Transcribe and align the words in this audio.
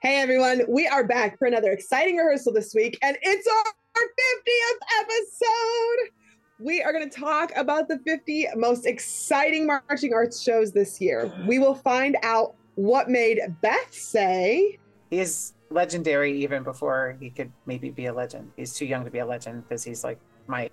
Hey 0.00 0.20
everyone, 0.20 0.60
we 0.68 0.86
are 0.86 1.02
back 1.02 1.40
for 1.40 1.48
another 1.48 1.72
exciting 1.72 2.14
rehearsal 2.14 2.52
this 2.52 2.72
week, 2.72 2.96
and 3.02 3.18
it's 3.20 3.48
our 3.48 4.02
50th 4.04 5.00
episode. 5.00 6.12
We 6.60 6.80
are 6.84 6.92
going 6.92 7.10
to 7.10 7.20
talk 7.20 7.50
about 7.56 7.88
the 7.88 7.98
50 8.06 8.46
most 8.54 8.86
exciting 8.86 9.66
marching 9.66 10.14
arts 10.14 10.40
shows 10.40 10.70
this 10.70 11.00
year. 11.00 11.34
We 11.48 11.58
will 11.58 11.74
find 11.74 12.16
out 12.22 12.54
what 12.76 13.10
made 13.10 13.40
Beth 13.60 13.92
say. 13.92 14.78
He's 15.10 15.54
legendary 15.68 16.44
even 16.44 16.62
before 16.62 17.16
he 17.18 17.30
could 17.30 17.50
maybe 17.66 17.90
be 17.90 18.06
a 18.06 18.12
legend. 18.14 18.52
He's 18.56 18.74
too 18.74 18.86
young 18.86 19.04
to 19.04 19.10
be 19.10 19.18
a 19.18 19.26
legend 19.26 19.64
because 19.68 19.82
he's 19.82 20.04
like 20.04 20.20
my. 20.46 20.70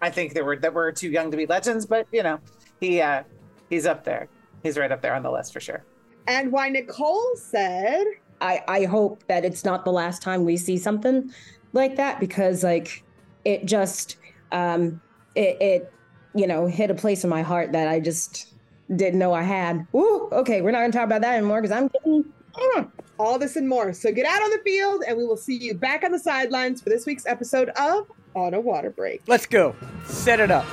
I 0.00 0.08
think 0.08 0.32
that 0.32 0.42
we're 0.42 0.56
that 0.60 0.72
we're 0.72 0.90
too 0.90 1.10
young 1.10 1.30
to 1.30 1.36
be 1.36 1.44
legends, 1.44 1.84
but 1.84 2.06
you 2.12 2.22
know, 2.22 2.40
he 2.80 3.02
uh 3.02 3.24
he's 3.68 3.84
up 3.84 4.04
there. 4.04 4.26
He's 4.62 4.78
right 4.78 4.90
up 4.90 5.02
there 5.02 5.14
on 5.14 5.22
the 5.22 5.30
list 5.30 5.52
for 5.52 5.60
sure. 5.60 5.84
And 6.26 6.50
why 6.50 6.70
Nicole 6.70 7.36
said 7.36 8.06
I, 8.44 8.62
I 8.68 8.84
hope 8.84 9.26
that 9.26 9.42
it's 9.42 9.64
not 9.64 9.86
the 9.86 9.90
last 9.90 10.20
time 10.20 10.44
we 10.44 10.58
see 10.58 10.76
something 10.76 11.32
like 11.72 11.96
that 11.96 12.20
because 12.20 12.62
like 12.62 13.02
it 13.46 13.64
just 13.64 14.16
um 14.52 15.00
it, 15.34 15.56
it 15.62 15.92
you 16.34 16.46
know 16.46 16.66
hit 16.66 16.90
a 16.90 16.94
place 16.94 17.24
in 17.24 17.30
my 17.30 17.40
heart 17.40 17.72
that 17.72 17.88
I 17.88 18.00
just 18.00 18.52
didn't 18.94 19.18
know 19.18 19.32
I 19.32 19.42
had. 19.42 19.86
Ooh, 19.94 20.28
okay, 20.30 20.60
we're 20.60 20.72
not 20.72 20.80
gonna 20.80 20.92
talk 20.92 21.04
about 21.04 21.22
that 21.22 21.36
anymore 21.36 21.62
because 21.62 21.74
I'm 21.74 21.88
getting 21.88 22.24
mm. 22.54 22.90
all 23.18 23.38
this 23.38 23.56
and 23.56 23.66
more. 23.66 23.94
So 23.94 24.12
get 24.12 24.26
out 24.26 24.42
on 24.42 24.50
the 24.50 24.60
field 24.62 25.04
and 25.08 25.16
we 25.16 25.24
will 25.24 25.38
see 25.38 25.56
you 25.56 25.72
back 25.72 26.04
on 26.04 26.12
the 26.12 26.18
sidelines 26.18 26.82
for 26.82 26.90
this 26.90 27.06
week's 27.06 27.24
episode 27.24 27.70
of 27.70 28.12
On 28.34 28.52
a 28.52 28.60
Water 28.60 28.90
Break. 28.90 29.22
Let's 29.26 29.46
go. 29.46 29.74
Set 30.04 30.38
it 30.38 30.50
up. 30.50 30.66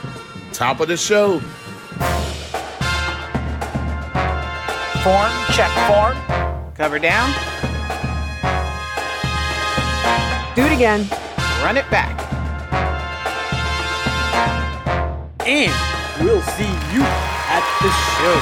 Top 0.52 0.82
of 0.82 0.90
the 0.90 0.98
show. 0.98 1.40
Form, 5.00 5.32
check 5.54 5.72
form. 5.88 6.18
Cover 6.76 7.00
down. 7.00 7.51
Again. 10.82 11.08
Run 11.62 11.78
it 11.78 11.88
back. 11.92 12.18
And 15.46 15.72
we'll 16.20 16.42
see 16.42 16.74
you 16.90 17.04
at 17.06 17.62
the 17.86 17.92
show. 18.18 18.36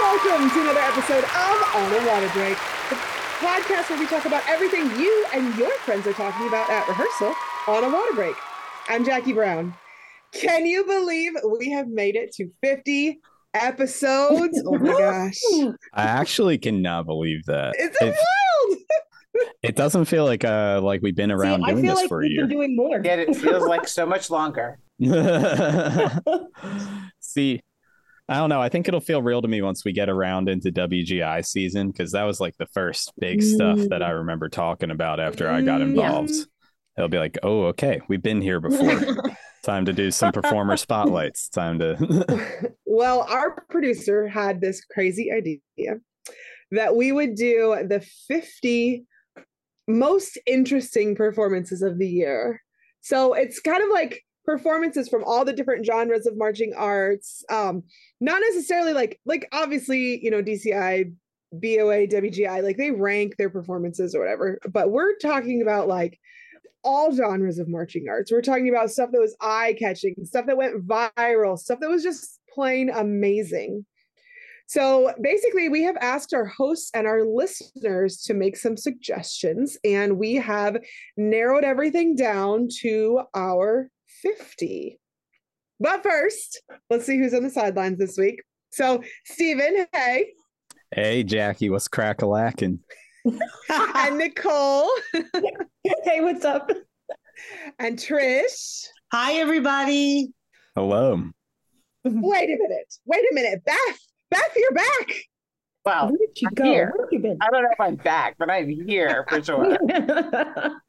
Welcome 0.00 0.48
to 0.48 0.60
another 0.62 0.80
episode 0.80 1.24
of 1.24 1.56
On 1.74 1.92
a 1.92 2.08
Water 2.08 2.30
Break, 2.32 2.56
the 2.88 2.96
podcast 3.36 3.90
where 3.90 3.98
we 3.98 4.06
talk 4.06 4.24
about 4.24 4.42
everything 4.48 4.86
you 4.98 5.26
and 5.34 5.54
your 5.58 5.72
friends 5.80 6.06
are 6.06 6.14
talking 6.14 6.48
about 6.48 6.70
at 6.70 6.88
rehearsal 6.88 7.34
on 7.68 7.84
a 7.84 7.94
water 7.94 8.14
break. 8.14 8.36
I'm 8.88 9.04
Jackie 9.04 9.34
Brown. 9.34 9.74
Can 10.32 10.64
you 10.64 10.86
believe 10.86 11.32
we 11.60 11.70
have 11.70 11.88
made 11.88 12.16
it 12.16 12.32
to 12.36 12.48
50 12.62 13.20
episodes? 13.52 14.62
Oh 14.64 14.78
my 14.78 14.92
gosh. 14.92 15.38
I 15.92 16.04
actually 16.04 16.56
cannot 16.56 17.04
believe 17.04 17.44
that. 17.44 17.74
It's 17.76 18.00
it, 18.00 18.06
wild. 18.06 18.78
It 19.62 19.76
doesn't 19.76 20.06
feel 20.06 20.24
like 20.24 20.44
uh 20.44 20.80
like 20.82 21.02
we've 21.02 21.14
been 21.16 21.30
around 21.30 21.60
See, 21.60 21.66
doing 21.72 21.78
I 21.78 21.82
feel 21.82 21.90
this 21.94 22.00
like 22.02 22.08
for 22.08 22.20
a 22.20 22.22
we've 22.24 22.32
year. 22.32 22.42
been 22.46 22.56
doing 22.56 22.76
more. 22.76 23.00
Yet 23.02 23.18
it 23.20 23.36
feels 23.36 23.66
like 23.66 23.86
so 23.88 24.04
much 24.14 24.30
longer. 24.30 24.78
See, 27.20 27.60
I 28.28 28.34
don't 28.36 28.48
know. 28.48 28.60
I 28.60 28.68
think 28.68 28.86
it'll 28.88 29.00
feel 29.00 29.22
real 29.22 29.42
to 29.42 29.48
me 29.48 29.62
once 29.62 29.84
we 29.84 29.92
get 29.92 30.08
around 30.08 30.48
into 30.48 30.70
WGI 30.70 31.44
season 31.44 31.90
because 31.90 32.12
that 32.12 32.24
was 32.24 32.40
like 32.40 32.56
the 32.58 32.66
first 32.66 33.12
big 33.18 33.42
stuff 33.42 33.78
that 33.88 34.02
I 34.02 34.10
remember 34.10 34.48
talking 34.48 34.90
about 34.90 35.20
after 35.20 35.48
I 35.48 35.62
got 35.62 35.80
Mm, 35.80 35.96
yeah. 35.96 36.02
involved. 36.06 36.32
It'll 36.96 37.08
be 37.08 37.18
like, 37.18 37.38
oh, 37.42 37.64
okay, 37.66 38.00
we've 38.08 38.22
been 38.22 38.40
here 38.40 38.60
before. 38.60 39.00
Time 39.62 39.84
to 39.84 39.92
do 39.92 40.10
some 40.10 40.32
performer 40.32 40.76
spotlights. 40.76 41.48
Time 41.50 41.78
to. 41.78 42.74
well, 42.86 43.26
our 43.28 43.62
producer 43.68 44.26
had 44.26 44.60
this 44.60 44.84
crazy 44.84 45.30
idea 45.32 45.98
that 46.72 46.94
we 46.96 47.12
would 47.12 47.34
do 47.34 47.76
the 47.88 48.00
50 48.28 49.04
most 49.98 50.38
interesting 50.46 51.14
performances 51.14 51.82
of 51.82 51.98
the 51.98 52.08
year. 52.08 52.62
So 53.00 53.34
it's 53.34 53.60
kind 53.60 53.82
of 53.82 53.90
like 53.90 54.24
performances 54.44 55.08
from 55.08 55.24
all 55.24 55.44
the 55.44 55.52
different 55.52 55.86
genres 55.86 56.26
of 56.26 56.36
marching 56.36 56.72
arts. 56.76 57.44
Um, 57.50 57.82
not 58.20 58.40
necessarily 58.40 58.92
like 58.92 59.20
like 59.24 59.48
obviously, 59.52 60.22
you 60.22 60.30
know, 60.30 60.42
DCI, 60.42 61.12
BOA, 61.52 62.06
WGI, 62.06 62.62
like 62.62 62.76
they 62.76 62.90
rank 62.90 63.36
their 63.36 63.50
performances 63.50 64.14
or 64.14 64.20
whatever, 64.20 64.58
but 64.70 64.90
we're 64.90 65.16
talking 65.16 65.62
about 65.62 65.88
like 65.88 66.18
all 66.82 67.12
genres 67.12 67.58
of 67.58 67.68
marching 67.68 68.06
arts. 68.08 68.32
We're 68.32 68.42
talking 68.42 68.68
about 68.68 68.90
stuff 68.90 69.10
that 69.12 69.20
was 69.20 69.36
eye 69.40 69.76
catching, 69.78 70.14
stuff 70.24 70.46
that 70.46 70.56
went 70.56 70.86
viral, 70.86 71.58
stuff 71.58 71.80
that 71.80 71.90
was 71.90 72.02
just 72.02 72.40
plain 72.52 72.90
amazing. 72.90 73.84
So 74.70 75.12
basically, 75.20 75.68
we 75.68 75.82
have 75.82 75.96
asked 76.00 76.32
our 76.32 76.44
hosts 76.44 76.92
and 76.94 77.04
our 77.04 77.24
listeners 77.24 78.22
to 78.22 78.34
make 78.34 78.56
some 78.56 78.76
suggestions, 78.76 79.76
and 79.82 80.16
we 80.16 80.34
have 80.36 80.76
narrowed 81.16 81.64
everything 81.64 82.14
down 82.14 82.68
to 82.82 83.22
our 83.34 83.90
50. 84.22 85.00
But 85.80 86.04
first, 86.04 86.62
let's 86.88 87.04
see 87.04 87.18
who's 87.18 87.34
on 87.34 87.42
the 87.42 87.50
sidelines 87.50 87.98
this 87.98 88.16
week. 88.16 88.44
So, 88.70 89.02
Stephen, 89.24 89.86
hey, 89.92 90.34
hey, 90.94 91.24
Jackie, 91.24 91.68
what's 91.68 91.88
crack 91.88 92.22
a 92.22 92.26
lacking? 92.26 92.78
and 93.68 94.18
Nicole, 94.18 94.88
hey, 96.04 96.20
what's 96.20 96.44
up? 96.44 96.70
and 97.80 97.98
Trish. 97.98 98.84
Hi, 99.10 99.32
everybody. 99.32 100.32
Hello. 100.76 101.24
Wait 102.04 102.50
a 102.50 102.56
minute. 102.56 102.94
Wait 103.04 103.24
a 103.32 103.34
minute. 103.34 103.64
Beth, 103.64 103.98
Beth, 104.30 104.52
you're 104.56 104.72
back. 104.72 105.12
Wow. 105.84 106.08
Where 106.08 106.18
did 106.18 106.40
you 106.40 106.48
I'm 106.48 106.54
go? 106.54 106.64
here. 106.64 106.92
Where 106.96 107.06
have 107.06 107.12
you 107.12 107.18
been? 107.20 107.38
I 107.40 107.50
don't 107.50 107.62
know 107.62 107.70
if 107.72 107.80
I'm 107.80 107.96
back, 107.96 108.36
but 108.38 108.50
I'm 108.50 108.68
here 108.68 109.24
for 109.28 109.42
sure. 109.42 109.76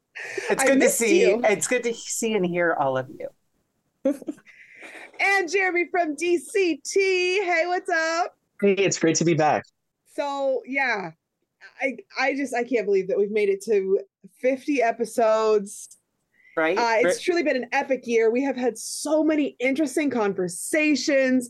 It's 0.50 0.62
good 0.62 0.78
to 0.82 0.90
see. 0.90 1.20
you. 1.22 1.40
It's 1.42 1.66
good 1.66 1.82
to 1.84 1.94
see 1.94 2.34
and 2.34 2.44
hear 2.44 2.74
all 2.78 2.98
of 2.98 3.08
you. 3.08 3.28
And 5.20 5.48
Jeremy 5.50 5.86
from 5.90 6.16
DCT. 6.16 6.94
Hey, 6.96 7.62
what's 7.66 7.88
up? 7.88 8.36
Hey, 8.60 8.72
it's 8.74 8.98
great 8.98 9.14
to 9.16 9.24
be 9.24 9.34
back. 9.34 9.62
So 10.14 10.62
yeah, 10.66 11.10
I 11.80 11.96
I 12.18 12.34
just 12.34 12.54
I 12.54 12.64
can't 12.64 12.86
believe 12.86 13.06
that 13.08 13.16
we've 13.16 13.30
made 13.30 13.48
it 13.48 13.62
to 13.66 14.00
50 14.40 14.82
episodes. 14.82 15.96
Right? 16.56 16.76
Uh, 16.76 17.08
it's 17.08 17.20
truly 17.20 17.42
been 17.44 17.56
an 17.56 17.66
epic 17.72 18.02
year. 18.06 18.30
We 18.32 18.42
have 18.42 18.56
had 18.56 18.76
so 18.76 19.22
many 19.22 19.54
interesting 19.60 20.10
conversations, 20.10 21.48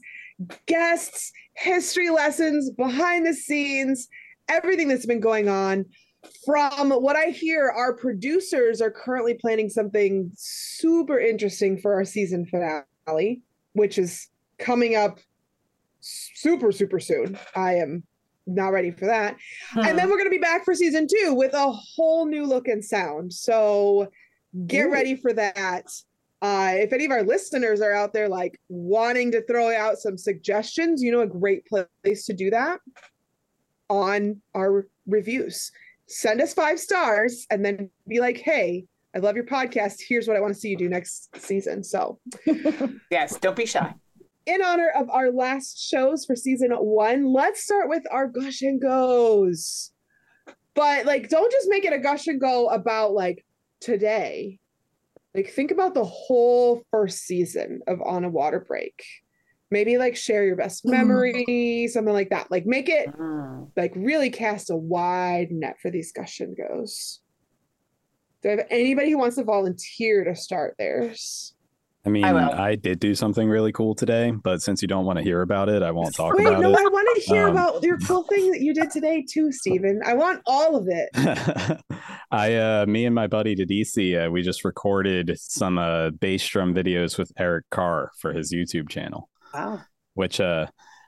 guests, 0.66 1.32
history 1.54 2.10
lessons, 2.10 2.70
behind 2.70 3.26
the 3.26 3.34
scenes, 3.34 4.08
everything 4.48 4.88
that's 4.88 5.06
been 5.06 5.20
going 5.20 5.48
on. 5.48 5.84
From 6.44 6.90
what 6.90 7.16
I 7.16 7.26
hear, 7.26 7.68
our 7.68 7.94
producers 7.94 8.80
are 8.80 8.90
currently 8.90 9.34
planning 9.34 9.68
something 9.68 10.30
super 10.36 11.18
interesting 11.18 11.78
for 11.78 11.94
our 11.94 12.04
season 12.04 12.46
finale, 12.46 13.42
which 13.72 13.98
is 13.98 14.28
coming 14.58 14.94
up 14.94 15.18
super, 16.00 16.70
super 16.70 17.00
soon. 17.00 17.38
I 17.56 17.74
am 17.74 18.04
not 18.46 18.68
ready 18.68 18.90
for 18.90 19.06
that. 19.06 19.36
And 19.74 19.98
then 19.98 20.08
we're 20.08 20.16
going 20.16 20.26
to 20.26 20.30
be 20.30 20.38
back 20.38 20.64
for 20.64 20.74
season 20.74 21.06
two 21.08 21.34
with 21.34 21.54
a 21.54 21.70
whole 21.72 22.26
new 22.26 22.46
look 22.46 22.68
and 22.68 22.84
sound. 22.84 23.32
So 23.32 24.08
get 24.66 24.86
Ooh. 24.86 24.92
ready 24.92 25.16
for 25.16 25.32
that. 25.32 25.86
Uh, 26.42 26.72
if 26.74 26.92
any 26.92 27.04
of 27.04 27.12
our 27.12 27.22
listeners 27.22 27.80
are 27.80 27.94
out 27.94 28.12
there 28.12 28.28
like 28.28 28.60
wanting 28.68 29.30
to 29.30 29.40
throw 29.46 29.72
out 29.72 29.96
some 29.96 30.18
suggestions, 30.18 31.00
you 31.00 31.12
know, 31.12 31.20
a 31.20 31.26
great 31.26 31.64
place 31.66 32.26
to 32.26 32.32
do 32.32 32.50
that 32.50 32.80
on 33.88 34.42
our 34.54 34.88
reviews. 35.06 35.70
Send 36.08 36.40
us 36.40 36.52
five 36.52 36.80
stars 36.80 37.46
and 37.48 37.64
then 37.64 37.88
be 38.08 38.18
like, 38.18 38.38
hey, 38.38 38.84
I 39.14 39.20
love 39.20 39.36
your 39.36 39.46
podcast. 39.46 40.00
Here's 40.06 40.26
what 40.26 40.36
I 40.36 40.40
want 40.40 40.52
to 40.52 40.58
see 40.58 40.70
you 40.70 40.76
do 40.76 40.88
next 40.88 41.28
season. 41.38 41.84
So, 41.84 42.18
yes. 43.10 43.38
Don't 43.38 43.54
be 43.56 43.66
shy. 43.66 43.94
in 44.46 44.62
honor 44.64 44.90
of 44.96 45.08
our 45.10 45.30
last 45.30 45.78
shows 45.78 46.24
for 46.24 46.34
season 46.34 46.72
one, 46.72 47.32
let's 47.32 47.62
start 47.62 47.88
with 47.88 48.02
our 48.10 48.26
gush 48.26 48.62
and 48.62 48.80
goes. 48.80 49.92
But 50.74 51.06
like, 51.06 51.28
don't 51.28 51.52
just 51.52 51.68
make 51.70 51.84
it 51.84 51.92
a 51.92 51.98
gush 51.98 52.26
and 52.26 52.40
go 52.40 52.68
about 52.68 53.12
like 53.12 53.44
today. 53.80 54.58
Like, 55.34 55.48
think 55.50 55.70
about 55.70 55.94
the 55.94 56.04
whole 56.04 56.82
first 56.90 57.20
season 57.24 57.80
of 57.86 58.00
On 58.02 58.24
a 58.24 58.28
Water 58.28 58.60
Break. 58.60 59.02
Maybe 59.70 59.96
like 59.96 60.16
share 60.16 60.44
your 60.44 60.56
best 60.56 60.84
memory, 60.84 61.88
something 61.90 62.12
like 62.12 62.28
that. 62.30 62.50
Like, 62.50 62.66
make 62.66 62.88
it 62.90 63.08
Mm. 63.16 63.70
like 63.74 63.92
really 63.96 64.28
cast 64.28 64.68
a 64.68 64.76
wide 64.76 65.50
net 65.50 65.76
for 65.80 65.90
these 65.90 66.12
gush 66.12 66.40
and 66.40 66.54
goes. 66.56 67.20
Do 68.42 68.48
I 68.48 68.52
have 68.52 68.66
anybody 68.70 69.10
who 69.12 69.18
wants 69.18 69.36
to 69.36 69.44
volunteer 69.44 70.24
to 70.24 70.34
start 70.36 70.74
theirs? 70.78 71.54
I 72.04 72.08
mean, 72.10 72.24
I. 72.24 72.70
I, 72.70 72.74
did 72.74 72.98
do 72.98 73.14
something 73.14 73.48
really 73.48 73.70
cool 73.70 73.94
today, 73.94 74.32
but 74.32 74.60
since 74.60 74.82
you 74.82 74.88
don't 74.88 75.04
want 75.06 75.18
to 75.18 75.22
hear 75.22 75.40
about 75.42 75.68
it, 75.68 75.84
I 75.84 75.92
won't 75.92 76.12
talk 76.16 76.34
Wait, 76.34 76.48
about 76.48 76.60
no, 76.60 76.72
it. 76.72 76.76
I 76.78 76.82
want 76.88 77.08
to 77.16 77.22
hear 77.22 77.44
Um, 77.46 77.52
about 77.52 77.80
your 77.84 77.96
cool 77.98 78.24
thing 78.24 78.50
that 78.50 78.60
you 78.60 78.74
did 78.74 78.90
today 78.90 79.24
too, 79.28 79.52
Stephen. 79.52 80.00
I 80.04 80.14
want 80.14 80.42
all 80.46 80.74
of 80.74 80.88
it. 80.88 81.10
I, 82.32 82.54
uh, 82.56 82.86
me 82.86 83.06
and 83.06 83.14
my 83.14 83.28
buddy 83.28 83.54
to 83.54 83.64
DC, 83.64 84.26
uh, 84.26 84.30
we 84.32 84.42
just 84.42 84.64
recorded 84.64 85.30
some 85.38 85.78
uh, 85.78 86.10
bass 86.10 86.44
drum 86.48 86.74
videos 86.74 87.16
with 87.18 87.30
Eric 87.38 87.66
Carr 87.70 88.10
for 88.18 88.32
his 88.32 88.52
YouTube 88.52 88.88
channel, 88.88 89.28
Wow. 89.54 89.82
which 90.14 90.40
uh, 90.40 90.66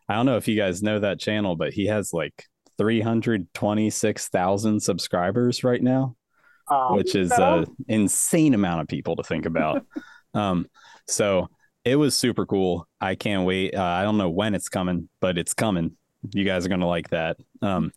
I 0.09 0.15
don't 0.15 0.27
know 0.27 0.37
if 0.37 0.47
you 0.47 0.57
guys 0.57 0.81
know 0.81 1.01
that 1.01 1.19
channel, 1.19 1.57
but 1.57 1.73
he 1.73 1.87
has 1.87 2.13
like 2.13 2.45
326,000 2.79 4.81
subscribers 4.81 5.65
right 5.65 5.83
now, 5.83 6.15
Um, 6.71 6.97
which 6.97 7.15
is 7.15 7.31
so- 7.31 7.61
an 7.63 7.67
insane 7.89 8.55
amount 8.55 8.83
of 8.83 8.89
people 8.89 9.17
to 9.17 9.23
think 9.25 9.47
about. 9.47 9.85
um, 10.35 10.67
so 11.07 11.49
it 11.85 11.97
was 11.97 12.17
super 12.17 12.47
cool. 12.47 12.87
I 13.01 13.15
can't 13.15 13.45
wait. 13.47 13.75
Uh, 13.75 13.83
I 13.83 14.03
don't 14.03 14.19
know 14.19 14.31
when 14.31 14.55
it's 14.55 14.69
coming, 14.69 15.09
but 15.21 15.39
it's 15.39 15.55
coming. 15.55 15.97
You 16.33 16.45
guys 16.45 16.65
are 16.65 16.71
going 16.71 16.81
to 16.81 16.87
like 16.87 17.11
that. 17.11 17.37
Um, 17.61 17.93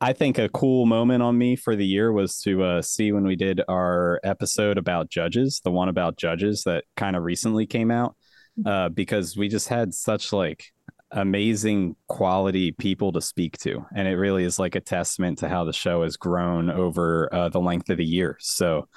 I 0.00 0.14
think 0.14 0.38
a 0.38 0.48
cool 0.48 0.86
moment 0.86 1.22
on 1.22 1.36
me 1.36 1.56
for 1.56 1.76
the 1.76 1.84
year 1.84 2.10
was 2.10 2.40
to 2.40 2.62
uh, 2.62 2.82
see 2.82 3.12
when 3.12 3.24
we 3.24 3.36
did 3.36 3.60
our 3.68 4.18
episode 4.24 4.78
about 4.78 5.10
judges, 5.10 5.60
the 5.62 5.70
one 5.70 5.90
about 5.90 6.16
judges 6.16 6.62
that 6.64 6.84
kind 6.96 7.16
of 7.16 7.22
recently 7.22 7.66
came 7.66 7.90
out, 7.90 8.16
uh, 8.64 8.88
because 8.88 9.36
we 9.36 9.48
just 9.48 9.68
had 9.68 9.92
such 9.92 10.32
like 10.32 10.72
amazing 11.10 11.96
quality 12.06 12.72
people 12.72 13.12
to 13.12 13.20
speak 13.20 13.58
to, 13.58 13.84
and 13.94 14.08
it 14.08 14.16
really 14.16 14.44
is 14.44 14.58
like 14.58 14.74
a 14.74 14.80
testament 14.80 15.36
to 15.38 15.50
how 15.50 15.64
the 15.64 15.72
show 15.72 16.02
has 16.02 16.16
grown 16.16 16.70
over 16.70 17.28
uh, 17.34 17.50
the 17.50 17.60
length 17.60 17.90
of 17.90 17.98
the 17.98 18.04
year. 18.04 18.38
So 18.40 18.88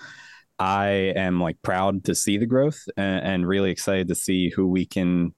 I 0.63 1.11
am 1.17 1.41
like 1.41 1.61
proud 1.61 2.05
to 2.05 2.15
see 2.15 2.37
the 2.37 2.45
growth 2.45 2.81
and, 2.95 3.25
and 3.25 3.47
really 3.47 3.69
excited 3.69 4.07
to 4.07 4.15
see 4.15 4.49
who 4.49 4.65
we 4.65 4.85
can 4.85 5.35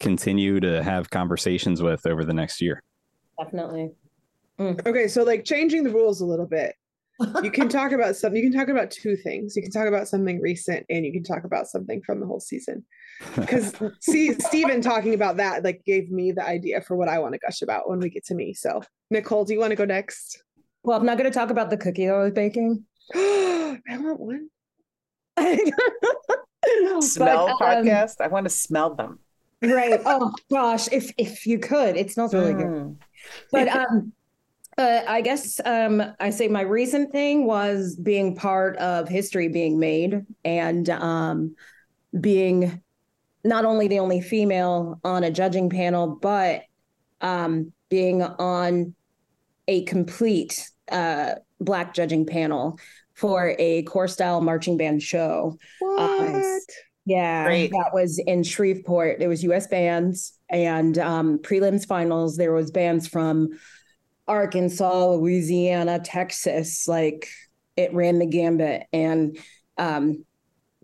continue 0.00 0.60
to 0.60 0.82
have 0.82 1.08
conversations 1.08 1.80
with 1.80 2.04
over 2.04 2.26
the 2.26 2.34
next 2.34 2.60
year. 2.60 2.82
Definitely. 3.40 3.92
Mm. 4.60 4.86
Okay, 4.86 5.08
so 5.08 5.22
like 5.22 5.46
changing 5.46 5.82
the 5.82 5.90
rules 5.90 6.20
a 6.20 6.26
little 6.26 6.46
bit. 6.46 6.74
You 7.42 7.50
can 7.50 7.68
talk 7.70 7.92
about 7.92 8.16
something. 8.16 8.42
You 8.42 8.50
can 8.50 8.58
talk 8.58 8.68
about 8.68 8.90
two 8.90 9.16
things. 9.16 9.56
You 9.56 9.62
can 9.62 9.70
talk 9.70 9.88
about 9.88 10.08
something 10.08 10.42
recent, 10.42 10.84
and 10.90 11.06
you 11.06 11.12
can 11.12 11.24
talk 11.24 11.44
about 11.44 11.68
something 11.68 12.02
from 12.04 12.20
the 12.20 12.26
whole 12.26 12.40
season. 12.40 12.84
Because 13.34 13.72
see, 14.02 14.34
Steven 14.34 14.82
talking 14.82 15.14
about 15.14 15.38
that 15.38 15.64
like 15.64 15.84
gave 15.86 16.10
me 16.10 16.32
the 16.32 16.46
idea 16.46 16.82
for 16.82 16.96
what 16.96 17.08
I 17.08 17.18
want 17.18 17.32
to 17.32 17.38
gush 17.38 17.62
about 17.62 17.88
when 17.88 17.98
we 17.98 18.10
get 18.10 18.26
to 18.26 18.34
me. 18.34 18.52
So, 18.52 18.82
Nicole, 19.10 19.46
do 19.46 19.54
you 19.54 19.60
want 19.60 19.70
to 19.70 19.76
go 19.76 19.86
next? 19.86 20.42
Well, 20.82 20.98
I'm 20.98 21.06
not 21.06 21.16
going 21.16 21.30
to 21.32 21.34
talk 21.34 21.48
about 21.48 21.70
the 21.70 21.78
cookie 21.78 22.10
I 22.10 22.18
was 22.18 22.32
baking. 22.32 22.84
I 23.14 23.78
want 23.88 24.20
one. 24.20 24.50
smell 27.00 27.56
But, 27.58 27.78
um, 27.78 27.84
podcast. 27.84 28.20
I 28.20 28.28
want 28.28 28.44
to 28.44 28.50
smell 28.50 28.94
them. 28.94 29.18
right. 29.62 30.00
Oh 30.04 30.32
gosh, 30.50 30.88
if 30.92 31.12
if 31.18 31.46
you 31.46 31.58
could, 31.58 31.96
it 31.96 32.10
smells 32.10 32.34
really 32.34 32.54
good. 32.54 32.66
Mm. 32.66 32.96
But 33.50 33.68
um, 33.68 34.12
uh, 34.78 35.02
I 35.06 35.20
guess 35.20 35.60
um, 35.64 36.02
I 36.20 36.30
say 36.30 36.48
my 36.48 36.60
recent 36.60 37.12
thing 37.12 37.46
was 37.46 37.96
being 37.96 38.36
part 38.36 38.76
of 38.76 39.08
history 39.08 39.48
being 39.48 39.78
made 39.78 40.26
and 40.44 40.88
um, 40.90 41.56
being 42.20 42.82
not 43.44 43.64
only 43.64 43.88
the 43.88 44.00
only 44.00 44.20
female 44.20 45.00
on 45.04 45.24
a 45.24 45.30
judging 45.30 45.70
panel, 45.70 46.18
but 46.20 46.62
um, 47.20 47.72
being 47.88 48.22
on 48.22 48.94
a 49.68 49.84
complete 49.84 50.68
uh, 50.90 51.36
black 51.60 51.94
judging 51.94 52.26
panel 52.26 52.78
for 53.16 53.54
a 53.58 53.82
core 53.84 54.08
style 54.08 54.40
marching 54.40 54.76
band 54.76 55.02
show. 55.02 55.58
What? 55.80 56.60
Yeah, 57.06 57.44
Great. 57.44 57.70
that 57.70 57.90
was 57.92 58.18
in 58.18 58.42
Shreveport. 58.42 59.22
It 59.22 59.28
was 59.28 59.44
USBands 59.44 60.32
and 60.50 60.98
um, 60.98 61.38
prelims 61.38 61.86
finals. 61.86 62.36
There 62.36 62.52
was 62.52 62.70
bands 62.70 63.06
from 63.06 63.50
Arkansas, 64.26 65.12
Louisiana, 65.12 66.00
Texas. 66.00 66.88
Like 66.88 67.28
it 67.76 67.94
ran 67.94 68.18
the 68.18 68.26
gambit, 68.26 68.84
and 68.92 69.38
um, 69.78 70.24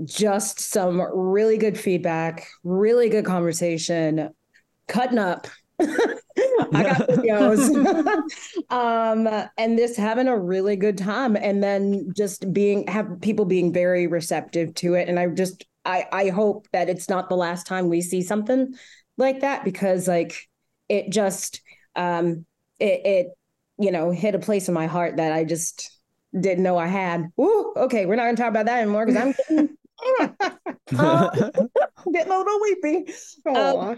just 0.05 0.61
some 0.61 1.01
really 1.13 1.59
good 1.59 1.79
feedback, 1.79 2.47
really 2.63 3.09
good 3.09 3.25
conversation, 3.25 4.31
cutting 4.87 5.19
up. 5.19 5.49
I 6.73 6.83
got 6.83 7.09
videos. 7.09 7.71
um, 8.71 9.49
and 9.59 9.79
this 9.79 9.97
having 9.97 10.29
a 10.29 10.39
really 10.39 10.77
good 10.77 10.99
time, 10.99 11.37
and 11.37 11.63
then 11.63 12.11
just 12.17 12.53
being 12.53 12.87
have 12.87 13.21
people 13.21 13.45
being 13.45 13.73
very 13.73 14.07
receptive 14.07 14.75
to 14.77 14.95
it. 14.95 15.09
And 15.09 15.19
I 15.19 15.29
just 15.29 15.65
I 15.85 16.07
I 16.13 16.29
hope 16.29 16.69
that 16.73 16.89
it's 16.89 17.09
not 17.09 17.29
the 17.29 17.37
last 17.37 17.67
time 17.67 17.89
we 17.89 18.01
see 18.01 18.23
something 18.23 18.75
like 19.19 19.41
that 19.41 19.65
because 19.65 20.09
like 20.09 20.49
it 20.89 21.11
just 21.11 21.61
um 21.97 22.47
it 22.79 23.01
it 23.05 23.27
you 23.79 23.91
know 23.91 24.11
hit 24.11 24.35
a 24.35 24.39
place 24.39 24.69
in 24.69 24.75
my 24.75 24.87
heart 24.87 25.17
that 25.17 25.33
I 25.33 25.45
just 25.45 25.91
didn't 26.39 26.65
know 26.65 26.79
I 26.79 26.87
had. 26.87 27.29
Ooh, 27.41 27.73
okay, 27.77 28.07
we're 28.07 28.17
not 28.17 28.25
gonna 28.25 28.37
talk 28.37 28.49
about 28.49 28.67
that 28.67 28.81
anymore 28.81 29.07
because 29.07 29.21
I'm 29.21 29.33
getting, 29.33 29.77
getting 32.13 32.33
a 32.33 32.39
little 32.39 32.61
weepy. 32.61 33.13
Aw. 33.47 33.97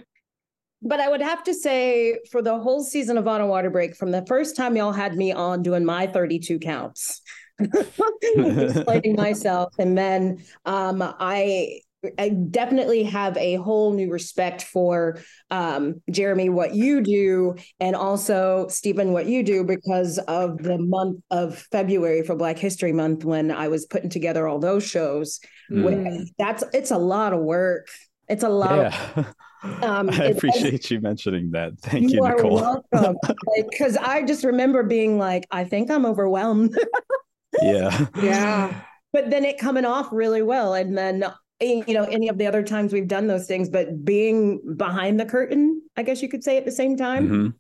But 0.85 1.01
I 1.01 1.09
would 1.09 1.23
have 1.23 1.43
to 1.45 1.55
say, 1.55 2.19
for 2.31 2.43
the 2.43 2.59
whole 2.59 2.83
season 2.83 3.17
of 3.17 3.27
On 3.27 3.41
a 3.41 3.47
Water 3.47 3.71
Break, 3.71 3.97
from 3.97 4.11
the 4.11 4.25
first 4.27 4.55
time 4.55 4.77
y'all 4.77 4.93
had 4.93 5.17
me 5.17 5.33
on 5.33 5.63
doing 5.63 5.85
my 5.85 6.07
32 6.07 6.59
counts, 6.59 7.23
explaining 7.59 9.17
myself, 9.17 9.73
and 9.79 9.97
then 9.97 10.45
um, 10.67 11.03
I 11.03 11.81
I 12.19 12.29
definitely 12.29 13.05
have 13.05 13.37
a 13.37 13.57
whole 13.57 13.93
new 13.93 14.11
respect 14.11 14.63
for 14.63 15.19
um, 15.51 16.03
Jeremy, 16.11 16.49
what 16.49 16.75
you 16.75 17.01
do, 17.01 17.57
and 17.81 17.97
also 17.97 18.67
Stephen, 18.69 19.13
what 19.13 19.27
you 19.27 19.43
do, 19.43 19.65
because 19.65 20.19
of 20.19 20.59
the 20.59 20.79
month 20.79 21.21
of 21.31 21.59
February 21.73 22.23
for 22.23 22.37
Black 22.37 22.59
History 22.59 22.93
Month 22.93 23.25
when 23.25 23.51
I 23.51 23.69
was 23.69 23.87
putting 23.87 24.11
together 24.11 24.47
all 24.47 24.59
those 24.59 24.87
shows. 24.87 25.41
Mm. 25.71 26.27
That's 26.39 26.65
it's 26.73 26.91
a 26.91 26.99
lot 26.99 27.33
of 27.33 27.41
work. 27.41 27.89
It's 28.29 28.45
a 28.45 28.49
lot 28.49 28.87
of 28.87 28.93
yeah. 28.93 29.25
um, 29.83 30.11
I 30.13 30.27
appreciate 30.27 30.91
you 30.91 31.01
mentioning 31.01 31.51
that. 31.53 31.79
Thank 31.81 32.13
you, 32.13 32.23
are 32.25 32.37
Nicole. 32.37 32.83
welcome. 32.93 33.17
Because 33.71 33.97
I 33.97 34.23
just 34.23 34.45
remember 34.45 34.83
being 34.83 35.19
like, 35.19 35.45
I 35.51 35.65
think 35.65 35.91
I'm 35.91 36.05
overwhelmed, 36.07 36.77
yeah. 37.63 38.07
Yeah. 38.21 38.81
but 39.13 39.31
then 39.31 39.45
it 39.45 39.59
coming 39.59 39.85
off 39.85 40.09
really 40.13 40.43
well. 40.43 40.75
And 40.75 40.97
then, 40.97 41.25
eh, 41.61 41.83
you 41.87 41.95
know, 41.95 42.05
any 42.05 42.29
of 42.29 42.39
the 42.39 42.47
other 42.47 42.63
times 42.63 42.93
we've 42.93 43.09
done 43.09 43.27
those 43.27 43.47
things, 43.47 43.69
but 43.69 44.05
being 44.05 44.61
behind 44.77 45.19
the 45.21 45.25
curtain, 45.25 45.83
I 45.97 46.03
guess 46.03 46.21
you 46.23 46.29
could 46.29 46.45
say 46.45 46.57
at 46.57 46.65
the 46.65 46.73
same 46.73 46.97
time. 46.97 47.55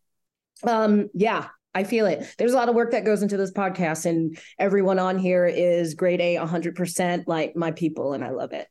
Mhm. 0.65 0.69
Um, 0.69 1.09
yeah, 1.15 1.49
I 1.75 1.85
feel 1.85 2.07
it. 2.07 2.27
There's 2.39 2.53
a 2.53 2.57
lot 2.57 2.69
of 2.69 2.75
work 2.75 2.93
that 2.93 3.05
goes 3.05 3.23
into 3.23 3.37
this 3.37 3.53
podcast, 3.53 4.07
and 4.07 4.39
everyone 4.59 4.99
on 4.99 5.19
here 5.19 5.47
is 5.47 5.95
grade 5.95 6.21
A, 6.21 6.37
100% 6.37 7.25
like 7.27 7.57
my 7.57 7.73
people, 7.73 8.12
and 8.15 8.25
I 8.25 8.31
love 8.31 8.53
it. 8.53 8.69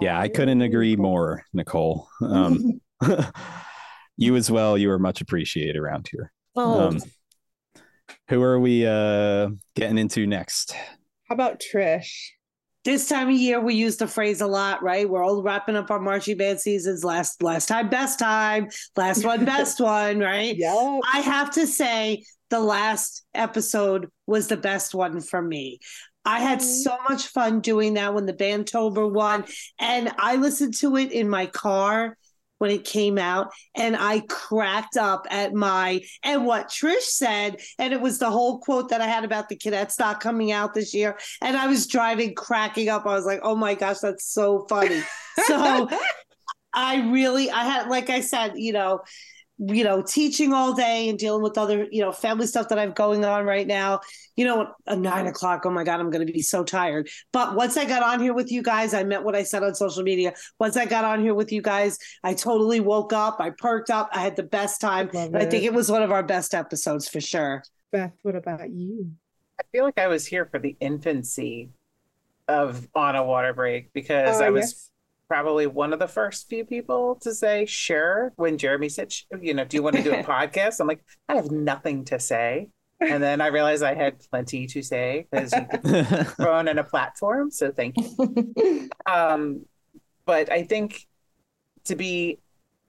Yeah, 0.00 0.18
I 0.18 0.28
couldn't 0.28 0.62
agree 0.62 0.90
beautiful. 0.96 1.10
more, 1.10 1.44
Nicole. 1.52 2.08
Um, 2.20 2.80
you 4.16 4.36
as 4.36 4.50
well. 4.50 4.78
You 4.78 4.90
are 4.90 4.98
much 4.98 5.20
appreciated 5.20 5.76
around 5.76 6.08
here. 6.10 6.32
oh, 6.56 6.88
Um, 6.88 6.98
who 8.28 8.42
are 8.42 8.58
we 8.60 8.86
uh, 8.86 9.48
getting 9.74 9.98
into 9.98 10.26
next? 10.26 10.72
How 11.28 11.34
about 11.34 11.60
Trish? 11.60 12.10
this 12.84 13.08
time 13.08 13.28
of 13.28 13.34
year 13.34 13.60
we 13.62 13.74
use 13.74 13.96
the 13.96 14.06
phrase 14.06 14.42
a 14.42 14.46
lot 14.46 14.82
right 14.82 15.08
we're 15.08 15.24
all 15.24 15.42
wrapping 15.42 15.74
up 15.74 15.90
our 15.90 15.98
marching 15.98 16.36
band 16.36 16.60
seasons 16.60 17.02
last 17.02 17.42
last 17.42 17.64
time 17.66 17.88
best 17.88 18.18
time 18.18 18.68
last 18.94 19.24
one 19.24 19.42
best 19.46 19.80
one 19.80 20.18
right 20.18 20.54
Yep. 20.58 21.00
i 21.14 21.20
have 21.20 21.50
to 21.52 21.66
say 21.66 22.24
the 22.50 22.60
last 22.60 23.24
episode 23.32 24.08
was 24.26 24.48
the 24.48 24.58
best 24.58 24.94
one 24.94 25.22
for 25.22 25.40
me 25.40 25.78
i 26.24 26.40
had 26.40 26.58
mm-hmm. 26.58 26.68
so 26.68 26.96
much 27.08 27.28
fun 27.28 27.60
doing 27.60 27.94
that 27.94 28.14
when 28.14 28.26
the 28.26 28.32
bandtober 28.32 29.10
won 29.10 29.44
and 29.78 30.10
i 30.18 30.36
listened 30.36 30.74
to 30.74 30.96
it 30.96 31.12
in 31.12 31.28
my 31.28 31.46
car 31.46 32.16
when 32.58 32.70
it 32.70 32.84
came 32.84 33.18
out 33.18 33.52
and 33.74 33.94
I 33.94 34.20
cracked 34.20 34.96
up 34.96 35.26
at 35.30 35.52
my 35.52 36.00
and 36.22 36.46
what 36.46 36.68
Trish 36.68 37.02
said 37.02 37.60
and 37.78 37.92
it 37.92 38.00
was 38.00 38.18
the 38.18 38.30
whole 38.30 38.58
quote 38.60 38.88
that 38.88 39.02
I 39.02 39.06
had 39.06 39.24
about 39.24 39.48
the 39.48 39.56
cadet 39.56 39.92
stock 39.92 40.20
coming 40.20 40.52
out 40.52 40.72
this 40.72 40.94
year 40.94 41.18
and 41.42 41.56
I 41.56 41.66
was 41.66 41.86
driving 41.86 42.34
cracking 42.34 42.88
up. 42.88 43.04
I 43.04 43.14
was 43.14 43.26
like 43.26 43.40
oh 43.42 43.56
my 43.56 43.74
gosh 43.74 43.98
that's 43.98 44.24
so 44.32 44.66
funny. 44.68 45.02
So 45.46 45.88
I 46.72 47.10
really 47.10 47.50
I 47.50 47.64
had 47.64 47.88
like 47.88 48.08
I 48.08 48.20
said 48.20 48.52
you 48.54 48.72
know 48.72 49.00
you 49.58 49.82
know 49.82 50.00
teaching 50.00 50.52
all 50.52 50.72
day 50.74 51.08
and 51.08 51.18
dealing 51.18 51.42
with 51.42 51.58
other 51.58 51.88
you 51.90 52.00
know 52.00 52.12
family 52.12 52.46
stuff 52.46 52.68
that 52.68 52.78
I've 52.78 52.94
going 52.94 53.24
on 53.24 53.44
right 53.44 53.66
now 53.66 54.00
you 54.36 54.44
know 54.44 54.72
at 54.86 54.98
nine 54.98 55.26
o'clock 55.26 55.62
oh 55.64 55.70
my 55.70 55.84
god 55.84 56.00
I'm 56.00 56.10
going 56.10 56.26
to 56.26 56.32
be 56.32 56.42
so 56.42 56.64
tired 56.64 57.08
but 57.32 57.54
once 57.54 57.76
I 57.76 57.84
got 57.84 58.02
on 58.02 58.20
here 58.20 58.34
with 58.34 58.50
you 58.50 58.62
guys 58.62 58.94
I 58.94 59.04
meant 59.04 59.24
what 59.24 59.34
I 59.36 59.42
said 59.42 59.62
on 59.62 59.74
social 59.74 60.02
media 60.02 60.34
once 60.58 60.76
I 60.76 60.86
got 60.86 61.04
on 61.04 61.20
here 61.20 61.34
with 61.34 61.52
you 61.52 61.62
guys 61.62 61.98
I 62.22 62.34
totally 62.34 62.80
woke 62.80 63.12
up 63.12 63.36
I 63.40 63.50
perked 63.50 63.90
up 63.90 64.10
I 64.12 64.20
had 64.20 64.36
the 64.36 64.42
best 64.42 64.80
time 64.80 65.10
Love 65.12 65.26
and 65.34 65.36
I 65.36 65.46
think 65.46 65.64
it. 65.64 65.66
it 65.66 65.74
was 65.74 65.90
one 65.90 66.02
of 66.02 66.10
our 66.12 66.22
best 66.22 66.54
episodes 66.54 67.08
for 67.08 67.20
sure 67.20 67.62
Beth, 67.92 68.12
what 68.22 68.34
about 68.34 68.68
you? 68.70 69.12
I 69.60 69.62
feel 69.70 69.84
like 69.84 69.98
I 69.98 70.08
was 70.08 70.26
here 70.26 70.46
for 70.46 70.58
the 70.58 70.76
infancy 70.80 71.70
of 72.48 72.88
on 72.94 73.16
a 73.16 73.24
water 73.24 73.54
break 73.54 73.92
because 73.92 74.40
Oh, 74.40 74.44
I 74.44 74.50
was 74.50 74.64
yes. 74.72 74.90
probably 75.28 75.66
one 75.68 75.92
of 75.92 75.98
the 76.00 76.08
first 76.08 76.48
few 76.48 76.64
people 76.64 77.14
to 77.22 77.32
say 77.32 77.64
sure 77.66 78.32
when 78.36 78.58
Jeremy 78.58 78.88
said, 78.88 79.12
you 79.40 79.54
know, 79.54 79.64
do 79.64 79.76
you 79.76 79.82
want 79.82 79.94
to 79.96 80.02
do 80.02 80.12
a 80.12 80.22
podcast? 80.24 80.80
I'm 80.80 80.88
like, 80.88 81.04
I 81.28 81.36
have 81.36 81.50
nothing 81.52 82.04
to 82.06 82.18
say. 82.18 82.68
And 83.04 83.22
then 83.22 83.40
I 83.40 83.48
realized 83.48 83.82
I 83.82 83.94
had 83.94 84.18
plenty 84.30 84.66
to 84.66 84.82
say 84.82 85.26
because 85.30 85.52
you 85.52 85.66
could 85.66 86.26
throw 86.36 86.58
in 86.58 86.78
a 86.78 86.84
platform. 86.84 87.50
So 87.50 87.70
thank 87.70 87.96
you. 87.96 88.88
Um, 89.06 89.66
but 90.26 90.50
I 90.50 90.62
think 90.62 91.06
to 91.84 91.94
be 91.94 92.38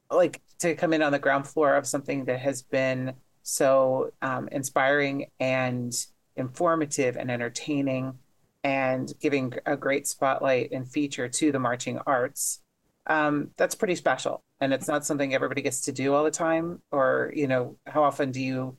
like 0.10 0.42
to 0.60 0.76
come 0.76 0.94
in 0.94 1.02
on 1.02 1.12
the 1.12 1.20
ground 1.20 1.48
floor 1.48 1.76
of 1.76 1.86
something 1.86 2.26
that 2.26 2.40
has 2.40 2.62
been 2.62 3.14
so 3.44 4.12
um, 4.22 4.48
inspiring 4.52 5.28
and 5.40 5.94
informative 6.36 7.18
and 7.18 7.30
entertaining 7.30 8.18
and 8.64 9.14
giving 9.22 9.54
a 9.66 9.78
great 9.78 10.08
spotlight 10.08 10.72
and 10.72 10.90
feature 10.90 11.28
to 11.30 11.52
the 11.52 11.60
marching 11.60 12.00
arts 12.08 12.62
um, 13.08 13.50
that's 13.58 13.76
pretty 13.76 13.96
special 13.96 14.44
and 14.60 14.74
it's 14.74 14.88
not 14.88 15.06
something 15.06 15.34
everybody 15.34 15.62
gets 15.62 15.82
to 15.82 15.92
do 15.92 16.14
all 16.14 16.24
the 16.24 16.32
time 16.32 16.82
or 16.92 17.32
you 17.36 17.48
know 17.48 17.78
how 17.86 18.04
often 18.04 18.32
do 18.32 18.42
you 18.42 18.76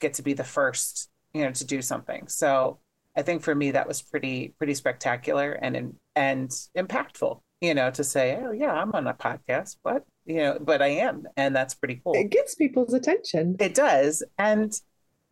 get 0.00 0.14
to 0.14 0.22
be 0.22 0.32
the 0.32 0.44
first 0.44 1.10
you 1.32 1.44
know 1.44 1.52
to 1.52 1.64
do 1.64 1.80
something. 1.82 2.26
So 2.28 2.78
i 3.16 3.22
think 3.22 3.42
for 3.42 3.54
me 3.56 3.72
that 3.72 3.88
was 3.88 4.00
pretty 4.02 4.54
pretty 4.56 4.72
spectacular 4.72 5.50
and 5.52 5.94
and 6.14 6.50
impactful 6.76 7.40
you 7.60 7.74
know 7.74 7.90
to 7.90 8.04
say 8.04 8.38
oh 8.40 8.52
yeah 8.52 8.72
i'm 8.72 8.92
on 8.92 9.04
a 9.08 9.14
podcast 9.14 9.76
but 9.82 10.04
you 10.26 10.36
know 10.36 10.56
but 10.60 10.80
i 10.80 10.86
am 10.86 11.24
and 11.36 11.54
that's 11.54 11.74
pretty 11.74 12.00
cool. 12.04 12.14
It 12.14 12.30
gets 12.30 12.54
people's 12.54 12.94
attention. 12.94 13.56
it 13.58 13.74
does 13.74 14.22
and 14.38 14.72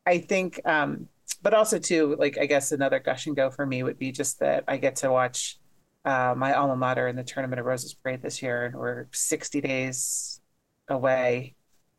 i 0.07 0.19
think 0.19 0.61
um 0.65 1.07
but 1.41 1.55
also 1.55 1.79
too 1.79 2.17
like 2.19 2.37
i 2.37 2.47
guess 2.47 2.73
another 2.73 2.99
gush 2.99 3.29
and 3.29 3.37
go 3.37 3.49
for 3.49 3.65
me 3.65 3.85
would 3.85 3.99
be 3.99 4.11
just 4.11 4.41
that 4.41 4.65
i 4.67 4.77
get 4.77 4.97
to 4.97 5.13
watch 5.13 5.61
uh 6.05 6.35
my 6.37 6.55
alma 6.55 6.75
mater 6.75 7.07
in 7.07 7.15
the 7.15 7.23
tournament 7.23 7.61
of 7.61 7.67
roses 7.67 7.95
parade 7.95 8.23
this 8.23 8.43
year 8.43 8.65
and 8.67 8.75
we're 8.75 9.07
60 9.13 9.61
days 9.61 10.41
away 10.89 11.55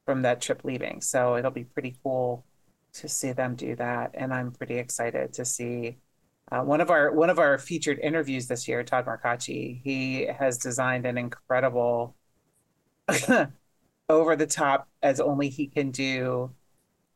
from 0.05 0.23
that 0.23 0.41
trip 0.41 0.63
leaving. 0.63 1.01
So 1.01 1.35
it'll 1.37 1.51
be 1.51 1.65
pretty 1.65 1.95
cool 2.03 2.43
to 2.99 3.09
see 3.09 3.31
them 3.31 3.55
do 3.55 3.75
that 3.75 4.11
and 4.13 4.33
i'm 4.33 4.51
pretty 4.51 4.77
excited 4.77 5.33
to 5.33 5.43
see 5.43 5.97
uh, 6.51 6.61
one 6.61 6.81
of 6.81 6.89
our 6.89 7.11
one 7.11 7.29
of 7.29 7.39
our 7.39 7.57
featured 7.57 7.99
interviews 7.99 8.47
this 8.47 8.67
year 8.67 8.83
todd 8.83 9.05
marcacci 9.05 9.81
he 9.83 10.25
has 10.25 10.57
designed 10.57 11.05
an 11.05 11.17
incredible 11.17 12.15
over 14.09 14.35
the 14.35 14.47
top 14.47 14.87
as 15.01 15.19
only 15.19 15.49
he 15.49 15.67
can 15.67 15.91
do 15.91 16.51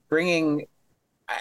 bringing 0.10 0.66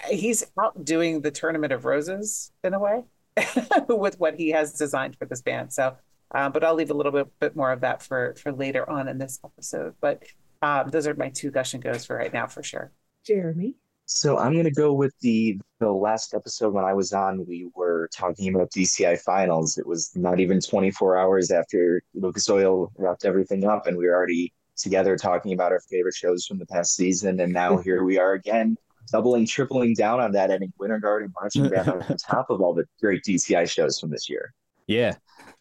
he's 0.09 0.43
out 0.59 0.83
doing 0.83 1.21
the 1.21 1.31
tournament 1.31 1.73
of 1.73 1.85
roses 1.85 2.51
in 2.63 2.73
a 2.73 2.79
way 2.79 3.03
with 3.87 4.19
what 4.19 4.35
he 4.35 4.49
has 4.49 4.73
designed 4.73 5.15
for 5.17 5.25
this 5.25 5.41
band. 5.41 5.73
So 5.73 5.95
uh, 6.33 6.49
but 6.49 6.63
i'll 6.63 6.73
leave 6.73 6.89
a 6.89 6.95
little 6.95 7.11
bit, 7.11 7.27
bit 7.39 7.55
more 7.55 7.71
of 7.71 7.81
that 7.81 8.01
for 8.01 8.35
for 8.37 8.51
later 8.51 8.89
on 8.89 9.07
in 9.07 9.17
this 9.17 9.39
episode. 9.43 9.93
But 10.01 10.23
um, 10.61 10.89
those 10.89 11.07
are 11.07 11.13
my 11.13 11.29
two 11.29 11.51
gush 11.51 11.73
and 11.73 11.83
goes 11.83 12.05
for 12.05 12.15
right 12.15 12.33
now 12.33 12.47
for 12.47 12.63
sure. 12.63 12.91
Jeremy. 13.25 13.75
So 14.13 14.37
I'm 14.37 14.55
gonna 14.55 14.69
go 14.69 14.93
with 14.93 15.13
the 15.21 15.59
the 15.79 15.91
last 15.91 16.35
episode 16.35 16.73
when 16.73 16.85
I 16.85 16.93
was 16.93 17.13
on. 17.13 17.45
We 17.47 17.67
were 17.75 18.09
talking 18.15 18.53
about 18.53 18.69
DCI 18.69 19.19
finals. 19.19 19.79
It 19.79 19.87
was 19.87 20.15
not 20.15 20.39
even 20.39 20.61
24 20.61 21.17
hours 21.17 21.49
after 21.49 22.03
Lucas 22.13 22.47
Oil 22.47 22.91
wrapped 22.95 23.25
everything 23.25 23.65
up, 23.65 23.87
and 23.87 23.97
we 23.97 24.05
were 24.05 24.13
already 24.13 24.53
together 24.77 25.17
talking 25.17 25.53
about 25.53 25.71
our 25.71 25.79
favorite 25.89 26.13
shows 26.13 26.45
from 26.45 26.59
the 26.59 26.65
past 26.67 26.95
season. 26.95 27.39
And 27.39 27.51
now 27.51 27.77
here 27.77 28.03
we 28.03 28.19
are 28.19 28.33
again, 28.33 28.77
doubling, 29.11 29.47
tripling 29.47 29.95
down 29.95 30.19
on 30.19 30.31
that, 30.33 30.51
adding 30.51 30.71
Winter 30.77 30.99
Guard 30.99 31.23
and 31.23 31.33
Marching 31.33 31.67
Band 31.69 31.89
on 31.89 32.17
top 32.17 32.51
of 32.51 32.61
all 32.61 32.75
the 32.75 32.85
great 33.01 33.23
DCI 33.23 33.67
shows 33.67 33.99
from 33.99 34.11
this 34.11 34.29
year. 34.29 34.53
Yeah. 34.85 35.15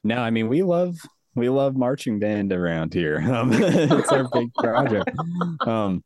No, 0.05 0.19
I 0.19 0.29
mean 0.29 0.49
we 0.49 0.63
love 0.63 0.99
we 1.35 1.49
love 1.49 1.75
marching 1.75 2.19
band 2.19 2.53
around 2.53 2.93
here. 2.93 3.19
Um, 3.33 3.51
it's 3.51 4.13
our 4.13 4.29
big 4.29 4.53
project. 4.53 5.11
Um, 5.67 6.05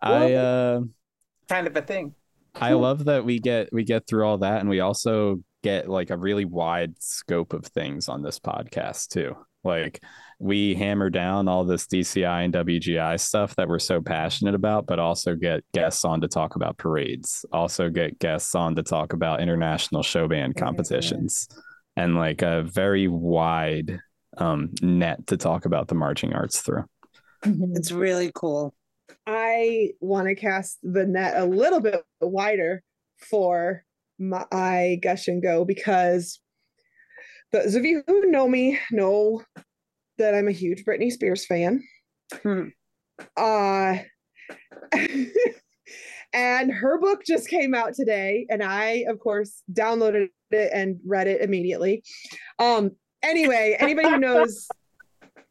I 0.00 0.34
uh, 0.34 0.80
kind 1.48 1.66
of 1.66 1.76
a 1.76 1.82
thing 1.82 2.14
I 2.60 2.72
love 2.72 3.04
that 3.04 3.24
we 3.24 3.38
get 3.38 3.72
we 3.72 3.84
get 3.84 4.06
through 4.06 4.26
all 4.26 4.38
that, 4.38 4.60
and 4.60 4.68
we 4.68 4.80
also 4.80 5.42
get 5.62 5.88
like 5.88 6.10
a 6.10 6.16
really 6.16 6.44
wide 6.44 6.94
scope 7.02 7.52
of 7.52 7.66
things 7.66 8.08
on 8.08 8.22
this 8.22 8.38
podcast 8.38 9.08
too. 9.08 9.36
Like 9.62 10.02
we 10.38 10.74
hammer 10.74 11.10
down 11.10 11.48
all 11.48 11.64
this 11.64 11.86
DCI 11.86 12.44
and 12.44 12.54
WGI 12.54 13.18
stuff 13.18 13.56
that 13.56 13.68
we're 13.68 13.78
so 13.78 14.00
passionate 14.00 14.54
about, 14.54 14.86
but 14.86 14.98
also 14.98 15.34
get 15.34 15.64
guests 15.74 16.04
on 16.04 16.20
to 16.20 16.28
talk 16.28 16.56
about 16.56 16.78
parades. 16.78 17.44
Also 17.52 17.90
get 17.90 18.18
guests 18.18 18.54
on 18.54 18.76
to 18.76 18.82
talk 18.82 19.12
about 19.12 19.40
international 19.40 20.02
show 20.02 20.28
band 20.28 20.56
competitions, 20.56 21.48
and 21.96 22.16
like 22.16 22.42
a 22.42 22.62
very 22.62 23.08
wide 23.08 24.00
um, 24.38 24.70
net 24.80 25.26
to 25.26 25.36
talk 25.36 25.66
about 25.66 25.88
the 25.88 25.94
marching 25.94 26.32
arts 26.32 26.60
through. 26.60 26.84
It's 27.44 27.92
really 27.92 28.30
cool. 28.34 28.74
I 29.26 29.90
want 30.00 30.28
to 30.28 30.34
cast 30.34 30.78
the 30.82 31.04
net 31.04 31.36
a 31.36 31.44
little 31.44 31.80
bit 31.80 32.02
wider 32.20 32.82
for 33.18 33.84
my 34.18 34.98
gush 35.02 35.28
and 35.28 35.42
go 35.42 35.64
because 35.64 36.40
those 37.52 37.74
of 37.74 37.84
you 37.84 38.02
who 38.06 38.30
know 38.30 38.48
me 38.48 38.78
know 38.90 39.42
that 40.18 40.34
I'm 40.34 40.48
a 40.48 40.52
huge 40.52 40.84
Britney 40.84 41.12
Spears 41.12 41.46
fan. 41.46 41.82
Hmm. 42.42 42.68
Uh 43.36 43.98
and 46.32 46.72
her 46.72 46.98
book 47.00 47.22
just 47.24 47.48
came 47.48 47.74
out 47.74 47.94
today 47.94 48.46
and 48.50 48.62
I 48.62 49.04
of 49.08 49.18
course 49.18 49.62
downloaded 49.72 50.28
it 50.50 50.70
and 50.72 50.98
read 51.06 51.28
it 51.28 51.40
immediately. 51.40 52.02
Um 52.58 52.92
anyway, 53.22 53.76
anybody 53.78 54.08
who 54.08 54.18
knows 54.18 54.68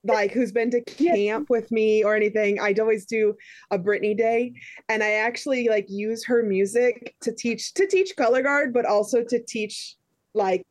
like 0.05 0.31
who's 0.31 0.51
been 0.51 0.71
to 0.71 0.81
camp 0.81 1.49
with 1.49 1.71
me 1.71 2.03
or 2.03 2.15
anything, 2.15 2.59
I'd 2.59 2.79
always 2.79 3.05
do 3.05 3.35
a 3.71 3.79
Britney 3.79 4.17
day. 4.17 4.53
And 4.89 5.03
I 5.03 5.13
actually 5.13 5.67
like 5.67 5.85
use 5.89 6.25
her 6.25 6.43
music 6.43 7.15
to 7.21 7.33
teach 7.33 7.73
to 7.73 7.87
teach 7.87 8.15
color 8.15 8.41
guard, 8.41 8.73
but 8.73 8.85
also 8.85 9.23
to 9.23 9.43
teach 9.43 9.95
like 10.33 10.65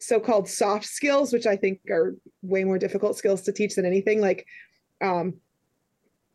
so-called 0.00 0.48
soft 0.48 0.86
skills, 0.86 1.32
which 1.32 1.46
I 1.46 1.56
think 1.56 1.80
are 1.90 2.14
way 2.42 2.64
more 2.64 2.78
difficult 2.78 3.16
skills 3.16 3.42
to 3.42 3.52
teach 3.52 3.74
than 3.74 3.86
anything, 3.86 4.20
like 4.20 4.46
um, 5.00 5.34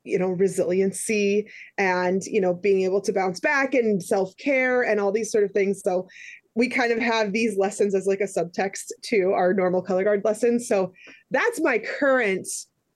you 0.03 0.19
know, 0.19 0.29
resiliency 0.29 1.49
and 1.77 2.21
you 2.25 2.41
know, 2.41 2.53
being 2.53 2.83
able 2.83 3.01
to 3.01 3.13
bounce 3.13 3.39
back 3.39 3.73
and 3.73 4.03
self-care 4.03 4.83
and 4.83 4.99
all 4.99 5.11
these 5.11 5.31
sort 5.31 5.43
of 5.43 5.51
things. 5.51 5.81
So 5.81 6.07
we 6.55 6.69
kind 6.69 6.91
of 6.91 6.99
have 6.99 7.33
these 7.33 7.57
lessons 7.57 7.95
as 7.95 8.05
like 8.05 8.21
a 8.21 8.25
subtext 8.25 8.91
to 9.03 9.31
our 9.33 9.53
normal 9.53 9.81
color 9.81 10.03
guard 10.03 10.21
lessons. 10.23 10.67
So 10.67 10.93
that's 11.31 11.59
my 11.61 11.79
current 11.79 12.47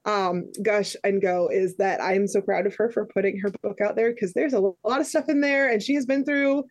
um 0.06 0.50
gush 0.64 0.96
and 1.04 1.22
go 1.22 1.50
is 1.52 1.76
that 1.78 2.02
I'm 2.02 2.28
so 2.28 2.40
proud 2.40 2.66
of 2.66 2.76
her 2.76 2.90
for 2.90 3.06
putting 3.06 3.40
her 3.40 3.52
book 3.62 3.82
out 3.82 3.96
there 3.98 4.14
because 4.14 4.34
there's 4.34 4.54
a 4.54 4.60
lot 4.60 5.02
of 5.02 5.06
stuff 5.06 5.28
in 5.28 5.42
there 5.42 5.70
and 5.70 5.84
she 5.84 5.96
has 5.96 6.06
been 6.06 6.24
through 6.24 6.64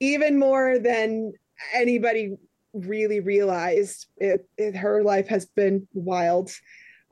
even 0.00 0.38
more 0.38 0.78
than 0.78 1.32
anybody 1.72 2.36
really 2.74 3.20
realized 3.20 4.06
it, 4.16 4.48
it 4.58 4.74
her 4.76 5.04
life 5.04 5.28
has 5.28 5.46
been 5.46 5.86
wild 5.94 6.50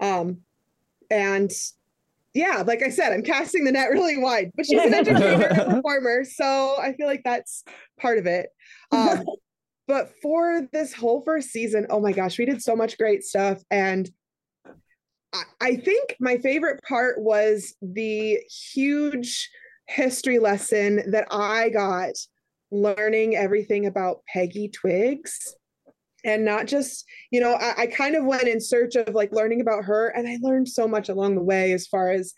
um 0.01 0.39
and 1.09 1.53
yeah 2.35 2.63
like 2.67 2.83
i 2.83 2.89
said 2.89 3.13
i'm 3.13 3.23
casting 3.23 3.65
the 3.65 3.73
net 3.73 3.91
really 3.91 4.19
wide 4.19 4.51
but 4.55 4.67
she's 4.67 4.81
an 4.81 4.93
entertainer 4.95 5.47
and 5.47 5.71
performer 5.71 6.25
so 6.25 6.77
i 6.81 6.93
feel 6.93 7.07
like 7.07 7.23
that's 7.25 7.65
part 8.01 8.19
of 8.19 8.27
it. 8.27 8.49
Um 8.93 9.25
but 9.87 10.13
for 10.23 10.63
this 10.73 10.93
whole 10.93 11.23
first 11.25 11.51
season 11.51 11.87
oh 11.91 12.01
my 12.01 12.13
gosh 12.13 12.39
we 12.39 12.45
did 12.45 12.63
so 12.63 12.75
much 12.75 12.99
great 12.99 13.23
stuff 13.23 13.63
and 13.71 14.11
I, 15.33 15.43
I 15.61 15.77
think 15.77 16.17
my 16.21 16.39
favorite 16.39 16.81
part 16.89 17.21
was 17.21 17.75
the 17.83 18.39
huge 18.73 19.51
history 19.87 20.39
lesson 20.39 21.11
that 21.11 21.27
i 21.31 21.69
got 21.69 22.15
learning 22.71 23.37
everything 23.37 23.87
about 23.87 24.23
peggy 24.27 24.69
twigs 24.69 25.55
and 26.25 26.45
not 26.45 26.67
just 26.67 27.05
you 27.31 27.41
know 27.41 27.55
I, 27.55 27.83
I, 27.83 27.87
kind 27.87 28.15
of 28.17 28.25
went 28.25 28.49
in 28.49 28.61
search 28.61 28.97
of 28.97 29.15
like 29.15 29.33
learning 29.33 29.61
about 29.61 29.85
her 29.85 30.09
and 30.09 30.29
i 30.29 30.39
learned 30.41 30.69
so 30.69 30.89
much 30.89 31.09
along 31.09 31.35
the 31.35 31.43
way 31.43 31.73
as 31.73 31.87
far 31.87 32.11
as 32.11 32.33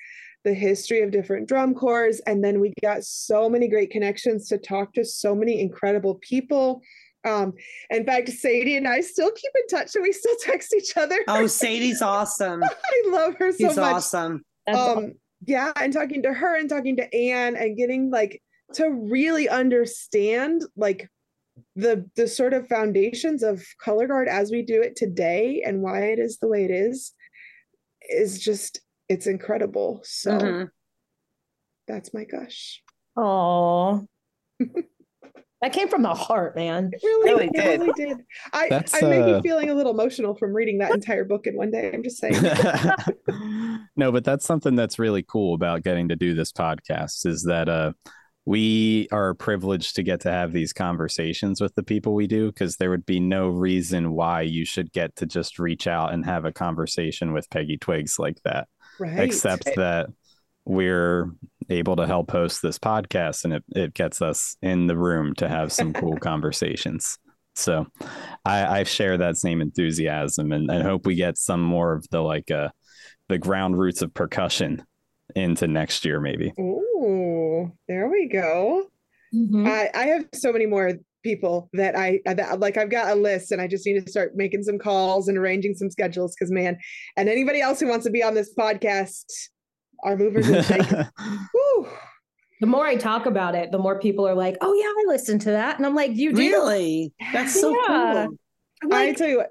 the 0.44 0.54
history 0.54 1.02
of 1.02 1.10
different 1.10 1.48
drum 1.48 1.74
corps 1.74 2.20
and 2.26 2.42
then 2.42 2.60
we 2.60 2.72
got 2.82 3.04
so 3.04 3.48
many 3.48 3.68
great 3.68 3.90
connections 3.90 4.48
to 4.48 4.58
talk 4.58 4.92
to 4.94 5.04
so 5.04 5.34
many 5.34 5.60
incredible 5.60 6.16
people 6.16 6.80
um 7.24 7.52
in 7.90 8.04
fact 8.04 8.28
sadie 8.28 8.76
and 8.76 8.86
i 8.86 9.00
still 9.00 9.30
keep 9.32 9.52
in 9.56 9.78
touch 9.78 9.94
and 9.94 10.02
we 10.02 10.12
still 10.12 10.36
text 10.42 10.74
each 10.74 10.96
other 10.96 11.18
Oh, 11.28 11.46
Sadie's 11.46 12.02
awesome. 12.02 12.62
i 12.64 13.02
love 13.08 13.34
her 13.38 13.52
so 13.52 13.64
much. 13.64 13.70
She's 13.70 13.76
much 13.76 13.94
awesome. 13.94 14.44
That's 14.66 14.78
um 14.78 15.12
yeah 15.44 15.72
and 15.76 15.92
talking 15.92 16.22
to 16.22 16.32
her 16.32 16.56
and 16.58 16.68
talking 16.68 16.96
to 16.96 17.14
anne 17.14 17.56
and 17.56 17.76
getting 17.76 18.10
like 18.10 18.40
to 18.74 18.88
really 18.88 19.48
understand 19.48 20.62
like 20.76 21.08
the 21.76 22.08
the 22.16 22.26
sort 22.26 22.54
of 22.54 22.66
foundations 22.68 23.42
of 23.42 23.62
color 23.80 24.06
guard 24.06 24.28
as 24.28 24.50
we 24.50 24.62
do 24.62 24.80
it 24.82 24.96
today 24.96 25.62
and 25.64 25.82
why 25.82 26.00
it 26.06 26.18
is 26.18 26.38
the 26.38 26.48
way 26.48 26.64
it 26.64 26.70
is 26.70 27.12
is 28.10 28.38
just 28.40 28.80
it's 29.08 29.26
incredible 29.26 30.00
so 30.04 30.30
Mhm. 30.38 30.68
that's 31.86 32.12
my 32.14 32.24
gush 32.24 32.82
Oh, 33.18 34.06
that 34.60 35.72
came 35.72 35.88
from 35.88 36.02
the 36.02 36.12
heart, 36.12 36.54
man. 36.54 36.90
it 36.92 37.00
really, 37.02 37.30
Really 37.30 37.48
did. 37.50 37.80
really 37.80 37.92
did 37.94 38.18
i 38.52 38.68
That's, 38.68 38.94
i 38.94 39.00
may 39.02 39.20
uh, 39.20 39.40
be 39.40 39.48
feeling 39.48 39.70
a 39.70 39.74
little 39.74 39.92
emotional 39.92 40.34
from 40.34 40.54
reading 40.54 40.78
that 40.78 40.92
entire 40.92 41.24
book 41.24 41.46
in 41.46 41.56
one 41.56 41.70
day 41.70 41.90
i'm 41.92 42.02
just 42.02 42.18
saying 42.18 42.36
no, 43.96 44.12
but 44.12 44.24
that's 44.24 44.44
something 44.44 44.76
that's 44.76 44.98
really 44.98 45.22
cool 45.22 45.54
about 45.54 45.82
getting 45.82 46.08
to 46.08 46.16
do 46.16 46.34
this 46.34 46.52
podcast 46.52 47.26
is 47.26 47.44
that 47.44 47.68
uh 47.68 47.92
we 48.46 49.08
are 49.10 49.34
privileged 49.34 49.96
to 49.96 50.04
get 50.04 50.20
to 50.20 50.30
have 50.30 50.52
these 50.52 50.72
conversations 50.72 51.60
with 51.60 51.74
the 51.74 51.82
people 51.82 52.14
we 52.14 52.28
do 52.28 52.46
because 52.46 52.76
there 52.76 52.90
would 52.90 53.04
be 53.04 53.18
no 53.18 53.48
reason 53.48 54.12
why 54.12 54.40
you 54.40 54.64
should 54.64 54.92
get 54.92 55.14
to 55.16 55.26
just 55.26 55.58
reach 55.58 55.88
out 55.88 56.14
and 56.14 56.24
have 56.24 56.44
a 56.44 56.52
conversation 56.52 57.32
with 57.32 57.50
Peggy 57.50 57.76
Twigs 57.76 58.20
like 58.20 58.40
that. 58.44 58.68
right 59.00 59.18
Except 59.18 59.64
that 59.74 60.06
we're 60.64 61.32
able 61.68 61.96
to 61.96 62.06
help 62.06 62.30
host 62.30 62.62
this 62.62 62.78
podcast 62.78 63.44
and 63.44 63.54
it, 63.54 63.64
it 63.70 63.94
gets 63.94 64.22
us 64.22 64.56
in 64.62 64.86
the 64.86 64.96
room 64.96 65.34
to 65.34 65.48
have 65.48 65.72
some 65.72 65.92
cool 65.92 66.16
conversations. 66.20 67.18
So 67.56 67.86
I, 68.44 68.80
I 68.80 68.82
share 68.84 69.18
that 69.18 69.38
same 69.38 69.60
enthusiasm 69.60 70.52
and, 70.52 70.70
and 70.70 70.84
hope 70.84 71.04
we 71.04 71.16
get 71.16 71.36
some 71.36 71.62
more 71.62 71.94
of 71.94 72.06
the 72.10 72.20
like 72.20 72.50
uh 72.52 72.68
the 73.28 73.38
ground 73.38 73.76
roots 73.76 74.02
of 74.02 74.14
percussion 74.14 74.84
into 75.34 75.66
next 75.66 76.04
year 76.04 76.20
maybe. 76.20 76.52
Ooh, 76.58 77.72
there 77.88 78.08
we 78.08 78.26
go. 78.28 78.90
Mhm. 79.34 79.66
I, 79.68 79.90
I 79.94 80.06
have 80.06 80.26
so 80.34 80.52
many 80.52 80.66
more 80.66 80.92
people 81.24 81.68
that 81.72 81.96
I 81.98 82.20
that 82.24 82.60
like 82.60 82.76
I've 82.76 82.90
got 82.90 83.10
a 83.10 83.14
list 83.20 83.50
and 83.50 83.60
I 83.60 83.66
just 83.66 83.84
need 83.84 84.04
to 84.04 84.10
start 84.10 84.36
making 84.36 84.62
some 84.62 84.78
calls 84.78 85.26
and 85.28 85.36
arranging 85.36 85.74
some 85.74 85.90
schedules 85.90 86.34
because 86.34 86.52
man, 86.52 86.78
and 87.16 87.28
anybody 87.28 87.60
else 87.60 87.80
who 87.80 87.88
wants 87.88 88.04
to 88.04 88.10
be 88.10 88.22
on 88.22 88.34
this 88.34 88.54
podcast 88.54 89.24
our 90.04 90.16
movers 90.16 90.48
and 90.48 90.64
shakers. 90.64 91.06
The 92.58 92.66
more 92.66 92.86
I 92.86 92.96
talk 92.96 93.26
about 93.26 93.54
it, 93.54 93.70
the 93.70 93.78
more 93.78 94.00
people 94.00 94.26
are 94.26 94.34
like, 94.34 94.56
"Oh 94.62 94.72
yeah, 94.72 94.86
I 94.86 95.04
listened 95.12 95.42
to 95.42 95.50
that," 95.50 95.76
and 95.76 95.84
I'm 95.84 95.94
like, 95.94 96.12
"You 96.14 96.32
do?" 96.32 96.38
Really? 96.38 97.12
That's 97.34 97.60
so 97.60 97.70
Yeah. 97.70 97.86
cool. 97.86 98.38
I'm 98.84 98.92
I 98.94 99.12
tell 99.12 99.28
you 99.28 99.36
what, 99.38 99.50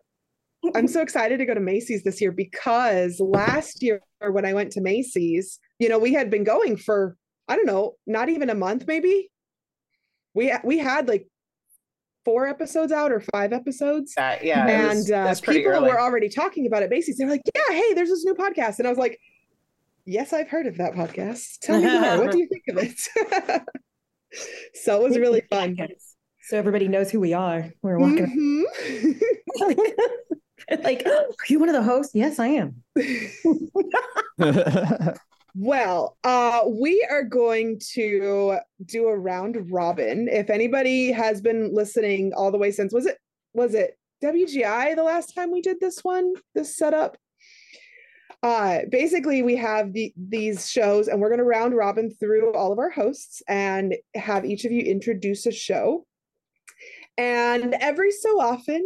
I'm 0.76 0.88
so 0.88 1.02
excited 1.02 1.38
to 1.38 1.46
go 1.46 1.54
to 1.54 1.60
Macy's 1.60 2.04
this 2.04 2.20
year 2.20 2.32
because 2.32 3.20
last 3.20 3.84
year 3.84 4.02
when 4.28 4.44
I 4.44 4.54
went 4.54 4.72
to 4.72 4.82
Macy's, 4.82 5.60
you 5.80 5.90
know, 5.90 6.00
we 6.00 6.14
had 6.14 6.30
been 6.30 6.44
going 6.44 6.78
for 6.78 7.18
I 7.48 7.56
don't 7.56 7.68
know, 7.68 7.96
not 8.08 8.30
even 8.30 8.50
a 8.50 8.56
month 8.56 8.86
maybe. 8.88 9.30
We 10.34 10.52
we 10.64 10.78
had 10.80 11.08
like 11.08 11.28
four 12.26 12.48
episodes 12.48 12.92
out 12.92 13.12
or 13.12 13.20
five 13.20 13.54
episodes. 13.54 14.14
That, 14.16 14.44
yeah, 14.44 14.68
it 14.68 14.88
was- 14.88 15.10
and 15.10 15.28
uh, 15.28 15.36
people 15.42 15.72
early. 15.72 15.90
were 15.90 16.00
already 16.00 16.30
talking 16.30 16.66
about 16.66 16.82
it. 16.84 16.90
basically. 16.90 17.18
they 17.20 17.26
were 17.26 17.32
like, 17.32 17.42
"Yeah, 17.54 17.76
hey, 17.76 17.94
there's 17.94 18.10
this 18.10 18.26
new 18.26 18.34
podcast," 18.34 18.80
and 18.80 18.88
I 18.88 18.90
was 18.90 18.98
like, 18.98 19.20
"Yes, 20.06 20.34
I've 20.34 20.50
heard 20.50 20.66
of 20.66 20.78
that 20.78 20.94
podcast. 20.94 21.60
Tell 21.62 21.80
me 21.80 21.86
more. 21.88 22.18
what 22.26 22.32
do 22.32 22.40
you 22.40 22.48
think 22.48 22.64
of 22.70 22.78
it?" 22.80 23.62
so 24.74 25.00
it 25.00 25.04
was 25.08 25.18
really 25.18 25.42
fun. 25.50 25.78
So 26.42 26.58
everybody 26.58 26.88
knows 26.88 27.12
who 27.12 27.20
we 27.20 27.34
are. 27.34 27.70
We're 27.82 28.00
walking. 28.00 28.66
Mhm. 29.60 30.06
like, 30.84 31.04
"Oh, 31.06 31.26
are 31.30 31.46
you 31.48 31.60
one 31.60 31.70
of 31.70 31.76
the 31.76 31.84
hosts? 31.84 32.16
Yes, 32.16 32.40
I 32.40 32.48
am. 32.48 32.84
Well, 35.58 36.18
uh, 36.26 36.64
we 36.68 37.08
are 37.10 37.24
going 37.24 37.80
to 37.94 38.60
do 38.84 39.08
a 39.08 39.18
round 39.18 39.72
robin. 39.72 40.28
If 40.30 40.50
anybody 40.50 41.14
has 41.14 41.40
been 41.40 41.74
listening 41.74 42.34
all 42.36 42.52
the 42.52 42.58
way 42.58 42.72
since 42.72 42.94
was 42.94 43.06
it 43.06 43.18
was 43.54 43.74
it 43.74 43.98
WGI 44.22 44.98
the 44.98 45.04
last 45.04 45.34
time 45.34 45.52
we 45.52 45.62
did 45.62 45.80
this 45.80 46.04
one, 46.04 46.34
this 46.56 46.78
setup? 46.78 47.16
Uh, 48.44 48.80
basically, 48.92 49.44
we 49.44 49.56
have 49.56 49.94
the, 49.94 50.14
these 50.18 50.70
shows, 50.70 51.08
and 51.08 51.22
we're 51.22 51.30
going 51.30 51.40
to 51.40 51.46
round 51.46 51.74
robin 51.74 52.12
through 52.20 52.54
all 52.54 52.74
of 52.74 52.78
our 52.78 52.90
hosts 52.90 53.42
and 53.48 53.96
have 54.14 54.44
each 54.44 54.66
of 54.66 54.74
you 54.74 54.82
introduce 54.82 55.46
a 55.46 55.54
show. 55.54 56.06
And 57.18 57.76
every 57.80 58.12
so 58.12 58.42
often, 58.42 58.86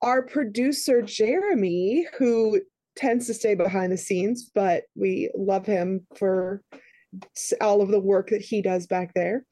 our 0.00 0.22
producer 0.22 1.02
Jeremy, 1.02 2.06
who 2.18 2.62
tends 2.96 3.26
to 3.26 3.34
stay 3.34 3.54
behind 3.54 3.92
the 3.92 3.96
scenes, 3.96 4.50
but 4.54 4.84
we 4.94 5.30
love 5.36 5.66
him 5.66 6.06
for 6.16 6.62
all 7.60 7.82
of 7.82 7.90
the 7.90 8.00
work 8.00 8.30
that 8.30 8.42
he 8.42 8.62
does 8.62 8.86
back 8.86 9.12
there. 9.14 9.44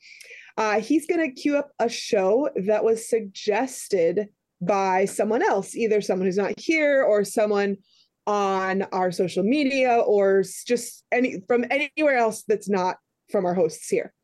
Uh, 0.57 0.81
he's 0.81 1.07
going 1.07 1.21
to 1.21 1.41
queue 1.41 1.57
up 1.57 1.71
a 1.79 1.89
show 1.89 2.49
that 2.67 2.85
was 2.85 3.09
suggested 3.09 4.29
by 4.61 5.05
someone 5.05 5.43
else, 5.43 5.75
either 5.75 6.01
someone 6.01 6.27
who's 6.27 6.37
not 6.37 6.59
here 6.59 7.03
or 7.03 7.25
someone 7.25 7.77
on 8.27 8.83
our 8.93 9.13
social 9.13 9.43
media 9.43 9.99
or 9.99 10.43
just 10.67 11.05
any 11.13 11.43
from 11.47 11.65
anywhere 11.71 12.17
else 12.17 12.45
that's 12.49 12.69
not 12.69 12.97
from 13.31 13.45
our 13.45 13.55
hosts 13.55 13.89
here. 13.89 14.15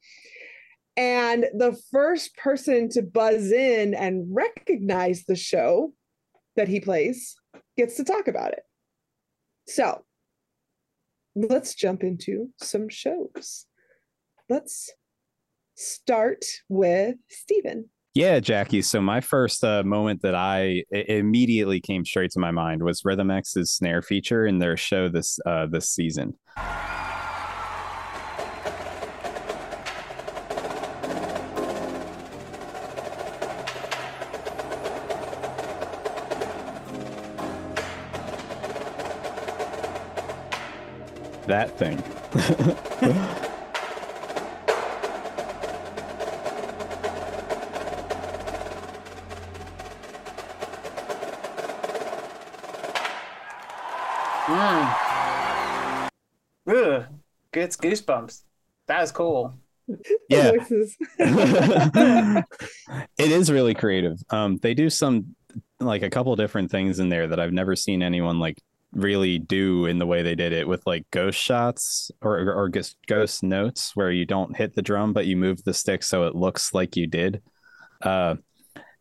And 0.96 1.46
the 1.54 1.78
first 1.90 2.36
person 2.36 2.88
to 2.90 3.02
buzz 3.02 3.52
in 3.52 3.94
and 3.94 4.26
recognize 4.30 5.24
the 5.24 5.36
show 5.36 5.92
that 6.56 6.68
he 6.68 6.80
plays 6.80 7.36
gets 7.76 7.96
to 7.96 8.04
talk 8.04 8.28
about 8.28 8.52
it. 8.52 8.60
So 9.70 10.02
let's 11.36 11.76
jump 11.76 12.02
into 12.02 12.48
some 12.60 12.88
shows. 12.88 13.66
Let's 14.48 14.90
start 15.76 16.44
with 16.68 17.14
Stephen. 17.28 17.88
Yeah, 18.12 18.40
Jackie. 18.40 18.82
So 18.82 19.00
my 19.00 19.20
first 19.20 19.62
uh, 19.62 19.84
moment 19.84 20.22
that 20.22 20.34
I 20.34 20.82
immediately 20.90 21.80
came 21.80 22.04
straight 22.04 22.32
to 22.32 22.40
my 22.40 22.50
mind 22.50 22.82
was 22.82 23.04
Rhythm 23.04 23.30
X's 23.30 23.72
snare 23.72 24.02
feature 24.02 24.44
in 24.44 24.58
their 24.58 24.76
show 24.76 25.08
this 25.08 25.38
uh, 25.46 25.66
this 25.70 25.88
season. 25.88 26.34
That 41.50 41.76
thing. 41.76 41.96
Mm. 54.46 56.08
Ugh, 56.68 57.06
gets 57.52 57.76
goosebumps. 57.76 58.42
That 58.86 59.00
was 59.00 59.10
cool. 59.10 59.54
Yeah. 60.28 60.52
It 63.18 63.32
is 63.32 63.50
really 63.50 63.74
creative. 63.74 64.22
Um, 64.30 64.58
they 64.58 64.74
do 64.74 64.88
some 64.88 65.34
like 65.80 66.02
a 66.02 66.10
couple 66.10 66.36
different 66.36 66.70
things 66.70 67.00
in 67.00 67.08
there 67.08 67.26
that 67.26 67.40
I've 67.40 67.52
never 67.52 67.74
seen 67.74 68.04
anyone 68.04 68.38
like 68.38 68.62
really 68.92 69.38
do 69.38 69.86
in 69.86 69.98
the 69.98 70.06
way 70.06 70.22
they 70.22 70.34
did 70.34 70.52
it 70.52 70.66
with 70.66 70.84
like 70.86 71.08
ghost 71.10 71.38
shots 71.38 72.10
or 72.22 72.38
or 72.52 72.68
ghost 72.68 72.96
ghost 73.06 73.42
notes 73.42 73.94
where 73.94 74.10
you 74.10 74.24
don't 74.24 74.56
hit 74.56 74.74
the 74.74 74.82
drum 74.82 75.12
but 75.12 75.26
you 75.26 75.36
move 75.36 75.62
the 75.62 75.72
stick 75.72 76.02
so 76.02 76.26
it 76.26 76.34
looks 76.34 76.74
like 76.74 76.96
you 76.96 77.06
did. 77.06 77.42
Uh, 78.02 78.34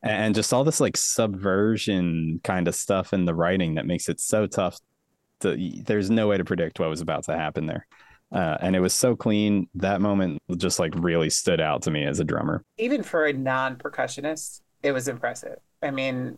and 0.02 0.36
just 0.36 0.54
all 0.54 0.63
this 0.63 0.80
like 0.80 0.95
subversion 0.95 2.39
kind 2.43 2.67
of 2.67 2.75
stuff 2.75 3.13
in 3.13 3.25
the 3.25 3.36
writing 3.36 3.75
that 3.75 3.86
makes 3.86 4.08
it 4.08 4.19
so 4.19 4.47
tough. 4.47 4.80
To, 5.41 5.58
there's 5.86 6.10
no 6.10 6.28
way 6.28 6.38
to 6.38 6.45
predict 6.45 6.80
what 6.80 6.89
was 6.89 7.02
about 7.02 7.23
to 7.25 7.36
happen 7.36 7.65
there. 7.65 7.86
Uh, 8.32 8.58
and 8.62 8.75
it 8.75 8.80
was 8.80 8.93
so 8.93 9.15
clean. 9.15 9.67
That 9.75 10.02
moment 10.02 10.39
just 10.58 10.80
like 10.80 10.93
really 10.95 11.30
stood 11.30 11.60
out 11.60 11.82
to 11.84 11.91
me 11.91 12.06
as 12.06 12.19
a 12.19 12.23
drummer. 12.23 12.63
Even 12.78 13.04
for 13.04 13.25
a 13.25 13.34
non 13.34 13.75
percussionist, 13.75 14.62
it 14.84 14.91
was 14.91 15.08
impressive. 15.08 15.58
I 15.82 15.91
mean, 15.91 16.38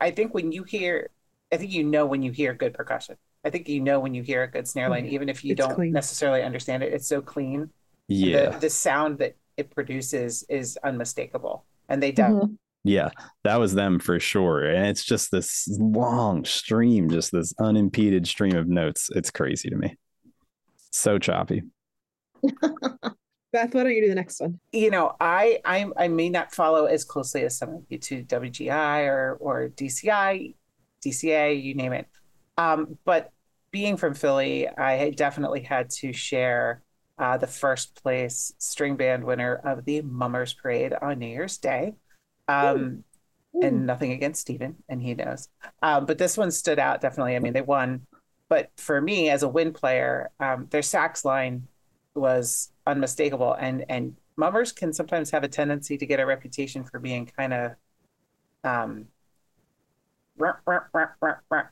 I 0.00 0.10
think 0.10 0.34
when 0.34 0.52
you 0.52 0.64
hear, 0.64 1.10
I 1.52 1.56
think 1.56 1.70
you 1.72 1.84
know 1.84 2.06
when 2.06 2.22
you 2.22 2.32
hear 2.32 2.54
good 2.54 2.74
percussion. 2.74 3.16
I 3.44 3.50
think 3.50 3.68
you 3.68 3.80
know 3.80 4.00
when 4.00 4.14
you 4.14 4.22
hear 4.22 4.42
a 4.42 4.50
good 4.50 4.66
snare 4.66 4.88
line, 4.88 5.06
even 5.06 5.28
if 5.28 5.44
you 5.44 5.52
It's 5.52 5.60
don't 5.64 5.74
clean. 5.74 5.92
necessarily 5.92 6.42
understand 6.42 6.82
it. 6.82 6.92
It's 6.92 7.06
so 7.06 7.20
clean. 7.22 7.70
Yeah. 8.08 8.50
The, 8.50 8.58
the 8.58 8.70
sound 8.70 9.18
that 9.18 9.36
it 9.56 9.70
produces 9.70 10.44
is 10.48 10.76
unmistakable. 10.82 11.64
And 11.88 12.02
they 12.02 12.10
Mhm. 12.12 12.16
done. 12.16 12.58
Yeah, 12.82 13.10
that 13.42 13.56
was 13.56 13.74
them 13.74 13.98
for 13.98 14.20
sure. 14.20 14.64
And 14.64 14.86
it's 14.86 15.04
just 15.04 15.30
this 15.32 15.66
long 15.80 16.44
stream, 16.44 17.08
just 17.10 17.32
this 17.32 17.52
unimpeded 17.58 18.26
stream 18.28 18.54
of 18.56 18.68
notes. 18.68 19.08
It's 19.14 19.30
crazy 19.30 19.68
to 19.70 19.76
me. 19.76 19.96
So 20.90 21.18
choppy. 21.18 21.62
Beth, 23.52 23.74
why 23.74 23.82
don't 23.84 23.92
you 23.92 24.02
do 24.02 24.08
the 24.08 24.14
next 24.14 24.40
one? 24.40 24.58
you 24.72 24.90
know, 24.90 25.16
I 25.20 25.58
I 25.64 25.86
I 25.96 26.08
may 26.08 26.28
not 26.28 26.54
follow 26.54 26.86
as 26.86 27.04
closely 27.04 27.42
as 27.44 27.56
some 27.56 27.70
of 27.70 27.84
you 27.88 27.98
to 27.98 28.22
WGI 28.24 29.06
or 29.08 29.36
or 29.40 29.68
DCI, 29.68 30.54
DCA, 31.10 31.62
you 31.62 31.74
name 31.74 31.92
it. 31.92 32.06
Um, 32.58 32.98
but 33.04 33.30
being 33.70 33.96
from 33.96 34.14
Philly, 34.14 34.68
I 34.68 35.10
definitely 35.10 35.62
had 35.62 35.90
to 35.90 36.12
share 36.12 36.82
uh, 37.18 37.36
the 37.36 37.46
first 37.46 38.02
place 38.02 38.52
string 38.58 38.96
band 38.96 39.24
winner 39.24 39.54
of 39.54 39.84
the 39.84 40.02
Mummers 40.02 40.54
Parade 40.54 40.94
on 41.00 41.18
New 41.18 41.26
Year's 41.26 41.58
Day. 41.58 41.94
Um, 42.48 43.04
and 43.62 43.86
nothing 43.86 44.12
against 44.12 44.42
Steven, 44.42 44.76
and 44.88 45.00
he 45.02 45.14
knows. 45.14 45.48
Um, 45.82 46.06
but 46.06 46.18
this 46.18 46.36
one 46.36 46.50
stood 46.50 46.78
out 46.78 47.00
definitely. 47.00 47.36
I 47.36 47.38
mean, 47.38 47.52
they 47.52 47.62
won. 47.62 48.06
But 48.48 48.70
for 48.76 49.00
me, 49.00 49.30
as 49.30 49.42
a 49.42 49.48
wind 49.48 49.74
player, 49.74 50.30
um, 50.38 50.66
their 50.70 50.82
sax 50.82 51.24
line 51.24 51.66
was 52.14 52.70
unmistakable. 52.86 53.54
And 53.54 53.84
and 53.88 54.16
mummers 54.36 54.72
can 54.72 54.92
sometimes 54.92 55.30
have 55.30 55.44
a 55.44 55.48
tendency 55.48 55.96
to 55.98 56.06
get 56.06 56.20
a 56.20 56.26
reputation 56.26 56.84
for 56.84 56.98
being 56.98 57.26
kind 57.26 57.52
of 57.54 57.72
um 58.64 59.06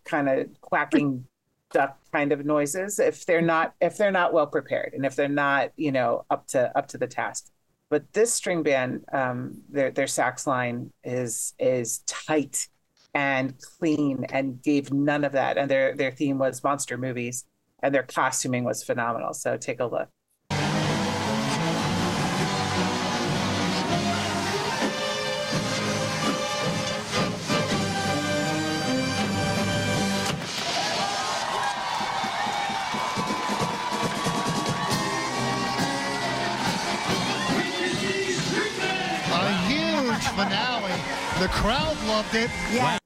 kind 0.05 0.29
of 0.29 0.61
quacking 0.61 1.25
duck 1.73 1.99
kind 2.13 2.33
of 2.33 2.45
noises 2.45 2.99
if 2.99 3.27
they're 3.27 3.43
not 3.43 3.75
if 3.81 3.97
they're 3.97 4.13
not 4.13 4.33
well 4.33 4.47
prepared 4.47 4.93
and 4.95 5.05
if 5.05 5.17
they're 5.17 5.29
not 5.29 5.71
you 5.77 5.91
know 5.91 6.25
up 6.31 6.47
to 6.47 6.77
up 6.79 6.87
to 6.87 6.97
the 6.97 7.07
task 7.07 7.51
but 7.89 8.05
this 8.13 8.33
string 8.33 8.63
band 8.63 9.05
um 9.13 9.61
their 9.69 9.91
their 9.91 10.07
sax 10.07 10.47
line 10.47 10.93
is 11.03 11.53
is 11.59 11.99
tight 12.07 12.69
and 13.15 13.55
clean 13.79 14.25
and 14.31 14.63
gave 14.63 14.93
none 14.93 15.25
of 15.25 15.33
that 15.33 15.59
and 15.59 15.69
their 15.71 15.97
their 15.97 16.13
theme 16.13 16.39
was 16.39 16.63
monster 16.63 16.97
movies 16.97 17.45
and 17.85 17.95
their 17.95 18.03
costuming 18.03 18.65
was 18.65 18.83
phenomenal. 18.83 19.35
So 19.35 19.59
take 19.59 19.79
a 19.79 19.85
look. 19.85 20.09
The 41.45 41.51
crowd 41.51 41.95
loved 42.07 42.35
it. 42.35 42.51
Yeah. 42.73 42.97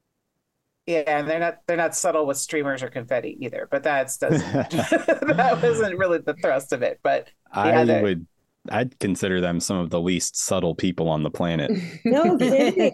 Yeah, 0.86 1.02
and 1.08 1.28
they're 1.28 1.40
not 1.40 1.58
they're 1.66 1.76
not 1.76 1.96
subtle 1.96 2.24
with 2.24 2.36
streamers 2.36 2.84
or 2.84 2.88
confetti 2.88 3.36
either. 3.40 3.66
But 3.68 3.82
that's 3.82 4.16
does 4.16 4.40
that 4.52 5.58
wasn't 5.60 5.98
really 5.98 6.18
the 6.18 6.34
thrust 6.34 6.72
of 6.72 6.82
it. 6.82 7.00
But 7.02 7.26
I 7.50 7.70
Yeah, 7.70 7.84
they- 7.84 8.00
would 8.02 8.26
I'd 8.70 8.96
consider 9.00 9.40
them 9.40 9.58
some 9.58 9.78
of 9.78 9.90
the 9.90 10.00
least 10.00 10.36
subtle 10.36 10.76
people 10.76 11.08
on 11.08 11.24
the 11.24 11.30
planet. 11.32 11.72
No 12.04 12.38
kidding. 12.38 12.92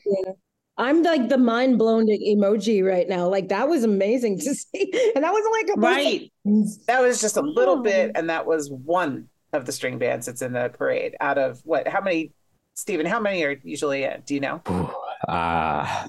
I'm 0.79 1.03
like 1.03 1.29
the 1.29 1.37
mind 1.37 1.77
blown 1.79 2.07
emoji 2.07 2.83
right 2.83 3.07
now. 3.07 3.29
Like 3.29 3.51
that 3.51 3.69
was 3.69 3.85
amazing 3.85 4.39
to 4.39 4.55
see, 4.55 5.13
and 5.15 5.23
that 5.23 5.31
was 5.35 5.45
like 5.67 5.77
a 5.77 5.79
bunch 5.79 5.99
of 5.99 6.05
Right. 6.47 6.67
that 6.87 7.03
was 7.03 7.21
just 7.21 7.37
a 7.37 7.43
little 7.43 7.81
Oh. 7.81 7.83
bit, 7.83 8.13
and 8.15 8.31
that 8.31 8.47
was 8.47 8.71
one 8.71 9.29
of 9.53 9.67
the 9.67 9.73
string 9.73 9.99
bands 9.99 10.25
that's 10.25 10.41
in 10.41 10.55
the 10.55 10.71
parade. 10.71 11.17
Out 11.21 11.37
of 11.37 11.61
what? 11.65 11.87
How 11.87 12.01
many? 12.01 12.33
Stephen, 12.77 13.05
how 13.05 13.21
many 13.21 13.45
are 13.45 13.57
usually 13.63 14.05
in? 14.05 14.23
Do 14.25 14.33
you 14.35 14.41
know? 14.41 14.63
Uh 15.29 16.09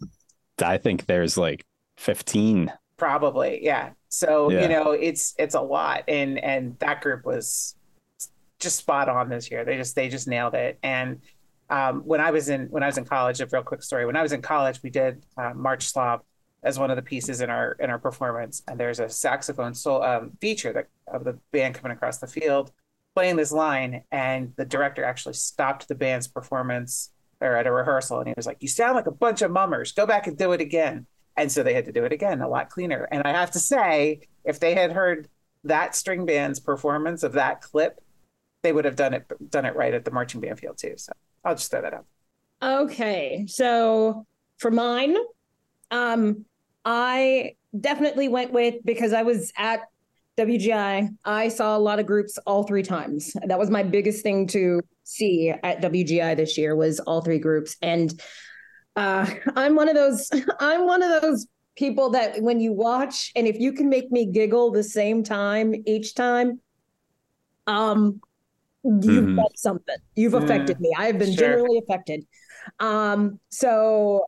I 0.63 0.77
think 0.77 1.05
there's 1.05 1.37
like 1.37 1.65
15. 1.97 2.71
Probably, 2.97 3.63
yeah. 3.63 3.91
So 4.09 4.49
Yeah. 4.49 4.61
you 4.61 4.67
know, 4.69 4.91
it's 4.91 5.33
it's 5.37 5.55
a 5.55 5.61
lot, 5.61 6.03
and 6.07 6.37
and 6.39 6.79
that 6.79 7.01
group 7.01 7.25
was 7.25 7.75
just 8.59 8.77
spot 8.77 9.09
on 9.09 9.29
this 9.29 9.51
year. 9.51 9.65
They 9.65 9.75
just 9.75 9.95
they 9.95 10.07
just 10.07 10.27
nailed 10.27 10.53
it. 10.55 10.79
And 10.81 11.21
um, 11.69 12.01
when 12.01 12.21
I 12.21 12.31
was 12.31 12.47
in 12.49 12.67
when 12.67 12.83
I 12.83 12.85
was 12.85 12.97
in 12.97 13.05
college, 13.05 13.41
a 13.41 13.47
real 13.47 13.63
quick 13.63 13.83
story. 13.83 14.05
When 14.05 14.15
I 14.15 14.21
was 14.21 14.31
in 14.31 14.41
college, 14.41 14.81
we 14.81 14.89
did 14.89 15.25
uh, 15.37 15.51
Marche 15.53 15.87
Slave 15.87 16.19
as 16.63 16.79
one 16.79 16.89
of 16.89 16.95
the 16.95 17.01
pieces 17.01 17.41
in 17.41 17.49
our 17.49 17.73
in 17.79 17.89
our 17.89 17.99
performance, 17.99 18.63
and 18.67 18.79
there's 18.79 18.99
a 18.99 19.09
saxophone 19.09 19.73
soul 19.73 20.01
um, 20.03 20.31
feature 20.39 20.71
that 20.73 20.87
of 21.07 21.25
the 21.25 21.37
band 21.51 21.75
coming 21.75 21.91
across 21.95 22.19
the 22.19 22.27
field 22.27 22.71
playing 23.15 23.37
this 23.37 23.51
line, 23.51 24.03
and 24.11 24.53
the 24.57 24.65
director 24.65 25.03
actually 25.03 25.33
stopped 25.33 25.87
the 25.87 25.95
band's 25.95 26.27
performance 26.27 27.11
or 27.41 27.55
at 27.55 27.67
a 27.67 27.71
rehearsal, 27.71 28.19
and 28.19 28.27
he 28.27 28.33
was 28.35 28.45
like, 28.45 28.61
"You 28.61 28.67
sound 28.67 28.95
like 28.95 29.07
a 29.07 29.11
bunch 29.11 29.41
of 29.41 29.51
mummers. 29.51 29.91
Go 29.91 30.05
back 30.05 30.27
and 30.27 30.37
do 30.37 30.51
it 30.51 30.61
again." 30.61 31.07
And 31.37 31.51
so 31.51 31.63
they 31.63 31.73
had 31.73 31.85
to 31.85 31.91
do 31.91 32.05
it 32.05 32.13
again, 32.13 32.41
a 32.41 32.47
lot 32.47 32.69
cleaner. 32.69 33.07
And 33.11 33.23
I 33.23 33.31
have 33.31 33.51
to 33.51 33.59
say, 33.59 34.21
if 34.45 34.59
they 34.59 34.73
had 34.73 34.91
heard 34.93 35.27
that 35.65 35.95
string 35.95 36.25
band's 36.25 36.59
performance 36.59 37.23
of 37.23 37.33
that 37.33 37.61
clip, 37.61 37.99
they 38.61 38.71
would 38.71 38.85
have 38.85 38.95
done 38.95 39.13
it 39.13 39.31
done 39.51 39.65
it 39.65 39.75
right 39.75 39.93
at 39.93 40.05
the 40.05 40.11
marching 40.11 40.41
band 40.41 40.59
field 40.59 40.77
too. 40.77 40.93
So 40.97 41.11
I'll 41.43 41.55
just 41.55 41.69
throw 41.69 41.81
that 41.81 41.93
out. 41.93 42.05
Okay, 42.61 43.45
so 43.47 44.25
for 44.57 44.71
mine, 44.71 45.15
um, 45.91 46.45
I 46.83 47.55
definitely 47.79 48.27
went 48.27 48.53
with 48.53 48.75
because 48.85 49.13
I 49.13 49.23
was 49.23 49.51
at 49.57 49.81
WGI. 50.37 51.09
I 51.23 51.47
saw 51.47 51.77
a 51.77 51.79
lot 51.79 51.99
of 51.99 52.05
groups 52.05 52.37
all 52.45 52.63
three 52.63 52.83
times. 52.83 53.33
That 53.45 53.57
was 53.57 53.69
my 53.69 53.83
biggest 53.83 54.21
thing 54.21 54.47
to 54.47 54.81
see 55.03 55.49
at 55.49 55.81
WGI 55.81 56.35
this 56.35 56.57
year 56.57 56.75
was 56.75 56.99
all 56.99 57.21
three 57.21 57.39
groups, 57.39 57.77
and 57.81 58.19
uh, 58.95 59.29
I'm 59.55 59.75
one 59.75 59.87
of 59.89 59.95
those. 59.95 60.29
I'm 60.59 60.85
one 60.85 61.01
of 61.01 61.21
those 61.21 61.47
people 61.77 62.09
that 62.11 62.41
when 62.41 62.59
you 62.59 62.73
watch, 62.73 63.31
and 63.35 63.47
if 63.47 63.59
you 63.59 63.71
can 63.73 63.89
make 63.89 64.11
me 64.11 64.25
giggle 64.25 64.71
the 64.71 64.83
same 64.83 65.23
time 65.23 65.73
each 65.85 66.15
time, 66.15 66.59
um, 67.67 68.19
you've 68.83 69.25
Mhm. 69.25 69.35
got 69.35 69.57
something. 69.57 69.95
You've 70.15 70.33
Mm, 70.33 70.43
affected 70.43 70.79
me. 70.79 70.93
I 70.97 71.07
have 71.07 71.17
been 71.17 71.33
sure. 71.33 71.35
generally 71.35 71.79
affected. 71.79 72.25
Um, 72.79 73.39
so 73.49 74.25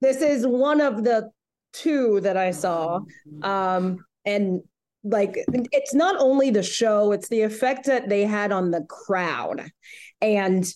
this 0.00 0.22
is 0.22 0.46
one 0.46 0.80
of 0.80 1.04
the 1.04 1.30
two 1.72 2.20
that 2.20 2.36
I 2.36 2.50
saw. 2.52 3.00
Um, 3.42 4.04
and 4.24 4.62
like 5.08 5.44
it's 5.48 5.94
not 5.94 6.16
only 6.18 6.50
the 6.50 6.62
show, 6.62 7.12
it's 7.12 7.28
the 7.28 7.42
effect 7.42 7.86
that 7.86 8.08
they 8.08 8.22
had 8.22 8.52
on 8.52 8.70
the 8.70 8.82
crowd 8.82 9.70
and 10.20 10.70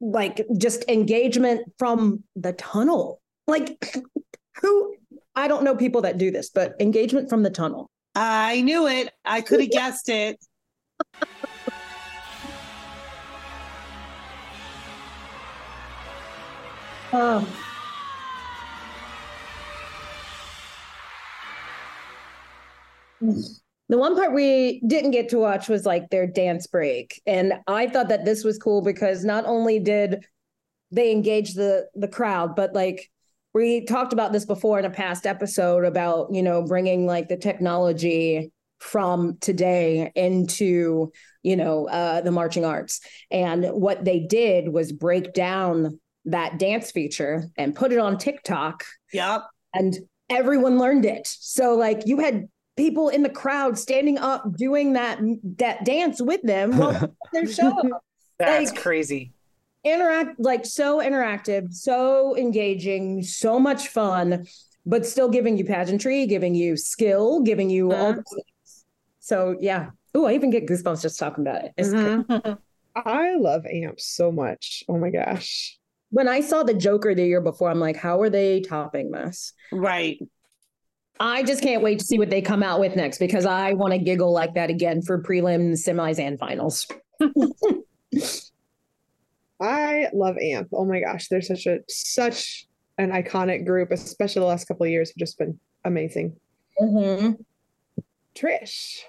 like 0.00 0.46
just 0.58 0.88
engagement 0.88 1.72
from 1.78 2.24
the 2.36 2.52
tunnel. 2.52 3.20
Like 3.46 3.96
who 4.62 4.96
I 5.34 5.48
don't 5.48 5.64
know 5.64 5.74
people 5.74 6.02
that 6.02 6.18
do 6.18 6.30
this, 6.30 6.50
but 6.50 6.74
engagement 6.80 7.28
from 7.28 7.42
the 7.42 7.50
tunnel. 7.50 7.90
I 8.14 8.60
knew 8.60 8.86
it. 8.86 9.10
I 9.24 9.40
could 9.40 9.60
have 9.60 9.70
guessed 9.70 10.08
it. 10.08 10.38
Oh. 17.12 17.73
The 23.88 23.98
one 23.98 24.16
part 24.16 24.32
we 24.32 24.80
didn't 24.86 25.10
get 25.10 25.28
to 25.30 25.38
watch 25.38 25.68
was 25.68 25.84
like 25.84 26.08
their 26.10 26.26
dance 26.26 26.66
break. 26.66 27.20
And 27.26 27.54
I 27.66 27.86
thought 27.86 28.08
that 28.08 28.24
this 28.24 28.42
was 28.42 28.58
cool 28.58 28.80
because 28.80 29.24
not 29.24 29.44
only 29.46 29.78
did 29.78 30.24
they 30.90 31.12
engage 31.12 31.54
the 31.54 31.86
the 31.94 32.08
crowd, 32.08 32.56
but 32.56 32.72
like 32.74 33.10
we 33.52 33.84
talked 33.84 34.12
about 34.12 34.32
this 34.32 34.46
before 34.46 34.78
in 34.78 34.84
a 34.84 34.90
past 34.90 35.26
episode 35.26 35.84
about, 35.84 36.32
you 36.32 36.42
know, 36.42 36.62
bringing 36.64 37.06
like 37.06 37.28
the 37.28 37.36
technology 37.36 38.50
from 38.80 39.36
today 39.40 40.10
into, 40.14 41.12
you 41.42 41.56
know, 41.56 41.86
uh 41.88 42.20
the 42.22 42.30
marching 42.32 42.64
arts. 42.64 43.00
And 43.30 43.64
what 43.66 44.04
they 44.04 44.20
did 44.20 44.68
was 44.68 44.92
break 44.92 45.34
down 45.34 46.00
that 46.24 46.58
dance 46.58 46.90
feature 46.90 47.50
and 47.58 47.74
put 47.74 47.92
it 47.92 47.98
on 47.98 48.16
TikTok 48.16 48.84
Yep. 49.12 49.42
and 49.74 49.94
everyone 50.30 50.78
learned 50.78 51.04
it. 51.04 51.26
So 51.26 51.74
like 51.76 52.02
you 52.06 52.18
had 52.18 52.48
people 52.76 53.08
in 53.08 53.22
the 53.22 53.28
crowd 53.30 53.78
standing 53.78 54.18
up 54.18 54.56
doing 54.56 54.94
that 54.94 55.20
that 55.58 55.84
dance 55.84 56.20
with 56.20 56.42
them 56.42 56.76
while 56.76 57.14
their 57.32 57.46
show. 57.46 57.72
That's 58.38 58.70
Like- 58.72 58.80
crazy. 58.80 59.32
Interact 59.84 60.40
like 60.40 60.64
so 60.64 60.98
interactive, 61.00 61.74
so 61.74 62.34
engaging, 62.38 63.22
so 63.22 63.60
much 63.60 63.88
fun, 63.88 64.46
but 64.86 65.04
still 65.04 65.28
giving 65.28 65.58
you 65.58 65.64
pageantry, 65.66 66.24
giving 66.26 66.54
you 66.54 66.74
skill, 66.78 67.42
giving 67.42 67.68
you 67.68 67.92
all 67.92 68.12
Mhm. 68.12 68.16
those 68.16 68.24
things. 68.34 68.84
So 69.20 69.56
yeah. 69.60 69.90
Oh, 70.14 70.24
I 70.24 70.32
even 70.34 70.48
get 70.50 70.66
goosebumps 70.66 71.02
just 71.02 71.18
talking 71.18 71.46
about 71.46 71.64
it. 71.66 71.72
It's 71.76 71.90
Mhm. 71.90 72.26
crazy. 72.42 72.56
I 72.96 73.34
love 73.36 73.66
amps 73.66 74.06
so 74.06 74.32
much. 74.32 74.84
Oh 74.88 74.96
my 74.96 75.10
gosh. 75.10 75.78
When 76.10 76.28
I 76.28 76.40
saw 76.40 76.62
the 76.62 76.74
Joker 76.74 77.14
the 77.14 77.26
year 77.26 77.40
before, 77.40 77.68
I'm 77.68 77.80
like, 77.80 77.96
how 77.96 78.20
are 78.22 78.30
they 78.30 78.60
topping 78.60 79.10
this? 79.10 79.52
Right. 79.72 80.18
I 81.20 81.42
just 81.44 81.62
can't 81.62 81.82
wait 81.82 82.00
to 82.00 82.04
see 82.04 82.18
what 82.18 82.30
they 82.30 82.42
come 82.42 82.62
out 82.62 82.80
with 82.80 82.96
next 82.96 83.18
because 83.18 83.46
I 83.46 83.72
want 83.74 83.92
to 83.92 83.98
giggle 83.98 84.32
like 84.32 84.54
that 84.54 84.68
again 84.70 85.00
for 85.00 85.22
prelims, 85.22 85.86
semis, 85.86 86.18
and 86.18 86.38
finals. 86.38 86.86
I 89.60 90.08
love 90.12 90.36
AMP. 90.38 90.68
Oh 90.72 90.84
my 90.84 91.00
gosh, 91.00 91.28
they're 91.28 91.40
such 91.40 91.66
a 91.66 91.78
such 91.88 92.66
an 92.98 93.10
iconic 93.10 93.64
group, 93.64 93.92
especially 93.92 94.40
the 94.40 94.46
last 94.46 94.66
couple 94.66 94.84
of 94.84 94.90
years 94.90 95.10
have 95.10 95.16
just 95.16 95.38
been 95.38 95.58
amazing. 95.84 96.36
Mhm. 96.80 97.36
Trish. 98.34 99.02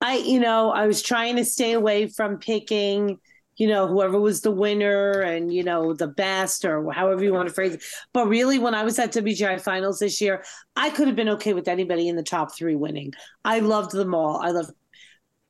I, 0.00 0.18
you 0.18 0.38
know, 0.38 0.70
I 0.70 0.86
was 0.86 1.02
trying 1.02 1.36
to 1.36 1.44
stay 1.44 1.72
away 1.72 2.06
from 2.06 2.38
picking, 2.38 3.18
you 3.58 3.66
know, 3.66 3.88
whoever 3.88 4.18
was 4.18 4.40
the 4.40 4.52
winner 4.52 5.20
and, 5.20 5.52
you 5.52 5.64
know, 5.64 5.92
the 5.92 6.06
best 6.06 6.64
or 6.64 6.90
however 6.92 7.22
you 7.24 7.32
want 7.32 7.48
to 7.48 7.54
phrase 7.54 7.74
it. 7.74 7.82
But 8.12 8.28
really, 8.28 8.58
when 8.58 8.74
I 8.74 8.84
was 8.84 8.98
at 9.00 9.12
WGI 9.12 9.60
finals 9.60 9.98
this 9.98 10.20
year, 10.20 10.44
I 10.76 10.90
could 10.90 11.08
have 11.08 11.16
been 11.16 11.28
okay 11.30 11.52
with 11.52 11.66
anybody 11.66 12.08
in 12.08 12.14
the 12.14 12.22
top 12.22 12.54
three 12.54 12.76
winning. 12.76 13.12
I 13.44 13.58
loved 13.58 13.90
them 13.90 14.14
all. 14.14 14.36
I 14.40 14.50
loved 14.50 14.70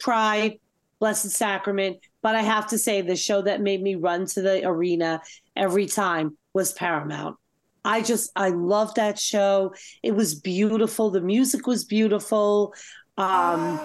Pride, 0.00 0.58
Blessed 0.98 1.30
Sacrament. 1.30 1.98
But 2.22 2.34
I 2.34 2.42
have 2.42 2.68
to 2.68 2.78
say, 2.78 3.02
the 3.02 3.14
show 3.14 3.42
that 3.42 3.60
made 3.60 3.82
me 3.82 3.94
run 3.94 4.24
to 4.26 4.40
the 4.40 4.66
arena 4.66 5.20
every 5.54 5.86
time 5.86 6.36
was 6.54 6.72
Paramount. 6.72 7.36
I 7.84 8.02
just, 8.02 8.32
I 8.34 8.48
loved 8.48 8.96
that 8.96 9.18
show. 9.18 9.74
It 10.02 10.14
was 10.14 10.34
beautiful. 10.34 11.10
The 11.10 11.20
music 11.20 11.66
was 11.66 11.84
beautiful. 11.84 12.74
Um, 13.16 13.78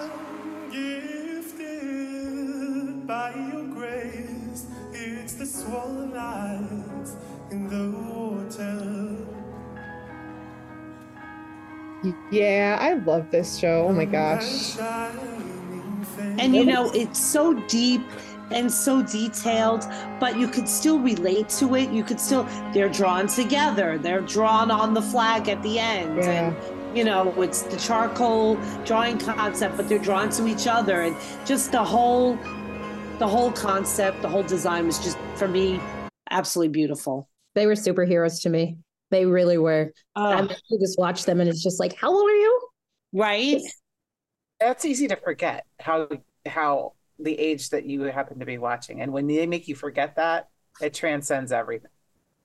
Gifted 0.72 1.13
Yeah, 12.30 12.78
I 12.80 12.94
love 12.94 13.30
this 13.30 13.58
show. 13.58 13.86
Oh 13.88 13.92
my 13.92 14.04
gosh. 14.04 14.76
And 16.38 16.54
you 16.54 16.64
know, 16.64 16.90
it's 16.92 17.18
so 17.18 17.54
deep 17.68 18.02
and 18.50 18.70
so 18.70 19.02
detailed, 19.02 19.86
but 20.20 20.36
you 20.38 20.48
could 20.48 20.68
still 20.68 20.98
relate 20.98 21.48
to 21.48 21.74
it. 21.76 21.90
You 21.90 22.04
could 22.04 22.20
still, 22.20 22.46
they're 22.72 22.90
drawn 22.90 23.26
together, 23.26 23.96
they're 23.98 24.20
drawn 24.20 24.70
on 24.70 24.92
the 24.94 25.02
flag 25.02 25.48
at 25.48 25.62
the 25.62 25.78
end. 25.78 26.16
Yeah. 26.18 26.52
And 26.52 26.96
you 26.96 27.04
know, 27.04 27.32
it's 27.40 27.62
the 27.62 27.76
charcoal 27.76 28.56
drawing 28.84 29.18
concept, 29.18 29.76
but 29.76 29.88
they're 29.88 29.98
drawn 29.98 30.28
to 30.30 30.46
each 30.46 30.66
other, 30.66 31.02
and 31.02 31.16
just 31.44 31.72
the 31.72 31.82
whole, 31.82 32.36
the 33.18 33.26
whole 33.26 33.50
concept, 33.50 34.22
the 34.22 34.28
whole 34.28 34.44
design 34.44 34.86
was 34.86 34.98
just 34.98 35.18
for 35.36 35.48
me 35.48 35.80
absolutely 36.30 36.72
beautiful. 36.72 37.28
They 37.54 37.66
were 37.66 37.74
superheroes 37.74 38.42
to 38.42 38.50
me. 38.50 38.78
They 39.10 39.26
really 39.26 39.58
were. 39.58 39.92
I 40.16 40.42
mean, 40.42 40.50
you 40.70 40.78
just 40.80 40.98
watch 40.98 41.24
them 41.24 41.40
and 41.40 41.48
it's 41.48 41.62
just 41.62 41.78
like, 41.78 41.96
how 41.96 42.12
old 42.12 42.28
are 42.28 42.34
you? 42.34 42.68
right? 43.14 43.62
That's 44.60 44.84
easy 44.84 45.08
to 45.08 45.16
forget 45.16 45.64
how 45.80 46.08
how 46.46 46.92
the 47.18 47.38
age 47.38 47.70
that 47.70 47.86
you 47.86 48.02
happen 48.02 48.40
to 48.40 48.46
be 48.46 48.58
watching, 48.58 49.00
and 49.00 49.12
when 49.12 49.26
they 49.26 49.46
make 49.46 49.68
you 49.68 49.74
forget 49.74 50.16
that, 50.16 50.48
it 50.82 50.92
transcends 50.92 51.52
everything. 51.52 51.90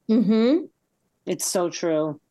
Mm-hmm. 0.09 0.65
It's 1.25 1.45
so 1.45 1.69
true. 1.69 2.21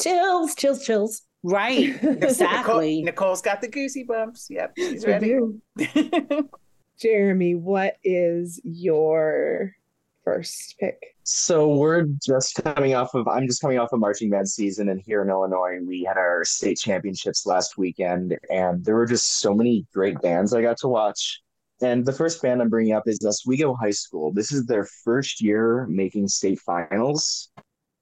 Chills, 0.00 0.54
chills, 0.54 0.84
chills. 0.84 1.22
Right. 1.42 1.88
Nicole, 2.02 2.22
Exactly. 2.22 3.02
Nicole's 3.02 3.42
got 3.42 3.60
the 3.60 3.68
goosey 3.68 4.04
bumps. 4.04 4.48
Yep, 4.50 4.72
she's 4.76 5.06
ready. 5.06 5.38
Jeremy, 7.00 7.54
what 7.54 7.96
is 8.04 8.60
your 8.64 9.74
first 10.24 10.76
pick? 10.78 10.98
So 11.24 11.76
we're 11.76 12.06
just 12.24 12.56
coming 12.56 12.94
off 12.94 13.14
of, 13.14 13.28
I'm 13.28 13.46
just 13.46 13.60
coming 13.60 13.78
off 13.78 13.92
of 13.92 14.00
marching 14.00 14.30
band 14.30 14.48
season, 14.48 14.88
and 14.88 15.00
here 15.04 15.22
in 15.22 15.30
Illinois, 15.30 15.78
we 15.86 16.02
had 16.02 16.16
our 16.16 16.44
state 16.44 16.78
championships 16.78 17.46
last 17.46 17.78
weekend, 17.78 18.36
and 18.50 18.84
there 18.84 18.96
were 18.96 19.06
just 19.06 19.40
so 19.40 19.54
many 19.54 19.86
great 19.94 20.20
bands 20.20 20.52
I 20.52 20.62
got 20.62 20.78
to 20.78 20.88
watch. 20.88 21.40
And 21.80 22.04
the 22.04 22.12
first 22.12 22.42
band 22.42 22.60
I'm 22.60 22.68
bringing 22.68 22.92
up 22.92 23.04
is 23.06 23.18
Oswego 23.24 23.74
High 23.74 23.90
School. 23.90 24.32
This 24.32 24.52
is 24.52 24.66
their 24.66 24.86
first 25.04 25.40
year 25.40 25.86
making 25.88 26.28
state 26.28 26.60
finals, 26.60 27.50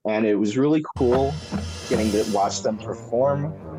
and 0.07 0.25
it 0.25 0.35
was 0.35 0.57
really 0.57 0.83
cool 0.97 1.33
getting 1.89 2.11
to 2.11 2.23
watch 2.31 2.61
them 2.61 2.77
perform. 2.77 3.70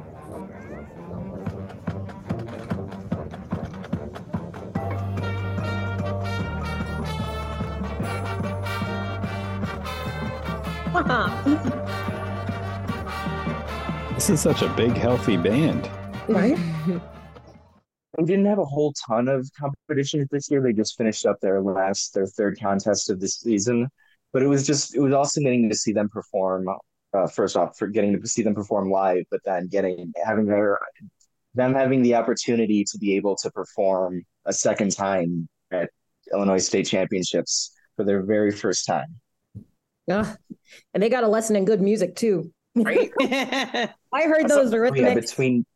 This 14.14 14.30
is 14.30 14.40
such 14.40 14.62
a 14.62 14.68
big, 14.74 14.92
healthy 14.92 15.36
band. 15.36 15.90
right? 16.28 16.56
we 18.18 18.24
didn't 18.24 18.44
have 18.44 18.58
a 18.58 18.64
whole 18.64 18.92
ton 19.08 19.26
of 19.26 19.50
competitions 19.58 20.28
this 20.30 20.48
year. 20.50 20.62
They 20.62 20.72
just 20.72 20.96
finished 20.96 21.26
up 21.26 21.40
their 21.40 21.60
last, 21.60 22.14
their 22.14 22.26
third 22.26 22.60
contest 22.60 23.10
of 23.10 23.18
the 23.18 23.26
season. 23.26 23.88
But 24.32 24.42
it 24.42 24.46
was 24.46 24.64
just, 24.66 24.94
it 24.94 25.00
was 25.00 25.12
awesome 25.12 25.42
getting 25.42 25.68
to 25.68 25.74
see 25.74 25.92
them 25.92 26.08
perform. 26.08 26.66
Uh, 27.12 27.26
first 27.26 27.56
off, 27.56 27.76
for 27.76 27.88
getting 27.88 28.20
to 28.20 28.28
see 28.28 28.42
them 28.42 28.54
perform 28.54 28.90
live, 28.90 29.24
but 29.30 29.40
then 29.44 29.66
getting 29.66 30.12
having 30.24 30.46
their 30.46 30.78
them 31.54 31.74
having 31.74 32.02
the 32.02 32.14
opportunity 32.14 32.84
to 32.84 32.98
be 32.98 33.16
able 33.16 33.36
to 33.36 33.50
perform 33.50 34.22
a 34.46 34.52
second 34.52 34.92
time 34.92 35.48
at 35.70 35.90
Illinois 36.32 36.64
State 36.64 36.86
Championships 36.86 37.72
for 37.96 38.04
their 38.04 38.22
very 38.22 38.52
first 38.52 38.86
time. 38.86 39.20
Ugh. 40.10 40.36
And 40.94 41.02
they 41.02 41.08
got 41.08 41.24
a 41.24 41.28
lesson 41.28 41.56
in 41.56 41.64
good 41.64 41.80
music 41.80 42.16
too. 42.16 42.52
Right? 42.74 43.10
I 43.20 44.22
heard 44.24 44.44
Also- 44.50 44.64
those 44.64 44.74
Oh, 44.74 44.94
yeah, 44.94 45.14
between 45.14 45.66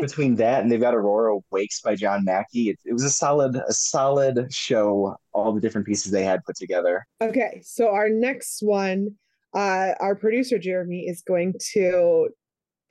between 0.00 0.34
that 0.36 0.62
and 0.62 0.70
they've 0.70 0.80
got 0.80 0.94
Aurora 0.96 1.38
Wakes 1.52 1.80
by 1.80 1.94
John 1.94 2.24
Mackey. 2.24 2.70
It, 2.70 2.78
it 2.84 2.92
was 2.92 3.04
a 3.04 3.10
solid, 3.10 3.54
a 3.56 3.72
solid 3.72 4.52
show. 4.52 5.16
All 5.32 5.52
the 5.52 5.60
different 5.60 5.86
pieces 5.86 6.10
they 6.10 6.24
had 6.24 6.42
put 6.44 6.56
together. 6.56 7.06
Okay, 7.20 7.60
so 7.62 7.88
our 7.88 8.08
next 8.08 8.62
one, 8.62 9.14
uh, 9.54 9.92
our 10.00 10.16
producer 10.16 10.58
Jeremy 10.58 11.06
is 11.06 11.22
going 11.22 11.54
to 11.72 12.30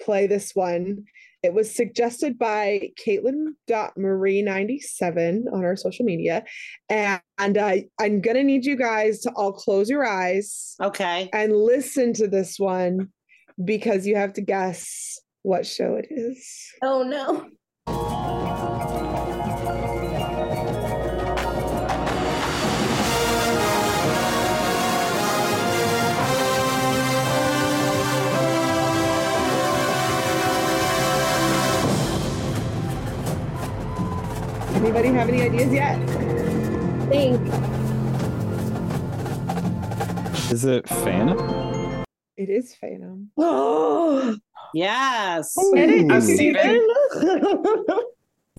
play 0.02 0.26
this 0.28 0.56
one. 0.56 1.04
It 1.42 1.54
was 1.54 1.74
suggested 1.74 2.38
by 2.38 2.92
Caitlin.marie97 3.06 5.54
on 5.54 5.64
our 5.64 5.76
social 5.76 6.06
media. 6.06 6.44
And, 6.90 7.22
and 7.38 7.58
uh, 7.58 7.76
I'm 8.00 8.22
going 8.22 8.38
to 8.38 8.44
need 8.44 8.66
you 8.66 8.76
guys 8.76 9.20
to 9.22 9.32
all 9.32 9.54
close 9.54 9.90
your 9.90 10.06
eyes 10.06 10.76
okay. 10.82 11.30
and 11.32 11.56
listen 11.56 12.14
to 12.14 12.28
this 12.28 12.60
one 12.60 13.10
because 13.64 14.06
you 14.06 14.16
have 14.16 14.34
to 14.34 14.42
guess 14.42 15.20
what 15.44 15.66
show 15.66 15.96
it 15.96 16.08
is. 16.10 16.46
oh 16.84 17.04
no. 17.04 17.48
Anybody 34.80 35.10
have 35.10 35.28
any 35.30 35.42
ideas 35.42 35.74
yet? 35.74 35.98
Think. 37.10 37.42
Is 40.52 40.64
it 40.66 40.88
Phantom? 40.88 42.04
It 42.38 42.50
is 42.50 42.74
Phantom. 42.76 43.30
Oh, 43.38 44.36
Yes. 44.74 45.56
I've 45.58 46.24
seen. 46.24 46.56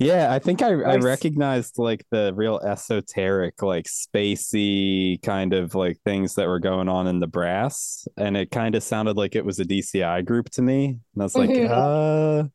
Yeah, 0.02 0.32
I 0.32 0.38
think 0.38 0.62
I, 0.62 0.68
I 0.70 0.96
recognized 0.96 1.76
like 1.76 2.06
the 2.10 2.32
real 2.34 2.58
esoteric, 2.60 3.60
like 3.62 3.84
spacey 3.84 5.20
kind 5.22 5.52
of 5.52 5.74
like 5.74 5.98
things 6.06 6.36
that 6.36 6.48
were 6.48 6.58
going 6.58 6.88
on 6.88 7.06
in 7.06 7.20
the 7.20 7.26
brass, 7.26 8.08
and 8.16 8.34
it 8.34 8.50
kind 8.50 8.74
of 8.74 8.82
sounded 8.82 9.18
like 9.18 9.36
it 9.36 9.44
was 9.44 9.60
a 9.60 9.64
DCI 9.66 10.24
group 10.24 10.48
to 10.52 10.62
me. 10.62 10.86
And 10.86 10.98
I 11.20 11.22
was 11.24 11.36
like, 11.36 11.50
Mhm. 11.50 11.68
uh, 11.70 12.48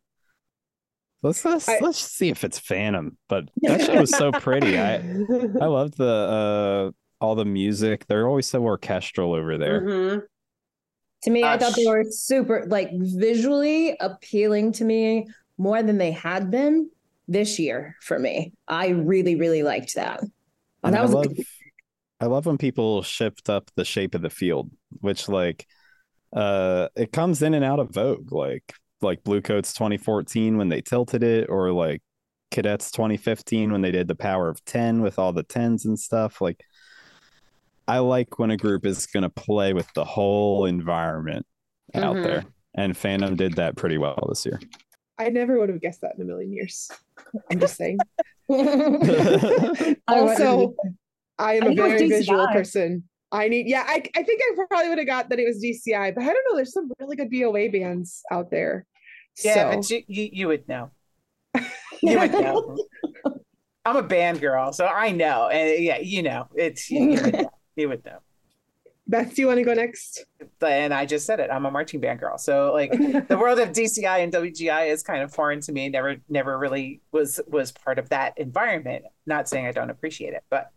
let's 1.25 1.43
let's 1.45 1.67
I- 1.67 1.79
let's 1.81 1.99
see 1.99 2.29
if 2.29 2.43
it's 2.43 2.59
Phantom. 2.59 3.17
But 3.27 3.49
that 3.63 3.81
show 3.81 3.99
was 3.99 4.11
so 4.11 4.31
pretty. 4.31 4.77
I 4.79 4.95
I 4.95 5.65
loved 5.65 5.97
the 5.97 6.05
uh 6.07 7.23
all 7.23 7.35
the 7.35 7.45
music. 7.45 8.05
They're 8.07 8.27
always 8.27 8.47
so 8.47 8.63
orchestral 8.63 9.33
over 9.33 9.57
there. 9.57 9.81
Mhm. 9.81 10.21
To 11.23 11.31
me, 11.31 11.43
I 11.43 11.57
thought 11.57 11.75
they 11.75 11.87
were 11.87 12.03
super, 12.09 12.65
like 12.67 12.89
visually 12.93 13.97
appealing 13.99 14.73
to 14.73 14.85
me 14.85 15.25
more 15.57 15.81
than 15.81 15.97
they 15.97 16.11
had 16.11 16.51
been 16.51 16.89
this 17.27 17.57
year 17.57 17.95
for 18.01 18.19
me. 18.19 18.53
I 18.67 18.89
really, 18.89 19.35
really 19.35 19.63
liked 19.63 19.95
that. 19.95 20.19
Oh, 20.83 20.91
that 20.91 20.99
I 20.99 21.01
was 21.01 21.13
love 21.13 21.35
good- 21.35 21.45
I 22.19 22.27
love 22.27 22.45
when 22.45 22.57
people 22.59 23.01
shift 23.01 23.49
up 23.49 23.71
the 23.75 23.83
shape 23.85 24.13
of 24.13 24.21
the 24.21 24.29
field, 24.29 24.69
which 25.01 25.27
like 25.27 25.65
uh 26.33 26.89
it 26.95 27.11
comes 27.11 27.41
in 27.41 27.53
and 27.55 27.65
out 27.65 27.79
of 27.79 27.89
vogue, 27.91 28.31
like 28.31 28.73
like 29.05 29.23
Bluecoats 29.23 29.73
2014 29.73 30.57
when 30.57 30.67
they 30.69 30.81
tilted 30.81 31.23
it, 31.23 31.49
or 31.49 31.71
like 31.71 32.01
Cadets 32.51 32.91
2015 32.91 33.71
when 33.71 33.81
they 33.81 33.91
did 33.91 34.07
the 34.07 34.15
power 34.15 34.49
of 34.49 34.63
10 34.65 35.01
with 35.01 35.17
all 35.17 35.31
the 35.31 35.43
tens 35.43 35.85
and 35.85 35.97
stuff. 35.97 36.41
Like 36.41 36.63
I 37.87 37.99
like 37.99 38.39
when 38.39 38.51
a 38.51 38.57
group 38.57 38.85
is 38.85 39.05
gonna 39.07 39.29
play 39.29 39.73
with 39.73 39.87
the 39.93 40.03
whole 40.05 40.65
environment 40.65 41.45
out 41.93 42.15
Mhm. 42.17 42.23
there. 42.23 42.43
And 42.73 42.97
Phantom 42.97 43.35
did 43.35 43.53
that 43.53 43.77
pretty 43.77 43.97
well 43.97 44.25
this 44.27 44.45
year. 44.45 44.59
I 45.17 45.29
never 45.29 45.57
would 45.59 45.69
have 45.69 45.79
guessed 45.79 46.01
that 46.01 46.15
in 46.15 46.21
a 46.23 46.25
million 46.25 46.51
years. 46.51 46.91
I'm 47.49 47.59
just 47.59 47.77
saying. 47.77 47.99
Also, 50.07 50.75
I 51.37 51.53
am 51.55 51.63
I 51.63 51.65
a 51.65 51.69
think 51.69 51.79
it 51.79 51.83
was 51.83 51.91
very 51.93 52.09
visual 52.09 52.47
person. 52.47 53.03
I 53.31 53.47
need, 53.47 53.67
yeah, 53.67 53.83
I, 53.85 54.03
I 54.15 54.23
think 54.23 54.41
I 54.41 54.55
probably 54.69 54.89
would 54.89 54.97
have 54.97 55.07
got 55.07 55.29
that 55.29 55.39
it 55.39 55.45
was 55.45 55.61
DCI, 55.61 56.13
but 56.15 56.21
I 56.23 56.27
don't 56.27 56.37
know. 56.49 56.55
There's 56.55 56.71
some 56.73 56.89
really 56.99 57.15
good 57.15 57.29
BOA 57.29 57.69
bands 57.69 58.21
out 58.31 58.49
there. 58.51 58.85
Yeah, 59.43 59.71
so, 59.71 59.75
but 59.75 59.89
you, 59.89 60.03
you 60.07 60.29
you 60.31 60.47
would 60.47 60.67
know. 60.67 60.91
You 62.01 62.19
would 62.19 62.33
know. 62.33 62.77
I'm 63.83 63.95
a 63.95 64.03
band 64.03 64.39
girl, 64.39 64.73
so 64.73 64.85
I 64.85 65.11
know. 65.11 65.47
And 65.47 65.83
yeah, 65.83 65.97
you 65.97 66.21
know, 66.21 66.47
it's 66.53 66.91
you, 66.91 67.11
you 67.11 67.21
would 67.21 67.33
know. 67.33 67.49
You 67.75 67.89
would 67.89 68.05
know. 68.05 68.19
Beth, 69.07 69.35
do 69.35 69.41
you 69.41 69.47
want 69.47 69.59
to 69.59 69.63
go 69.63 69.73
next? 69.73 70.25
And 70.61 70.93
I 70.93 71.05
just 71.05 71.25
said 71.25 71.39
it. 71.39 71.49
I'm 71.51 71.65
a 71.65 71.71
marching 71.71 71.99
band 71.99 72.19
girl. 72.19 72.37
So 72.37 72.71
like 72.73 72.91
the 73.27 73.37
world 73.39 73.59
of 73.59 73.69
DCI 73.69 74.23
and 74.23 74.31
WGI 74.31 74.91
is 74.91 75.03
kind 75.03 75.21
of 75.21 75.33
foreign 75.33 75.61
to 75.61 75.71
me. 75.71 75.89
Never 75.89 76.17
never 76.29 76.57
really 76.57 77.01
was 77.11 77.39
was 77.47 77.71
part 77.71 77.99
of 77.99 78.09
that 78.09 78.37
environment. 78.37 79.05
Not 79.25 79.49
saying 79.49 79.67
I 79.67 79.71
don't 79.71 79.89
appreciate 79.89 80.33
it, 80.33 80.43
but 80.49 80.71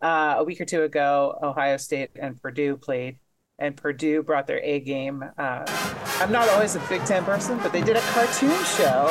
uh, 0.00 0.36
a 0.38 0.44
week 0.44 0.60
or 0.60 0.64
two 0.64 0.82
ago, 0.82 1.38
Ohio 1.42 1.76
State 1.76 2.10
and 2.20 2.40
Purdue 2.40 2.76
played, 2.76 3.18
and 3.58 3.76
Purdue 3.76 4.22
brought 4.22 4.46
their 4.46 4.60
A 4.62 4.80
game. 4.80 5.24
Uh, 5.36 5.64
I'm 6.20 6.30
not 6.30 6.48
always 6.50 6.76
a 6.76 6.80
Big 6.88 7.04
Ten 7.04 7.24
person, 7.24 7.58
but 7.58 7.72
they 7.72 7.80
did 7.82 7.96
a 7.96 8.00
cartoon 8.00 8.54
show, 8.64 9.08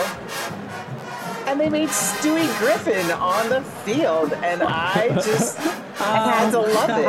and 1.46 1.60
they 1.60 1.70
made 1.70 1.90
Stewie 1.90 2.48
Griffin 2.60 3.12
on 3.12 3.50
the 3.50 3.62
field, 3.62 4.34
and 4.34 4.64
I 4.64 5.10
just 5.16 5.60
I 6.00 6.32
had 6.32 6.52
to 6.52 6.60
love 6.60 6.90
it. 6.90 7.06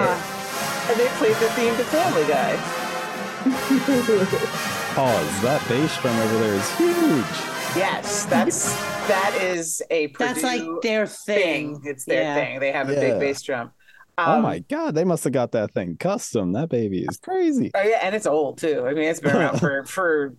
And 0.90 0.98
they 0.98 1.08
played 1.18 1.36
the 1.36 1.48
theme 1.50 1.76
to 1.76 1.84
Family 1.84 2.26
Guy. 2.26 2.56
Pause. 4.94 5.42
That 5.42 5.64
bass 5.68 5.96
drum 6.00 6.18
over 6.18 6.38
there 6.38 6.54
is 6.54 6.76
huge. 6.76 7.24
Yes, 7.76 8.24
that's 8.24 8.74
that 9.06 9.38
is 9.40 9.80
a 9.90 10.08
Purdue 10.08 10.24
That's 10.34 10.42
like 10.42 10.62
their 10.82 11.06
thing. 11.06 11.76
thing. 11.76 11.82
It's 11.90 12.04
their 12.04 12.22
Yeah. 12.22 12.34
thing. 12.34 12.60
They 12.60 12.72
have 12.72 12.88
a 12.88 12.94
Yeah. 12.94 13.00
big 13.00 13.20
bass 13.20 13.42
drum. 13.42 13.70
Oh 14.18 14.32
Um, 14.34 14.42
my 14.42 14.58
god, 14.60 14.94
they 14.94 15.04
must 15.04 15.24
have 15.24 15.32
got 15.32 15.52
that 15.52 15.72
thing 15.72 15.96
custom. 15.96 16.52
That 16.52 16.68
baby 16.68 17.04
is 17.08 17.16
crazy. 17.22 17.70
Oh 17.74 17.82
yeah, 17.82 18.00
and 18.02 18.14
it's 18.14 18.26
old 18.26 18.58
too. 18.58 18.84
I 18.86 18.92
mean, 18.92 19.04
it's 19.08 19.20
been 19.20 19.34
around 19.36 19.58
for 19.60 19.84
for 19.84 20.34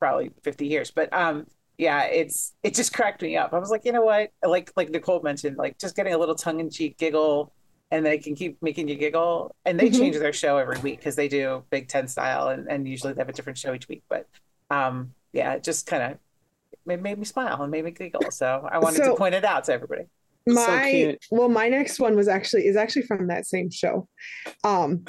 probably 0.00 0.30
50 0.42 0.66
years. 0.66 0.90
But 0.90 1.12
um, 1.12 1.46
yeah, 1.76 2.04
it's 2.04 2.54
it 2.62 2.74
just 2.74 2.92
cracked 2.92 3.22
me 3.22 3.36
up. 3.36 3.52
I 3.52 3.58
was 3.58 3.70
like, 3.70 3.84
you 3.84 3.92
know 3.92 4.02
what? 4.02 4.30
Like 4.44 4.72
like 4.76 4.90
Nicole 4.90 5.20
mentioned, 5.22 5.56
like 5.58 5.78
just 5.78 5.94
getting 5.94 6.14
a 6.14 6.18
little 6.18 6.34
tongue 6.34 6.58
in 6.60 6.70
cheek 6.70 6.98
giggle, 6.98 7.52
and 7.90 8.04
they 8.04 8.18
can 8.18 8.34
keep 8.34 8.60
making 8.62 8.88
you 8.88 8.96
giggle. 8.96 9.54
And 9.64 9.78
they 9.78 9.88
Mhm. 9.90 9.98
change 9.98 10.18
their 10.18 10.32
show 10.32 10.58
every 10.58 10.78
week 10.80 10.98
because 10.98 11.14
they 11.16 11.28
do 11.28 11.62
Big 11.70 11.86
Ten 11.88 12.08
style, 12.08 12.48
and 12.48 12.66
and 12.68 12.88
usually 12.88 13.12
they 13.12 13.20
have 13.20 13.28
a 13.28 13.32
different 13.32 13.58
show 13.58 13.74
each 13.74 13.88
week. 13.88 14.02
But 14.08 14.26
um, 14.70 15.14
yeah, 15.32 15.52
it 15.54 15.62
just 15.62 15.86
kind 15.86 16.02
of 16.02 16.18
made, 16.84 17.02
made 17.02 17.18
me 17.18 17.24
smile 17.24 17.62
and 17.62 17.70
made 17.70 17.84
me 17.84 17.90
giggle. 17.90 18.30
So 18.30 18.68
I 18.70 18.78
wanted 18.78 19.04
So- 19.04 19.10
to 19.10 19.16
point 19.16 19.34
it 19.34 19.44
out 19.44 19.64
to 19.64 19.72
everybody. 19.72 20.04
My 20.46 20.90
cute. 20.90 21.24
well 21.30 21.48
my 21.48 21.68
next 21.68 21.98
one 21.98 22.16
was 22.16 22.28
actually 22.28 22.66
is 22.66 22.76
actually 22.76 23.02
from 23.02 23.26
that 23.28 23.46
same 23.46 23.70
show. 23.70 24.08
Um 24.64 25.04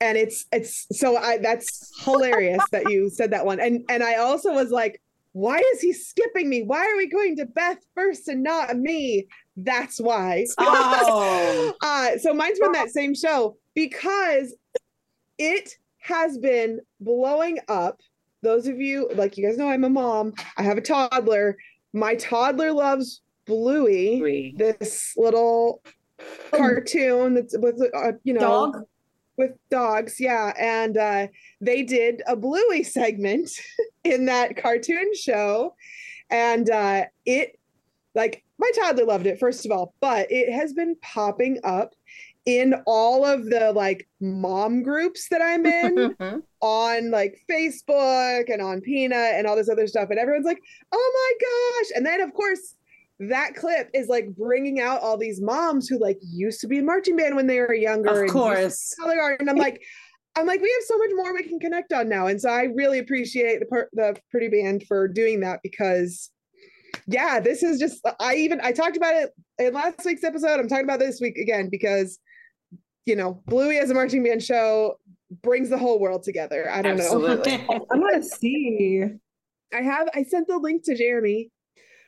and 0.00 0.18
it's 0.18 0.46
it's 0.50 0.86
so 0.92 1.16
i 1.16 1.38
that's 1.38 1.92
hilarious 2.04 2.62
that 2.72 2.90
you 2.90 3.08
said 3.08 3.30
that 3.32 3.46
one. 3.46 3.60
And 3.60 3.84
and 3.88 4.02
i 4.02 4.16
also 4.16 4.52
was 4.52 4.70
like 4.70 5.00
why 5.32 5.58
is 5.74 5.80
he 5.80 5.92
skipping 5.92 6.48
me? 6.48 6.62
Why 6.62 6.86
are 6.86 6.96
we 6.96 7.06
going 7.06 7.36
to 7.36 7.46
beth 7.46 7.78
first 7.94 8.28
and 8.28 8.42
not 8.42 8.76
me? 8.76 9.26
That's 9.56 9.98
why. 9.98 10.46
Oh. 10.58 11.72
uh 11.82 12.18
so 12.18 12.34
mine's 12.34 12.58
from 12.58 12.72
that 12.72 12.90
same 12.90 13.14
show 13.14 13.56
because 13.74 14.54
it 15.38 15.70
has 15.98 16.38
been 16.38 16.80
blowing 17.00 17.58
up. 17.68 18.00
Those 18.42 18.66
of 18.66 18.80
you 18.80 19.08
like 19.14 19.36
you 19.36 19.46
guys 19.46 19.56
know 19.56 19.68
i'm 19.68 19.84
a 19.84 19.90
mom. 19.90 20.34
I 20.56 20.62
have 20.62 20.78
a 20.78 20.82
toddler. 20.82 21.56
My 21.92 22.14
toddler 22.16 22.72
loves 22.72 23.22
bluey 23.52 24.54
this 24.56 25.12
little 25.16 25.82
cartoon 26.50 27.34
that's 27.34 27.56
with 27.58 27.80
uh, 27.94 28.12
you 28.24 28.32
know 28.32 28.40
Dog? 28.40 28.76
with 29.36 29.50
dogs 29.70 30.20
yeah 30.20 30.52
and 30.58 30.96
uh 30.96 31.26
they 31.60 31.82
did 31.82 32.22
a 32.26 32.36
bluey 32.36 32.82
segment 32.82 33.50
in 34.04 34.26
that 34.26 34.56
cartoon 34.56 35.10
show 35.14 35.74
and 36.30 36.70
uh 36.70 37.04
it 37.26 37.58
like 38.14 38.44
my 38.58 38.70
toddler 38.78 39.04
loved 39.04 39.26
it 39.26 39.38
first 39.38 39.66
of 39.66 39.72
all 39.72 39.94
but 40.00 40.30
it 40.30 40.52
has 40.52 40.72
been 40.72 40.96
popping 41.02 41.58
up 41.64 41.94
in 42.44 42.74
all 42.86 43.24
of 43.24 43.44
the 43.46 43.72
like 43.72 44.08
mom 44.20 44.82
groups 44.82 45.28
that 45.30 45.40
i'm 45.40 45.64
in 45.64 46.14
on 46.60 47.10
like 47.10 47.38
facebook 47.50 48.52
and 48.52 48.60
on 48.60 48.80
peanut 48.80 49.34
and 49.34 49.46
all 49.46 49.56
this 49.56 49.70
other 49.70 49.86
stuff 49.86 50.10
and 50.10 50.18
everyone's 50.18 50.46
like 50.46 50.60
oh 50.90 51.12
my 51.14 51.80
gosh 51.80 51.90
and 51.96 52.04
then 52.04 52.20
of 52.20 52.32
course 52.34 52.74
that 53.20 53.54
clip 53.54 53.88
is 53.94 54.08
like 54.08 54.34
bringing 54.36 54.80
out 54.80 55.00
all 55.00 55.16
these 55.16 55.40
moms 55.40 55.88
who 55.88 55.98
like 55.98 56.18
used 56.22 56.60
to 56.60 56.66
be 56.66 56.78
in 56.78 56.86
marching 56.86 57.16
band 57.16 57.36
when 57.36 57.46
they 57.46 57.60
were 57.60 57.74
younger 57.74 58.08
Of 58.10 58.16
and 58.16 58.22
used 58.24 58.34
to 58.34 58.38
course. 58.40 58.94
color 58.98 59.14
guard 59.14 59.36
and 59.40 59.48
i'm 59.48 59.56
like 59.56 59.80
i'm 60.36 60.46
like 60.46 60.60
we 60.60 60.68
have 60.70 60.84
so 60.86 60.98
much 60.98 61.10
more 61.14 61.34
we 61.34 61.42
can 61.44 61.60
connect 61.60 61.92
on 61.92 62.08
now 62.08 62.26
and 62.26 62.40
so 62.40 62.48
i 62.50 62.64
really 62.74 62.98
appreciate 62.98 63.60
the 63.60 63.66
per- 63.66 63.88
the 63.92 64.16
Purdue 64.32 64.50
band 64.50 64.84
for 64.88 65.06
doing 65.06 65.40
that 65.40 65.60
because 65.62 66.30
yeah 67.06 67.38
this 67.38 67.62
is 67.62 67.78
just 67.78 68.00
i 68.18 68.34
even 68.34 68.60
i 68.62 68.72
talked 68.72 68.96
about 68.96 69.14
it 69.14 69.30
in 69.58 69.72
last 69.74 70.04
week's 70.04 70.24
episode 70.24 70.58
i'm 70.58 70.68
talking 70.68 70.84
about 70.84 70.98
this 70.98 71.20
week 71.20 71.36
again 71.36 71.68
because 71.70 72.18
you 73.06 73.14
know 73.14 73.42
bluey 73.46 73.78
as 73.78 73.90
a 73.90 73.94
marching 73.94 74.22
band 74.24 74.42
show 74.42 74.94
brings 75.42 75.68
the 75.70 75.78
whole 75.78 75.98
world 76.00 76.22
together 76.22 76.68
i 76.70 76.82
don't 76.82 76.98
Absolutely. 77.00 77.56
know 77.58 77.86
I'm 77.90 78.00
gonna 78.00 78.22
see. 78.22 79.04
i 79.72 79.80
have 79.82 80.08
i 80.14 80.22
sent 80.22 80.46
the 80.48 80.58
link 80.58 80.82
to 80.84 80.94
jeremy 80.96 81.50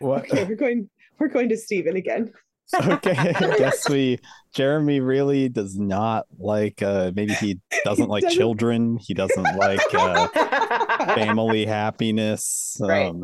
What? 0.00 0.24
okay 0.30 0.44
we're 0.44 0.56
going 0.56 0.88
we're 1.18 1.28
going 1.28 1.48
to 1.48 1.56
Steven 1.56 1.96
again 1.96 2.30
okay 2.86 3.12
i 3.36 3.58
guess 3.58 3.86
we 3.90 4.18
jeremy 4.54 4.98
really 4.98 5.50
does 5.50 5.78
not 5.78 6.24
like 6.38 6.80
uh 6.82 7.12
maybe 7.14 7.34
he 7.34 7.60
doesn't 7.84 8.08
like 8.08 8.22
doesn't- 8.22 8.38
children 8.38 8.96
he 8.96 9.12
doesn't 9.12 9.42
like 9.58 9.78
uh 9.92 10.26
family 11.14 11.66
happiness 11.66 12.78
Right. 12.80 13.08
um 13.10 13.22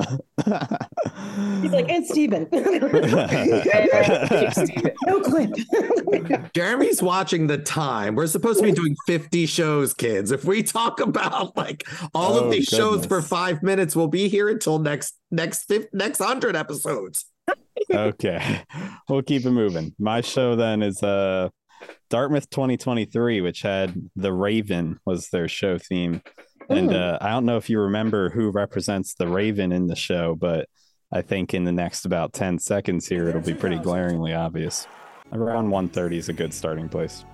He's 1.63 1.73
like, 1.73 1.89
and 1.91 2.07
Steven. 2.07 2.49
no 2.53 2.61
clip. 5.21 6.53
Jeremy's 6.55 7.03
watching 7.03 7.47
the 7.47 7.59
time. 7.59 8.15
We're 8.15 8.27
supposed 8.27 8.61
to 8.61 8.65
be 8.65 8.73
doing 8.73 8.97
50 9.07 9.47
shows, 9.47 9.95
kids. 9.95 10.31
If 10.31 10.45
we 10.45 10.63
talk 10.63 11.01
about 11.01 11.57
like 11.57 11.85
all 12.15 12.35
Oh, 12.35 12.45
of 12.45 12.51
these 12.51 12.67
shows 12.67 13.07
for 13.07 13.23
five 13.23 13.63
minutes, 13.63 13.95
we'll 13.95 14.09
be 14.09 14.29
here 14.29 14.49
until 14.49 14.79
next 14.79 15.15
next 15.31 15.71
next 15.93 16.19
hundred 16.19 16.57
episodes. 16.57 17.27
Okay. 17.91 18.63
We'll 19.09 19.23
keep 19.23 19.45
it 19.45 19.51
moving. 19.51 19.95
My 19.99 20.21
show 20.21 20.57
then 20.57 20.83
is 20.83 21.03
uh 21.03 21.49
dartmouth 22.11 22.51
2023 22.51 23.41
which 23.41 23.63
had 23.63 23.95
the 24.15 24.33
raven 24.33 24.99
was 25.07 25.29
their 25.29 25.49
show 25.49 25.79
theme. 25.79 26.23
And 26.69 26.93
Ooh. 26.93 26.97
uh 26.97 27.19
i 27.21 27.31
don't 27.31 27.47
know 27.47 27.57
if 27.57 27.71
you 27.71 27.81
remember 27.81 28.31
who 28.31 28.51
represents 28.51 29.15
the 29.15 29.27
raven 29.27 29.73
in 29.73 29.87
the 29.87 29.97
show 29.97 30.35
but 30.35 30.69
i 31.13 31.23
think 31.23 31.55
in 31.55 31.65
the 31.65 31.73
next 31.73 32.05
about 32.05 32.33
10 32.33 32.59
seconds 32.59 33.09
here 33.09 33.29
it'll 33.29 33.41
be 33.41 33.55
pretty 33.55 33.79
glaringly 33.79 34.35
obvious. 34.35 34.87
Around 35.33 35.71
130 35.71 36.19
is 36.19 36.29
a 36.29 36.33
good 36.33 36.53
starting 36.53 36.89
place 36.89 37.25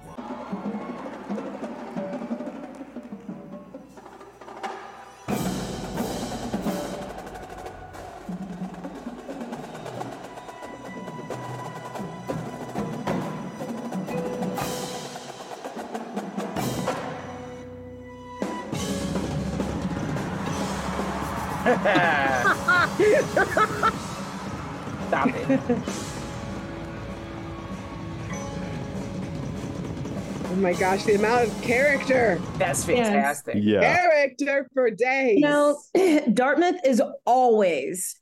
Stop 25.08 25.28
it. 25.28 25.60
oh 30.46 30.56
my 30.56 30.72
gosh 30.72 31.04
the 31.04 31.14
amount 31.14 31.48
of 31.48 31.62
character 31.62 32.40
That's 32.58 32.84
fantastic. 32.84 33.56
yeah 33.58 33.80
character 33.80 34.68
for 34.74 34.90
days 34.90 35.36
You 35.36 35.40
know, 35.40 35.80
Dartmouth 36.32 36.80
is 36.84 37.02
always, 37.24 38.20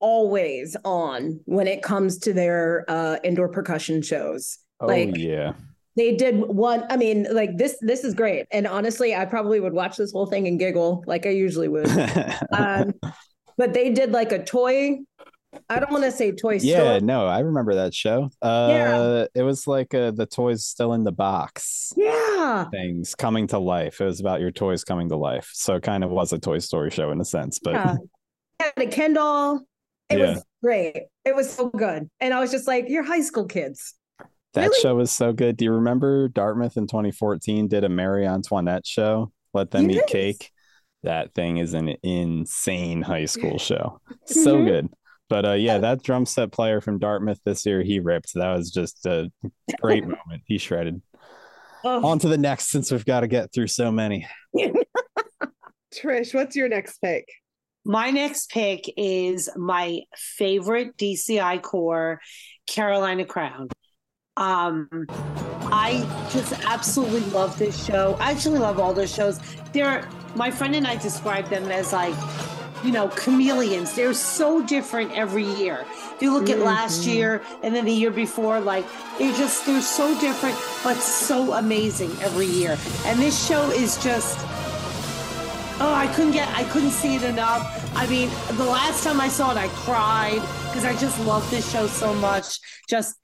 always 0.00 0.76
on 0.84 1.40
when 1.44 1.66
it 1.66 1.82
comes 1.82 2.18
to 2.20 2.32
their 2.32 2.84
uh, 2.88 3.16
indoor 3.24 3.48
percussion 3.48 4.02
shows. 4.02 4.58
oh 4.80 4.86
like 4.86 5.16
yeah 5.16 5.52
they 5.94 6.16
did 6.16 6.40
one. 6.40 6.84
I 6.88 6.96
mean, 6.96 7.26
like 7.30 7.58
this. 7.58 7.76
This 7.82 8.02
is 8.02 8.14
great. 8.14 8.46
And 8.50 8.66
honestly, 8.66 9.14
I 9.14 9.26
probably 9.26 9.60
would 9.60 9.74
watch 9.74 9.98
this 9.98 10.10
whole 10.10 10.24
thing 10.24 10.48
and 10.48 10.58
giggle 10.58 11.04
like 11.06 11.26
I 11.26 11.30
usually 11.30 11.68
would. 11.68 11.86
um, 12.52 12.94
but 13.62 13.72
they 13.74 13.90
did 13.92 14.10
like 14.10 14.32
a 14.32 14.42
toy. 14.42 14.98
I 15.68 15.78
don't 15.78 15.92
want 15.92 16.02
to 16.04 16.10
say 16.10 16.32
toy 16.32 16.58
story. 16.58 16.72
yeah 16.72 16.96
store. 16.96 17.00
no 17.00 17.26
i 17.26 17.40
remember 17.40 17.74
that 17.74 17.92
show 17.94 18.30
uh 18.40 19.26
it 19.34 19.42
was 19.42 19.66
like 19.66 19.92
uh 19.92 20.10
the 20.10 20.24
toys 20.24 20.64
still 20.64 20.94
in 20.94 21.04
the 21.04 21.12
box 21.12 21.92
Yeah. 21.96 22.64
things 22.70 23.14
coming 23.14 23.46
to 23.48 23.58
life. 23.58 24.00
It 24.00 24.04
was 24.06 24.18
about 24.20 24.40
your 24.40 24.50
toys 24.50 24.82
coming 24.82 25.08
to 25.10 25.16
life. 25.16 25.48
So 25.52 25.74
it 25.76 25.82
kind 25.82 26.02
of 26.04 26.10
was 26.10 26.32
a 26.32 26.38
Toy 26.38 26.58
Story 26.58 26.90
show 26.90 27.10
in 27.12 27.20
a 27.20 27.24
sense, 27.24 27.58
but 27.62 27.74
Yeah. 27.74 27.96
Had 28.60 28.72
a 28.78 28.86
Ken 28.86 29.12
doll. 29.12 29.60
It 30.10 30.18
Yeah. 30.18 30.30
was 30.34 30.44
great. 30.62 30.96
It 31.24 31.34
was 31.36 31.48
so 31.52 31.68
good. 31.68 32.08
And 32.20 32.34
I 32.34 32.40
was 32.40 32.50
just 32.50 32.66
like, 32.66 32.88
you're 32.88 33.04
high 33.04 33.20
school 33.20 33.44
kids. 33.46 33.94
that 34.54 34.62
Really? 34.68 34.80
show 34.80 34.94
was 34.96 35.10
so 35.12 35.32
good. 35.32 35.56
Do 35.58 35.64
you 35.66 35.72
remember 35.72 36.28
Dartmouth 36.28 36.76
in 36.76 36.86
2014 36.86 37.68
did 37.68 37.84
a 37.84 37.88
Marie 37.88 38.26
Antoinette 38.26 38.86
show? 38.86 39.32
Let 39.54 39.70
them 39.70 39.90
eat 39.90 40.06
cake. 40.08 40.50
That 41.02 41.34
thing 41.34 41.56
is 41.58 41.74
an 41.74 41.88
insane 42.02 43.02
high 43.02 43.24
school 43.26 43.58
show. 43.58 44.00
So 44.26 44.56
Mhm. 44.58 44.64
good. 44.66 44.88
But 45.28 45.46
uh, 45.46 45.52
yeah, 45.52 45.78
that 45.78 46.02
drum 46.02 46.26
set 46.26 46.52
player 46.52 46.80
from 46.80 46.98
Dartmouth 46.98 47.40
this 47.44 47.64
year, 47.66 47.82
he 47.82 47.98
ripped. 48.00 48.34
That 48.34 48.54
was 48.54 48.70
just 48.70 49.04
a 49.06 49.30
great 49.80 50.02
moment. 50.06 50.42
He 50.46 50.58
shredded. 50.58 51.00
Oh. 51.84 52.04
On 52.06 52.18
to 52.20 52.28
the 52.28 52.38
next, 52.38 52.68
since 52.70 52.92
we've 52.92 53.04
got 53.04 53.20
to 53.20 53.26
get 53.26 53.52
through 53.52 53.66
so 53.68 53.90
many. 53.90 54.26
trish 55.94 56.32
what's 56.34 56.56
your 56.56 56.68
next 56.68 56.98
pick 57.02 57.26
My 57.84 58.10
next 58.10 58.50
pick 58.50 58.84
is 58.96 59.48
my 59.56 60.00
favorite 60.16 60.96
DCI 60.96 61.60
core, 61.62 62.20
Carolina 62.66 63.24
Crown. 63.26 63.68
Um, 64.36 64.88
I 65.74 66.02
just 66.30 66.52
absolutely 66.66 67.22
love 67.30 67.58
this 67.58 67.82
show. 67.82 68.16
I 68.20 68.30
actually 68.30 68.58
love 68.58 68.78
all 68.78 68.92
their 68.92 69.06
shows. 69.06 69.40
They're 69.72 70.06
my 70.34 70.50
friend 70.50 70.74
and 70.76 70.86
I 70.86 70.96
describe 70.96 71.48
them 71.48 71.70
as 71.70 71.94
like, 71.94 72.14
you 72.84 72.92
know, 72.92 73.08
chameleons. 73.08 73.94
They're 73.94 74.12
so 74.12 74.60
different 74.62 75.12
every 75.12 75.44
year. 75.44 75.86
If 76.14 76.20
you 76.20 76.30
look 76.30 76.50
at 76.50 76.58
last 76.58 77.02
Mhm. 77.02 77.14
year 77.14 77.42
and 77.62 77.74
then 77.74 77.86
the 77.86 77.92
year 77.92 78.10
before, 78.10 78.60
like 78.60 78.84
they're 79.18 79.32
just 79.32 79.64
they're 79.64 79.80
so 79.80 80.14
different, 80.20 80.58
but 80.84 80.98
so 80.98 81.54
amazing 81.54 82.14
every 82.20 82.46
year. 82.46 82.76
And 83.06 83.18
this 83.18 83.46
show 83.48 83.70
is 83.70 83.96
just 84.04 84.38
Oh, 85.80 85.92
I 85.92 86.06
couldn't 86.14 86.30
get, 86.32 86.48
I 86.54 86.62
couldn't 86.64 86.92
see 86.92 87.16
it 87.16 87.24
enough. 87.24 87.62
I 87.96 88.06
mean, 88.06 88.30
the 88.52 88.64
last 88.64 89.02
time 89.02 89.20
I 89.20 89.26
saw 89.26 89.50
it, 89.50 89.56
I 89.56 89.66
cried 89.68 90.40
because 90.66 90.84
I 90.84 90.94
just 90.94 91.18
love 91.26 91.50
this 91.50 91.68
show 91.72 91.88
so 91.88 92.14
much. 92.14 92.60
Just 92.88 93.16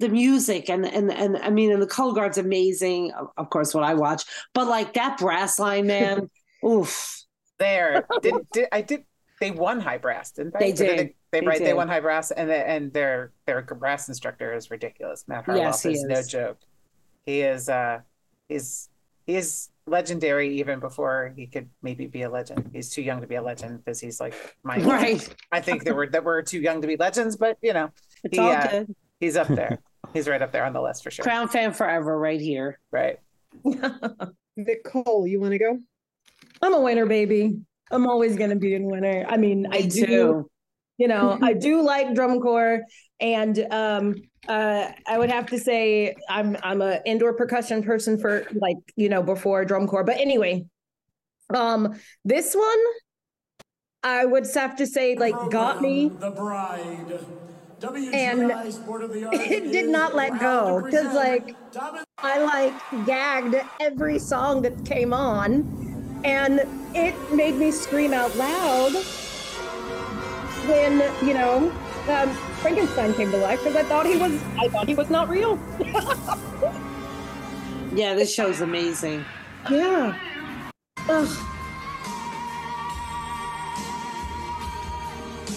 the 0.00 0.08
music 0.08 0.68
and 0.68 0.84
and 0.84 1.12
and 1.12 1.36
I 1.36 1.50
mean, 1.50 1.70
and 1.70 1.80
the 1.80 1.86
color 1.86 2.14
guard's 2.14 2.38
amazing. 2.38 3.12
Of- 3.36 3.50
course, 3.50 3.74
what 3.74 3.84
I 3.84 3.94
watch, 3.94 4.24
but 4.54 4.66
like 4.66 4.94
that 4.94 5.18
brass 5.18 5.58
line, 5.58 5.86
man, 5.86 6.30
oof. 6.64 7.16
There, 7.58 8.06
did, 8.22 8.34
did 8.52 8.68
I 8.72 8.80
did 8.80 9.04
they 9.40 9.50
won 9.50 9.80
high 9.80 9.98
brass, 9.98 10.32
didn't 10.32 10.54
they? 10.54 10.70
They 10.70 10.72
did 10.72 10.96
did. 10.96 11.14
They, 11.30 11.40
They 11.40 11.46
right. 11.46 11.58
They 11.58 11.74
won 11.74 11.88
high 11.88 12.00
brass, 12.00 12.30
and 12.30 12.48
the, 12.48 12.56
and 12.56 12.92
their 12.92 13.32
their 13.46 13.62
brass 13.62 14.08
instructor 14.08 14.54
is 14.54 14.70
ridiculous. 14.70 15.24
Matt 15.28 15.46
Harloff 15.46 15.56
Yes, 15.56 15.82
he 15.82 15.92
is, 15.92 16.04
no 16.04 16.22
joke. 16.22 16.58
He 17.26 17.42
is 17.42 17.68
uh 17.68 18.00
he's 18.48 18.88
he 19.26 19.36
is 19.36 19.68
legendary 19.86 20.58
even 20.58 20.80
before 20.80 21.32
he 21.36 21.46
could 21.46 21.68
maybe 21.82 22.06
be 22.06 22.22
a 22.22 22.30
legend. 22.30 22.70
He's 22.72 22.90
too 22.90 23.02
young 23.02 23.20
to 23.20 23.26
be 23.26 23.34
a 23.34 23.42
legend 23.42 23.84
because 23.84 24.00
he's 24.00 24.20
like 24.20 24.34
my 24.62 24.78
Right. 24.82 25.26
I 25.52 25.60
think 25.60 25.84
that 25.84 25.94
we're 25.94 26.08
that 26.10 26.24
we're 26.24 26.42
too 26.42 26.60
young 26.60 26.80
to 26.80 26.86
be 26.86 26.96
legends, 26.96 27.36
but 27.36 27.58
you 27.60 27.72
know 27.72 27.90
It's 28.24 28.36
he, 28.36 28.42
all 28.42 28.52
uh, 28.52 28.84
he's 29.20 29.36
up 29.36 29.48
there. 29.48 29.80
He's 30.12 30.28
right 30.28 30.40
up 30.40 30.52
there 30.52 30.64
on 30.64 30.72
the 30.72 30.80
list 30.80 31.02
for 31.02 31.10
sure. 31.10 31.22
Crown 31.22 31.48
fan 31.48 31.72
forever, 31.72 32.18
right 32.18 32.40
here. 32.40 32.78
Right. 32.90 33.18
Nicole, 34.56 35.26
you 35.26 35.40
want 35.40 35.52
to 35.52 35.58
go? 35.58 35.78
I'm 36.62 36.74
a 36.74 36.80
winner, 36.80 37.06
baby. 37.06 37.60
I'm 37.90 38.06
always 38.06 38.36
gonna 38.36 38.56
be 38.56 38.76
a 38.76 38.80
winner. 38.80 39.24
I 39.28 39.36
mean, 39.36 39.66
I 39.70 39.82
do. 39.82 40.06
too. 40.06 40.50
You 40.98 41.08
know, 41.08 41.38
I 41.42 41.54
do 41.54 41.82
like 41.82 42.14
drum 42.14 42.40
corps, 42.40 42.82
and 43.20 43.66
um, 43.70 44.14
uh, 44.48 44.92
I 45.06 45.18
would 45.18 45.30
have 45.30 45.46
to 45.46 45.58
say 45.58 46.14
I'm 46.28 46.56
I'm 46.62 46.82
a 46.82 47.00
indoor 47.04 47.34
percussion 47.34 47.82
person 47.82 48.18
for 48.18 48.46
like 48.54 48.76
you 48.96 49.08
know 49.08 49.22
before 49.22 49.64
drum 49.64 49.86
corps. 49.86 50.04
But 50.04 50.18
anyway, 50.18 50.64
um, 51.54 51.94
this 52.24 52.54
one 52.54 52.78
I 54.02 54.24
would 54.24 54.46
have 54.54 54.76
to 54.76 54.86
say 54.86 55.16
like 55.16 55.34
got 55.50 55.82
me. 55.82 56.08
The 56.08 56.30
Bride. 56.30 57.20
And 57.82 58.50
it 59.32 59.72
did 59.72 59.88
not 59.88 60.14
let 60.14 60.38
go 60.38 60.82
because 60.84 61.14
like 61.14 61.56
I 62.18 62.38
like 62.38 63.06
gagged 63.06 63.56
every 63.80 64.18
song 64.18 64.62
that 64.62 64.84
came 64.84 65.14
on 65.14 66.20
and 66.24 66.60
it 66.94 67.14
made 67.32 67.54
me 67.54 67.70
scream 67.70 68.12
out 68.12 68.34
loud 68.36 68.92
when 70.68 71.00
you 71.26 71.34
know 71.34 71.72
um, 72.08 72.30
Frankenstein 72.60 73.14
came 73.14 73.30
to 73.30 73.38
life 73.38 73.60
because 73.60 73.76
I 73.76 73.84
thought 73.84 74.06
he 74.06 74.16
was 74.16 74.32
I 74.58 74.68
thought 74.68 74.86
he 74.88 74.94
was 74.94 75.08
not 75.10 75.28
real. 75.28 75.58
Yeah, 77.92 78.14
this 78.14 78.32
show's 78.32 78.60
amazing. 78.60 79.24
yeah. 79.68 80.16
Ugh. 81.08 81.46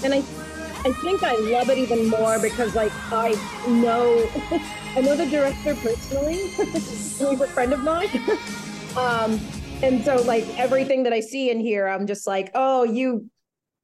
And 0.03 0.15
I 0.15 0.24
I 0.86 0.91
think 0.91 1.23
I 1.23 1.36
love 1.38 1.69
it 1.69 1.77
even 1.77 2.09
more 2.09 2.39
because 2.39 2.75
like 2.75 2.91
I 3.11 3.31
know 3.67 4.29
I 4.95 5.01
know 5.01 5.15
the 5.15 5.25
director 5.25 5.75
personally. 5.75 6.47
He's 6.47 7.21
a 7.21 7.47
friend 7.47 7.71
of 7.71 7.79
mine. 7.79 8.09
um 8.97 9.39
and 9.81 10.03
so 10.03 10.17
like 10.23 10.45
everything 10.59 11.03
that 11.03 11.13
I 11.13 11.21
see 11.21 11.49
in 11.49 11.59
here, 11.59 11.88
I'm 11.88 12.05
just 12.05 12.27
like, 12.27 12.51
oh 12.53 12.84
you 12.84 13.29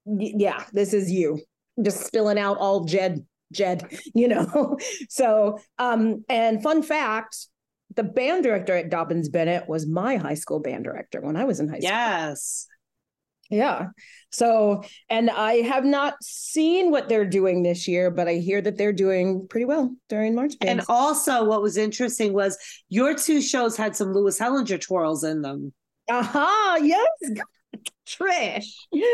yeah, 0.05 0.65
this 0.73 0.93
is 0.93 1.09
you. 1.09 1.39
Just 1.81 2.05
spilling 2.05 2.37
out 2.37 2.57
all 2.57 2.83
Jed 2.83 3.25
Jed, 3.53 3.89
you 4.13 4.27
know. 4.27 4.77
so 5.09 5.59
um 5.77 6.25
and 6.27 6.61
fun 6.61 6.83
fact, 6.83 7.47
the 7.95 8.03
band 8.03 8.43
director 8.43 8.75
at 8.75 8.89
Dobyns 8.89 9.31
Bennett 9.31 9.69
was 9.69 9.87
my 9.87 10.17
high 10.17 10.33
school 10.33 10.59
band 10.59 10.83
director 10.83 11.21
when 11.21 11.37
I 11.37 11.45
was 11.45 11.61
in 11.61 11.69
high 11.69 11.79
school. 11.79 11.91
Yes. 11.91 12.67
Yeah. 13.49 13.87
So, 14.31 14.83
and 15.09 15.29
I 15.29 15.55
have 15.61 15.85
not 15.85 16.15
seen 16.23 16.91
what 16.91 17.09
they're 17.09 17.25
doing 17.25 17.63
this 17.63 17.87
year, 17.87 18.11
but 18.11 18.27
I 18.27 18.35
hear 18.35 18.61
that 18.61 18.77
they're 18.77 18.93
doing 18.93 19.47
pretty 19.47 19.65
well 19.65 19.95
during 20.07 20.35
March 20.35 20.53
And 20.61 20.81
also, 20.87 21.43
what 21.45 21.61
was 21.61 21.77
interesting 21.77 22.33
was 22.33 22.57
your 22.89 23.15
two 23.15 23.41
shows 23.41 23.75
had 23.75 23.95
some 23.95 24.13
Lewis 24.13 24.39
Hellinger 24.39 24.79
twirls 24.79 25.23
in 25.23 25.41
them. 25.41 25.73
Aha, 26.09 26.77
yes. 26.81 27.07
Trish. 28.07 28.67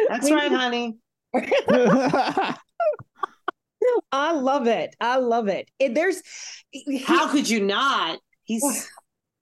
That's 0.10 0.26
We- 0.30 0.34
right, 0.34 0.52
honey. 0.52 0.98
I 4.12 4.32
love 4.34 4.68
it. 4.68 4.96
I 5.00 5.18
love 5.18 5.48
it. 5.48 5.70
it 5.80 5.94
there's 5.94 6.22
How 7.06 7.28
could 7.30 7.48
you 7.50 7.64
not? 7.64 8.20
He's 8.46 8.90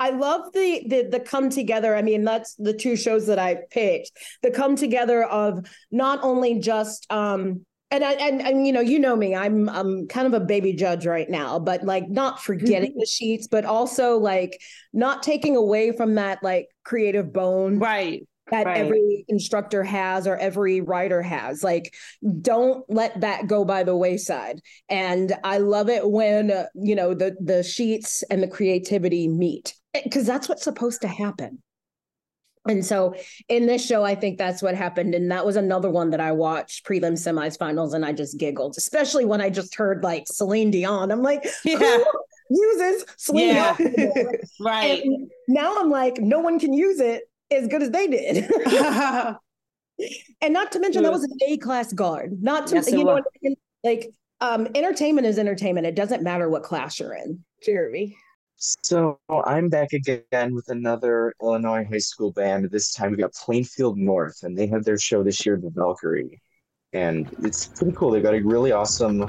I 0.03 0.09
love 0.09 0.51
the 0.51 0.83
the 0.85 1.07
the 1.09 1.19
come 1.21 1.49
together. 1.49 1.95
I 1.95 2.01
mean, 2.01 2.25
that's 2.25 2.55
the 2.55 2.73
two 2.73 2.97
shows 2.97 3.25
that 3.27 3.39
I 3.39 3.59
picked. 3.71 4.11
The 4.41 4.51
come 4.51 4.75
together 4.75 5.23
of 5.23 5.65
not 5.91 6.19
only 6.23 6.59
just 6.59 7.09
um 7.09 7.65
and 7.89 8.03
I 8.03 8.11
and, 8.13 8.41
and 8.41 8.67
you 8.67 8.73
know, 8.73 8.81
you 8.81 8.99
know 8.99 9.15
me, 9.15 9.33
I'm 9.33 9.69
I'm 9.69 10.07
kind 10.09 10.27
of 10.27 10.33
a 10.33 10.43
baby 10.43 10.73
judge 10.73 11.05
right 11.05 11.29
now, 11.29 11.57
but 11.57 11.85
like 11.85 12.09
not 12.09 12.43
forgetting 12.43 12.95
the 12.97 13.05
sheets, 13.05 13.47
but 13.47 13.63
also 13.63 14.17
like 14.17 14.59
not 14.91 15.23
taking 15.23 15.55
away 15.55 15.95
from 15.95 16.15
that 16.15 16.43
like 16.43 16.67
creative 16.83 17.31
bone 17.31 17.79
right. 17.79 18.27
that 18.51 18.65
Right. 18.65 18.79
every 18.79 19.23
instructor 19.29 19.83
has 19.83 20.27
or 20.27 20.35
every 20.35 20.81
writer 20.81 21.21
has. 21.21 21.63
Like, 21.63 21.93
don't 22.41 22.83
let 22.89 23.21
that 23.21 23.47
go 23.47 23.63
by 23.63 23.83
the 23.83 23.95
wayside. 23.95 24.59
And 24.89 25.31
I 25.45 25.59
love 25.59 25.87
it 25.87 26.09
when 26.09 26.51
uh, 26.51 26.65
you 26.75 26.93
know 26.93 27.13
the 27.13 27.37
the 27.39 27.63
sheets 27.63 28.21
and 28.29 28.43
the 28.43 28.49
creativity 28.49 29.29
meet 29.29 29.75
because 30.03 30.25
that's 30.25 30.49
what's 30.49 30.63
supposed 30.63 31.01
to 31.01 31.07
happen. 31.07 31.61
And 32.67 32.85
so 32.85 33.13
in 33.49 33.65
this 33.65 33.85
show, 33.85 34.03
I 34.03 34.15
think 34.15 34.37
that's 34.37 34.61
what 34.61 34.73
happened. 34.73 35.13
And 35.15 35.29
that 35.31 35.45
was 35.45 35.57
another 35.57 35.89
one 35.89 36.11
that 36.11 36.21
I 36.21 36.31
watched 36.31 36.85
prelim 36.85 37.13
semis 37.13 37.59
finals 37.59 37.93
and 37.93 38.05
I 38.05 38.13
just 38.13 38.39
giggled, 38.39 38.75
especially 38.77 39.25
when 39.25 39.41
I 39.41 39.49
just 39.49 39.75
heard 39.75 40.01
like 40.01 40.23
Celine 40.27 40.71
Dion. 40.71 41.11
I'm 41.11 41.21
like, 41.21 41.45
Yeah. 41.65 41.77
who 41.77 42.05
uses 42.49 43.05
Celine 43.17 43.47
Yeah. 43.55 43.75
Dion? 43.75 44.11
Right. 44.61 45.03
And 45.03 45.29
now 45.49 45.77
I'm 45.77 45.89
like, 45.89 46.19
no 46.19 46.39
one 46.39 46.57
can 46.57 46.71
use 46.71 47.01
it 47.01 47.23
as 47.51 47.67
good 47.67 47.83
as 47.83 47.91
they 47.91 48.07
did. 48.07 48.49
and 50.41 50.53
not 50.53 50.71
to 50.71 50.79
mention 50.79 51.03
that 51.03 51.11
was 51.11 51.23
an 51.23 51.31
A 51.45 51.57
class 51.57 51.91
guard. 51.91 52.41
Not 52.41 52.67
to 52.67 52.75
Yes, 52.75 52.89
you 52.91 52.99
know 53.03 53.13
what 53.13 53.23
I 53.25 53.37
mean? 53.41 53.55
like 53.83 54.09
um 54.39 54.67
entertainment 54.73 55.27
is 55.27 55.37
entertainment. 55.37 55.85
It 55.85 55.95
doesn't 55.95 56.23
matter 56.23 56.49
what 56.49 56.63
class 56.63 56.97
you're 56.99 57.13
in. 57.13 57.43
Jeremy. 57.61 58.15
So 58.65 59.19
I'm 59.29 59.67
back 59.67 59.91
again 59.91 60.55
with 60.55 60.69
another 60.69 61.33
Illinois 61.41 61.83
high 61.83 61.97
school 61.97 62.31
band. 62.31 62.71
This 62.71 62.93
time 62.93 63.11
we 63.11 63.17
got 63.17 63.33
Plainfield 63.33 63.97
North, 63.97 64.43
and 64.43 64.57
they 64.57 64.67
have 64.67 64.85
their 64.85 64.97
show 64.97 65.21
this 65.21 65.45
year, 65.45 65.59
The 65.61 65.69
Valkyrie, 65.69 66.39
and 66.93 67.29
it's 67.43 67.67
pretty 67.67 67.91
cool. 67.97 68.11
They've 68.11 68.23
got 68.23 68.35
a 68.35 68.41
really 68.41 68.71
awesome 68.71 69.19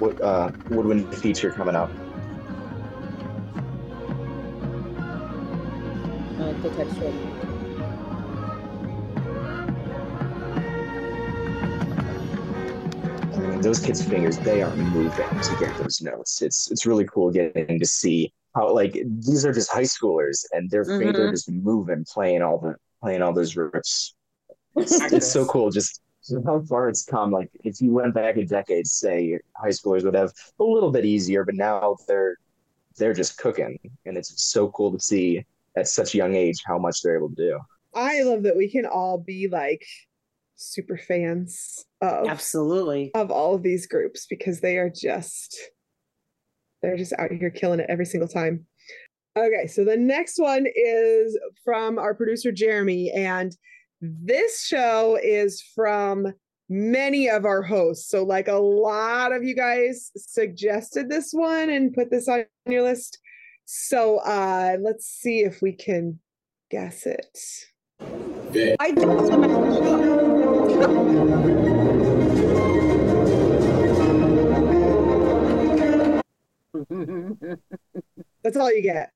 wood, 0.00 0.18
uh, 0.22 0.50
woodwind 0.70 1.14
feature 1.14 1.50
coming 1.50 1.74
up. 1.74 1.90
I 6.38 6.44
like 6.44 6.62
the 6.62 6.70
texture. 6.70 7.12
I 13.34 13.46
mean, 13.46 13.60
those 13.60 13.80
kids' 13.80 14.02
fingers, 14.02 14.38
they 14.38 14.62
are 14.62 14.74
moving 14.74 15.10
to 15.10 15.56
get 15.60 15.76
those 15.76 16.00
notes. 16.00 16.40
It's 16.40 16.70
it's 16.70 16.86
really 16.86 17.04
cool 17.04 17.30
getting 17.30 17.78
to 17.78 17.86
see 17.86 18.32
how 18.54 18.72
like 18.72 18.92
these 18.92 19.44
are 19.44 19.52
just 19.52 19.70
high 19.72 19.82
schoolers 19.82 20.44
and 20.52 20.70
their 20.70 20.84
fingers 20.84 21.18
are 21.20 21.28
Mhm. 21.28 21.32
just 21.32 21.50
moving, 21.50 22.04
playing 22.12 22.42
all 22.42 22.58
the 22.58 22.76
playing 23.02 23.22
all 23.22 23.32
those 23.32 23.54
riffs. 23.54 24.12
It's, 24.76 25.00
it's 25.12 25.30
so 25.30 25.44
cool 25.46 25.70
just 25.70 26.00
how 26.46 26.60
far 26.62 26.88
it's 26.88 27.04
come. 27.04 27.30
Like 27.30 27.50
if 27.64 27.80
you 27.80 27.92
went 27.92 28.14
back 28.14 28.36
a 28.36 28.44
decade, 28.44 28.86
say 28.86 29.38
high 29.56 29.68
schoolers 29.68 30.04
would 30.04 30.14
have 30.14 30.32
a 30.58 30.64
little 30.64 30.90
bit 30.90 31.04
easier, 31.04 31.44
but 31.44 31.54
now 31.54 31.96
they're 32.08 32.36
they're 32.96 33.12
just 33.12 33.38
cooking, 33.38 33.76
and 34.06 34.16
it's 34.16 34.44
so 34.44 34.68
cool 34.70 34.92
to 34.92 35.00
see 35.00 35.44
at 35.76 35.88
such 35.88 36.14
a 36.14 36.18
young 36.18 36.34
age 36.34 36.62
how 36.64 36.78
much 36.78 37.02
they're 37.02 37.16
able 37.16 37.30
to 37.30 37.34
do. 37.34 37.58
I 37.94 38.22
love 38.22 38.44
that 38.44 38.56
we 38.56 38.70
can 38.70 38.86
all 38.86 39.18
be 39.18 39.48
like 39.48 39.84
super 40.56 40.96
fans 40.96 41.84
of 42.00 42.28
Absolutely. 42.28 43.10
of 43.14 43.30
all 43.30 43.54
of 43.54 43.62
these 43.62 43.86
groups 43.86 44.26
because 44.26 44.60
they 44.60 44.78
are 44.78 44.90
just 44.90 45.58
they're 46.84 46.96
just 46.96 47.14
out 47.18 47.32
here 47.32 47.50
killing 47.50 47.80
it 47.80 47.86
every 47.88 48.04
single 48.04 48.28
time. 48.28 48.66
Okay, 49.36 49.66
so 49.66 49.84
the 49.84 49.96
next 49.96 50.38
one 50.38 50.66
is 50.76 51.38
from 51.64 51.98
our 51.98 52.14
producer 52.14 52.52
Jeremy 52.52 53.10
and 53.10 53.56
this 54.00 54.64
show 54.64 55.18
is 55.22 55.62
from 55.74 56.26
many 56.68 57.28
of 57.28 57.44
our 57.44 57.62
hosts. 57.62 58.08
So 58.10 58.22
like 58.22 58.48
a 58.48 58.54
lot 58.54 59.32
of 59.32 59.42
you 59.42 59.56
guys 59.56 60.12
suggested 60.16 61.08
this 61.08 61.30
one 61.32 61.70
and 61.70 61.94
put 61.94 62.10
this 62.10 62.28
on 62.28 62.44
your 62.66 62.82
list. 62.82 63.18
So 63.64 64.18
uh 64.18 64.76
let's 64.80 65.06
see 65.06 65.40
if 65.40 65.62
we 65.62 65.72
can 65.72 66.20
guess 66.70 67.06
it. 67.06 67.38
I 68.78 68.92
That's 78.42 78.56
all 78.56 78.72
you 78.72 78.82
get. 78.82 79.10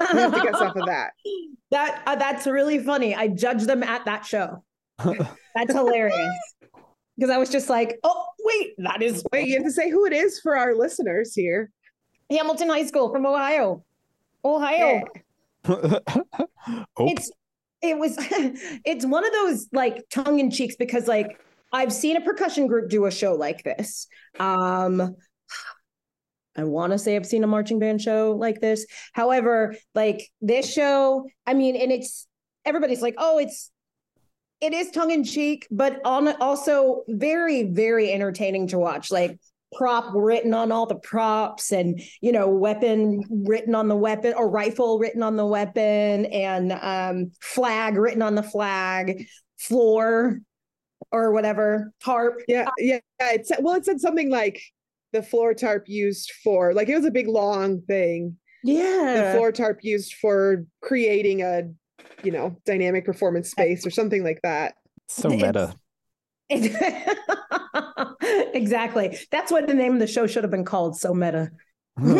You 0.00 0.18
have 0.18 0.34
to 0.34 0.40
guess 0.40 0.54
off 0.54 0.76
of 0.76 0.86
that. 0.86 1.12
that 1.70 2.02
uh, 2.06 2.16
that's 2.16 2.46
really 2.46 2.78
funny. 2.78 3.14
I 3.14 3.28
judged 3.28 3.66
them 3.66 3.82
at 3.82 4.04
that 4.04 4.26
show. 4.26 4.62
That's 5.54 5.72
hilarious. 5.72 6.34
Because 7.16 7.30
I 7.30 7.38
was 7.38 7.50
just 7.50 7.68
like, 7.68 7.98
oh 8.04 8.26
wait, 8.44 8.74
that 8.78 9.02
is 9.02 9.24
Wait, 9.32 9.48
you 9.48 9.54
have 9.54 9.64
to 9.64 9.70
say 9.70 9.90
who 9.90 10.06
it 10.06 10.12
is 10.12 10.40
for 10.40 10.56
our 10.56 10.74
listeners 10.74 11.34
here. 11.34 11.70
Hamilton 12.30 12.68
High 12.68 12.86
School 12.86 13.12
from 13.12 13.26
Ohio. 13.26 13.84
Ohio. 14.44 15.02
Yeah. 15.66 15.98
oh, 16.08 16.80
It's 16.98 17.30
it 17.82 17.98
was 17.98 18.16
it's 18.84 19.04
one 19.04 19.24
of 19.26 19.32
those 19.32 19.68
like 19.72 20.04
tongue 20.10 20.38
in 20.40 20.50
cheeks 20.50 20.76
because 20.76 21.06
like 21.06 21.38
I've 21.72 21.92
seen 21.92 22.16
a 22.16 22.20
percussion 22.20 22.66
group 22.66 22.90
do 22.90 23.06
a 23.06 23.10
show 23.10 23.34
like 23.34 23.62
this. 23.64 24.06
Um 24.38 25.16
I 26.56 26.64
want 26.64 26.92
to 26.92 26.98
say 26.98 27.16
I've 27.16 27.26
seen 27.26 27.44
a 27.44 27.46
marching 27.46 27.78
band 27.78 28.02
show 28.02 28.36
like 28.38 28.60
this. 28.60 28.86
However, 29.12 29.74
like 29.94 30.30
this 30.40 30.70
show, 30.70 31.26
I 31.46 31.54
mean, 31.54 31.76
and 31.76 31.90
it's 31.90 32.26
everybody's 32.64 33.02
like, 33.02 33.14
oh, 33.18 33.38
it's 33.38 33.70
it 34.60 34.72
is 34.72 34.90
tongue 34.90 35.10
in 35.10 35.24
cheek, 35.24 35.66
but 35.70 36.00
on 36.04 36.28
also 36.40 37.02
very, 37.08 37.64
very 37.64 38.12
entertaining 38.12 38.68
to 38.68 38.78
watch. 38.78 39.10
Like 39.10 39.38
prop 39.72 40.12
written 40.14 40.54
on 40.54 40.70
all 40.70 40.86
the 40.86 40.96
props 40.96 41.72
and 41.72 42.00
you 42.20 42.30
know 42.30 42.48
weapon 42.48 43.22
written 43.30 43.74
on 43.74 43.88
the 43.88 43.96
weapon 43.96 44.34
or 44.36 44.50
rifle 44.50 44.98
written 44.98 45.22
on 45.22 45.36
the 45.36 45.46
weapon 45.46 46.26
and 46.26 46.72
um, 46.72 47.32
flag 47.40 47.96
written 47.96 48.22
on 48.22 48.34
the 48.34 48.42
flag 48.42 49.26
floor 49.58 50.38
or 51.10 51.32
whatever 51.32 51.90
tarp 52.04 52.40
yeah 52.48 52.68
yeah 52.78 52.98
it 53.20 53.46
said, 53.46 53.58
well 53.62 53.74
it 53.74 53.84
said 53.84 53.98
something 53.98 54.30
like 54.30 54.60
the 55.12 55.22
floor 55.22 55.54
tarp 55.54 55.84
used 55.86 56.30
for 56.42 56.72
like 56.74 56.88
it 56.88 56.96
was 56.96 57.04
a 57.04 57.10
big 57.10 57.28
long 57.28 57.80
thing 57.82 58.36
yeah 58.64 59.26
the 59.26 59.32
floor 59.36 59.52
tarp 59.52 59.80
used 59.82 60.14
for 60.14 60.64
creating 60.82 61.42
a 61.42 61.62
you 62.22 62.30
know 62.30 62.56
dynamic 62.64 63.04
performance 63.04 63.50
space 63.50 63.86
or 63.86 63.90
something 63.90 64.22
like 64.22 64.40
that 64.42 64.74
so 65.08 65.28
meta 65.28 65.74
exactly. 68.54 69.18
That's 69.30 69.50
what 69.50 69.66
the 69.66 69.74
name 69.74 69.94
of 69.94 70.00
the 70.00 70.06
show 70.06 70.26
should 70.26 70.44
have 70.44 70.50
been 70.50 70.64
called. 70.64 70.96
So 70.96 71.14
meta. 71.14 71.50
I've 71.98 72.16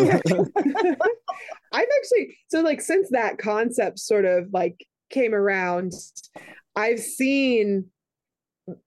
actually 1.73 2.37
so 2.47 2.61
like 2.61 2.81
since 2.81 3.09
that 3.11 3.37
concept 3.37 3.99
sort 3.99 4.25
of 4.25 4.47
like 4.51 4.85
came 5.09 5.33
around, 5.33 5.93
I've 6.75 6.99
seen 6.99 7.85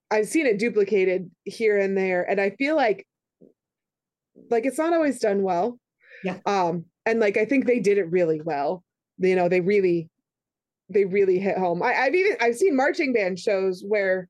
I've 0.09 0.27
seen 0.27 0.45
it 0.45 0.59
duplicated 0.59 1.31
here 1.43 1.77
and 1.77 1.97
there, 1.97 2.23
and 2.29 2.41
I 2.41 2.51
feel 2.51 2.75
like 2.75 3.06
like 4.49 4.65
it's 4.65 4.77
not 4.77 4.93
always 4.93 5.19
done 5.19 5.43
well. 5.43 5.79
Yeah. 6.23 6.37
Um, 6.45 6.85
and 7.05 7.19
like 7.19 7.37
I 7.37 7.45
think 7.45 7.65
they 7.65 7.79
did 7.79 7.97
it 7.97 8.11
really 8.11 8.41
well. 8.41 8.83
You 9.17 9.35
know, 9.35 9.49
they 9.49 9.61
really 9.61 10.09
they 10.89 11.05
really 11.05 11.39
hit 11.39 11.57
home. 11.57 11.83
I, 11.83 11.93
I've 11.95 12.15
even 12.15 12.37
I've 12.39 12.55
seen 12.55 12.75
marching 12.75 13.13
band 13.13 13.39
shows 13.39 13.83
where 13.85 14.29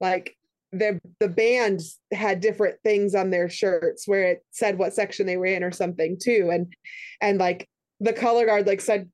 like 0.00 0.36
the 0.74 1.00
the 1.20 1.28
band 1.28 1.80
had 2.12 2.40
different 2.40 2.76
things 2.82 3.14
on 3.14 3.30
their 3.30 3.48
shirts 3.48 4.06
where 4.06 4.24
it 4.24 4.44
said 4.50 4.76
what 4.76 4.92
section 4.92 5.26
they 5.26 5.36
were 5.36 5.46
in 5.46 5.62
or 5.62 5.70
something 5.70 6.18
too 6.20 6.50
and 6.52 6.72
and 7.20 7.38
like 7.38 7.68
the 8.00 8.12
color 8.12 8.44
guard 8.44 8.66
like 8.66 8.80
said 8.80 9.08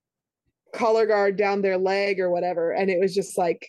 color 0.72 1.04
guard 1.06 1.36
down 1.36 1.60
their 1.60 1.76
leg 1.76 2.18
or 2.18 2.30
whatever 2.30 2.72
and 2.72 2.90
it 2.90 2.98
was 2.98 3.14
just 3.14 3.36
like 3.36 3.68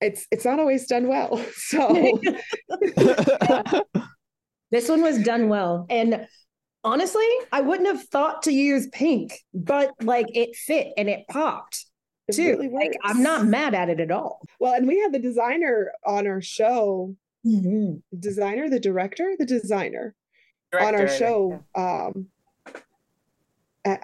it's 0.00 0.26
it's 0.30 0.44
not 0.44 0.60
always 0.60 0.86
done 0.86 1.08
well 1.08 1.44
so 1.54 2.20
this 4.70 4.88
one 4.88 5.02
was 5.02 5.18
done 5.22 5.48
well 5.48 5.86
and 5.90 6.26
honestly 6.84 7.26
i 7.52 7.60
wouldn't 7.60 7.88
have 7.88 8.02
thought 8.08 8.42
to 8.42 8.52
use 8.52 8.86
pink 8.92 9.32
but 9.54 9.92
like 10.02 10.26
it 10.34 10.54
fit 10.56 10.92
and 10.96 11.08
it 11.08 11.26
popped 11.28 11.84
It 12.28 12.34
too. 12.36 12.50
really 12.56 12.68
like. 12.68 12.92
I'm 13.02 13.22
not 13.22 13.46
mad 13.46 13.74
at 13.74 13.88
it 13.88 14.00
at 14.00 14.10
all. 14.10 14.40
well 14.60 14.74
and 14.74 14.86
we 14.86 14.98
had 15.00 15.12
the 15.12 15.18
designer 15.18 15.92
on 16.06 16.26
our 16.26 16.40
show 16.40 17.14
designer 18.18 18.68
the 18.68 18.80
director 18.80 19.34
the 19.38 19.46
designer 19.46 20.14
on 20.78 20.94
our 20.94 21.08
show 21.08 21.64
um 21.74 22.26
a, 23.86 23.96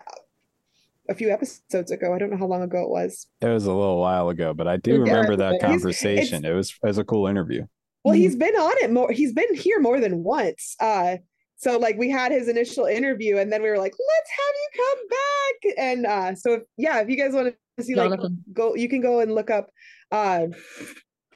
a 1.11 1.15
few 1.15 1.31
episodes 1.31 1.91
ago 1.91 2.15
i 2.15 2.19
don't 2.19 2.31
know 2.31 2.37
how 2.39 2.47
long 2.47 2.62
ago 2.62 2.83
it 2.85 2.89
was 2.89 3.27
It 3.41 3.49
was 3.49 3.67
a 3.67 3.73
little 3.73 3.99
while 4.01 4.29
ago, 4.31 4.55
but 4.55 4.67
I 4.67 4.79
do 4.79 4.93
Yeah, 4.93 4.99
remember 5.01 5.37
that 5.37 5.61
conversation. 5.61 6.45
It 6.45 6.53
was 6.55 6.71
it 6.71 6.87
was 6.87 6.99
a 6.99 7.05
cool 7.05 7.27
interview. 7.27 7.67
Well, 8.05 8.15
he's 8.15 8.37
been 8.37 8.55
on 8.55 8.75
it 8.85 8.93
more. 8.93 9.11
He's 9.11 9.33
been 9.33 9.55
here 9.55 9.81
more 9.81 9.99
than 9.99 10.23
once. 10.23 10.77
Uh, 10.79 11.17
so 11.57 11.79
like 11.79 11.97
we 11.97 12.11
had 12.11 12.33
his 12.33 12.49
initial 12.49 12.85
interview, 12.85 13.39
and 13.39 13.51
then 13.51 13.63
we 13.63 13.71
were 13.71 13.79
like, 13.79 13.95
"Let's 13.99 14.31
have 14.31 14.55
you 14.63 14.85
come 14.85 15.09
back." 15.09 15.79
And 15.79 16.07
uh, 16.07 16.35
so 16.35 16.53
if, 16.55 16.63
yeah, 16.77 17.01
if 17.01 17.09
you 17.09 17.17
guys 17.17 17.33
want 17.33 17.55
to 17.79 17.85
see, 17.85 17.95
like, 17.95 18.21
go, 18.53 18.75
you 18.75 18.89
can 18.89 19.01
go 19.01 19.21
and 19.21 19.35
look 19.35 19.51
up 19.51 19.71
uh, 20.13 20.47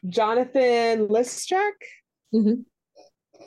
Jonathan 0.09 1.09
Listrak. 1.09 1.73
Mhm. 2.35 2.64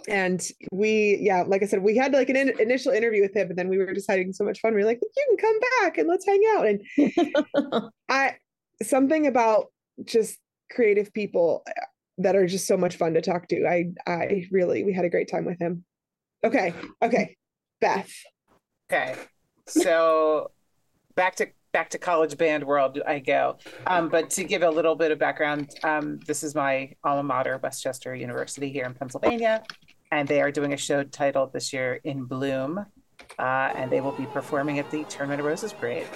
And 0.08 0.42
we, 0.72 1.20
yeah, 1.22 1.44
like 1.46 1.62
I 1.62 1.68
said, 1.68 1.84
we 1.84 1.96
had 1.96 2.14
like 2.14 2.30
an 2.30 2.36
in- 2.36 2.60
initial 2.60 2.92
interview 2.92 3.22
with 3.22 3.36
him, 3.36 3.50
and 3.50 3.58
then 3.58 3.70
we 3.70 3.78
were 3.78 3.94
just 3.94 4.10
having 4.10 4.34
so 4.34 4.44
much 4.44 4.60
fun. 4.60 4.74
We 4.74 4.80
were 4.82 4.88
like, 4.88 5.00
"You 5.02 5.10
can 5.30 5.38
come 5.38 5.60
back 5.82 6.00
and 6.00 6.08
let's 6.10 6.26
hang 6.26 6.42
out." 6.56 6.66
And 6.66 7.92
I 8.10 8.38
something 8.82 9.28
about 9.28 9.68
just 10.04 10.40
creative 10.72 11.14
people 11.14 11.64
that 12.18 12.36
are 12.36 12.46
just 12.46 12.68
so 12.68 12.78
much 12.78 12.98
fun 12.98 13.14
to 13.14 13.22
talk 13.22 13.48
to. 13.50 13.66
I 13.68 13.92
I 14.08 14.48
really 14.52 14.84
we 14.84 14.94
had 14.94 15.06
a 15.06 15.10
great 15.10 15.30
time 15.30 15.46
with 15.46 15.60
him. 15.60 15.84
Okay, 16.44 16.74
okay, 17.02 17.38
Beth. 17.80 18.12
Okay. 18.92 19.16
So 19.68 20.52
back 21.16 21.36
to 21.36 21.48
back 21.72 21.90
to 21.92 21.98
college 21.98 22.38
band 22.38 22.64
world 22.64 23.00
I 23.08 23.20
go. 23.20 23.58
Um, 23.88 24.10
but 24.10 24.30
to 24.32 24.44
give 24.44 24.62
a 24.62 24.70
little 24.70 24.96
bit 24.96 25.12
of 25.12 25.20
background, 25.20 25.72
um, 25.84 26.20
this 26.28 26.44
is 26.44 26.54
my 26.54 26.94
alma 27.04 27.24
mater, 27.24 27.60
West 27.64 27.82
Chester 27.82 28.14
University 28.14 28.72
here 28.72 28.86
in 28.86 28.94
Pennsylvania, 28.94 29.64
and 30.12 30.28
they 30.28 30.42
are 30.42 30.52
doing 30.52 30.74
a 30.74 30.78
show 30.78 31.04
titled 31.04 31.54
this 31.54 31.72
year 31.72 32.00
"In 32.04 32.26
Bloom," 32.26 32.86
uh, 33.40 33.72
and 33.76 33.92
they 33.92 34.02
will 34.02 34.12
be 34.12 34.26
performing 34.26 34.80
at 34.80 34.90
the 34.92 35.04
Tournament 35.06 35.40
of 35.40 35.46
Roses 35.46 35.74
Parade. 35.74 36.08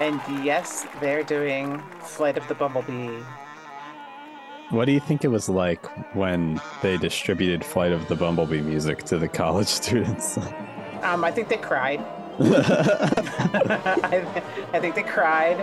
And 0.00 0.20
yes, 0.44 0.86
they're 1.00 1.22
doing 1.22 1.80
Flight 2.00 2.36
of 2.36 2.46
the 2.48 2.54
Bumblebee. 2.54 3.20
What 4.70 4.86
do 4.86 4.92
you 4.92 5.00
think 5.00 5.24
it 5.24 5.28
was 5.28 5.48
like 5.48 5.84
when 6.14 6.60
they 6.82 6.96
distributed 6.96 7.64
Flight 7.64 7.92
of 7.92 8.08
the 8.08 8.16
Bumblebee 8.16 8.60
music 8.62 9.04
to 9.04 9.18
the 9.18 9.28
college 9.28 9.68
students? 9.80 10.36
Um, 11.02 11.24
I 11.24 11.30
think 11.30 11.48
they 11.48 11.58
cried. 11.58 12.00
I, 12.40 14.42
I 14.72 14.80
think 14.80 14.96
they 14.96 15.04
cried. 15.04 15.58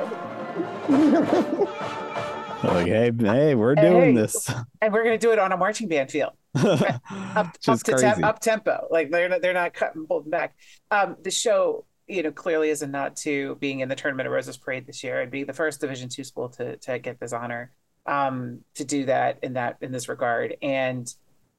like, 2.63 2.87
hey, 2.87 3.11
hey, 3.19 3.55
we're 3.55 3.75
doing 3.75 4.15
Hey. 4.15 4.21
this. 4.21 4.49
and 4.81 4.93
we're 4.93 5.03
going 5.03 5.19
to 5.19 5.25
do 5.25 5.33
it 5.33 5.39
on 5.39 5.51
a 5.51 5.57
marching 5.57 5.89
band 5.89 6.11
field 6.11 6.31
up, 6.55 7.01
up 7.35 7.53
to 7.59 7.77
crazy. 7.95 8.23
up 8.23 8.39
tempo 8.39 8.87
like 8.91 9.09
they're 9.09 9.29
not, 9.29 9.41
they're 9.41 9.53
not 9.53 9.73
cutting 9.73 10.05
holding 10.09 10.29
back 10.29 10.53
um 10.91 11.15
the 11.23 11.31
show 11.31 11.85
you 12.11 12.23
know 12.23 12.31
clearly 12.31 12.69
is 12.69 12.81
a 12.81 12.87
nod 12.87 13.15
to 13.15 13.55
being 13.55 13.79
in 13.79 13.89
the 13.89 13.95
tournament 13.95 14.27
of 14.27 14.33
roses 14.33 14.57
parade 14.57 14.85
this 14.85 15.03
year 15.03 15.21
and 15.21 15.31
being 15.31 15.45
the 15.45 15.53
first 15.53 15.79
division 15.79 16.09
two 16.09 16.23
school 16.23 16.49
to 16.49 16.75
to 16.77 16.99
get 16.99 17.19
this 17.19 17.31
honor 17.31 17.71
um 18.05 18.59
to 18.75 18.83
do 18.83 19.05
that 19.05 19.39
in 19.43 19.53
that 19.53 19.77
in 19.81 19.91
this 19.91 20.09
regard. 20.09 20.57
And 20.61 21.13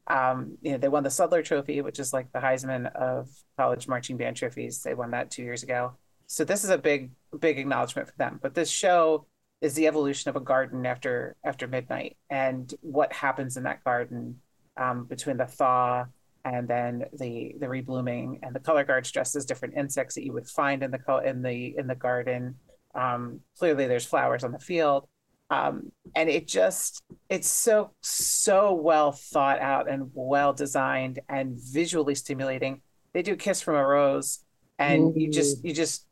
um 0.09 0.59
you 0.61 0.72
know 0.72 0.78
they 0.78 0.88
won 0.88 1.05
the 1.05 1.09
sudler 1.09 1.44
trophy 1.44 1.80
which 1.80 1.98
is 1.98 2.12
like 2.12 2.30
the 2.32 2.40
heisman 2.40 2.92
of 2.94 3.30
college 3.57 3.88
marching 3.88 4.16
band 4.16 4.36
trophies. 4.36 4.82
They 4.82 4.94
won 4.94 5.12
that 5.12 5.30
two 5.30 5.42
years 5.42 5.62
ago. 5.62 5.94
So 6.26 6.44
this 6.44 6.64
is 6.64 6.70
a 6.70 6.78
big 6.78 7.11
big 7.38 7.59
acknowledgement 7.59 8.09
for 8.09 8.16
them. 8.18 8.38
But 8.42 8.55
this 8.55 8.70
show 8.70 9.26
is 9.62 9.74
the 9.74 9.86
evolution 9.86 10.28
of 10.28 10.36
a 10.36 10.40
garden 10.40 10.84
after 10.84 11.36
after 11.44 11.66
midnight. 11.66 12.18
And 12.28 12.72
what 12.82 13.12
happens 13.12 13.57
in 13.57 13.62
that 13.62 13.84
garden 13.84 14.40
um, 14.76 15.05
between 15.05 15.36
the 15.38 15.46
thaw 15.46 16.07
and 16.45 16.66
then 16.66 17.05
the 17.18 17.55
the 17.59 17.66
reblooming 17.66 18.38
and 18.43 18.55
the 18.55 18.61
color 18.61 18.84
guards 18.84 19.11
dressed 19.11 19.36
as 19.36 19.45
different 19.45 19.74
insects 19.76 20.14
that 20.14 20.24
you 20.24 20.32
would 20.32 20.47
find 20.47 20.82
in 20.82 20.90
the 20.90 21.22
in 21.24 21.43
the 21.43 21.74
in 21.76 21.86
the 21.86 21.95
garden. 21.95 22.57
Um, 22.95 23.40
clearly 23.59 23.86
there's 23.86 24.07
flowers 24.07 24.45
on 24.45 24.53
the 24.53 24.59
field. 24.59 25.09
Um, 25.51 25.93
and 26.16 26.30
it 26.30 26.49
just 26.49 27.03
it's 27.28 27.49
so 27.49 27.90
so 28.01 28.72
well 28.72 29.12
thought 29.12 29.61
out 29.61 29.90
and 29.90 30.11
well 30.14 30.55
designed 30.55 31.20
and 31.28 31.59
visually 31.59 32.14
stimulating. 32.14 32.80
They 33.12 33.22
do 33.22 33.36
kiss 33.36 33.61
from 33.61 33.76
a 33.76 33.86
rose 33.86 34.40
and 34.78 35.20
you 35.20 35.30
just 35.30 35.64
you 35.64 35.72
just 35.72 36.07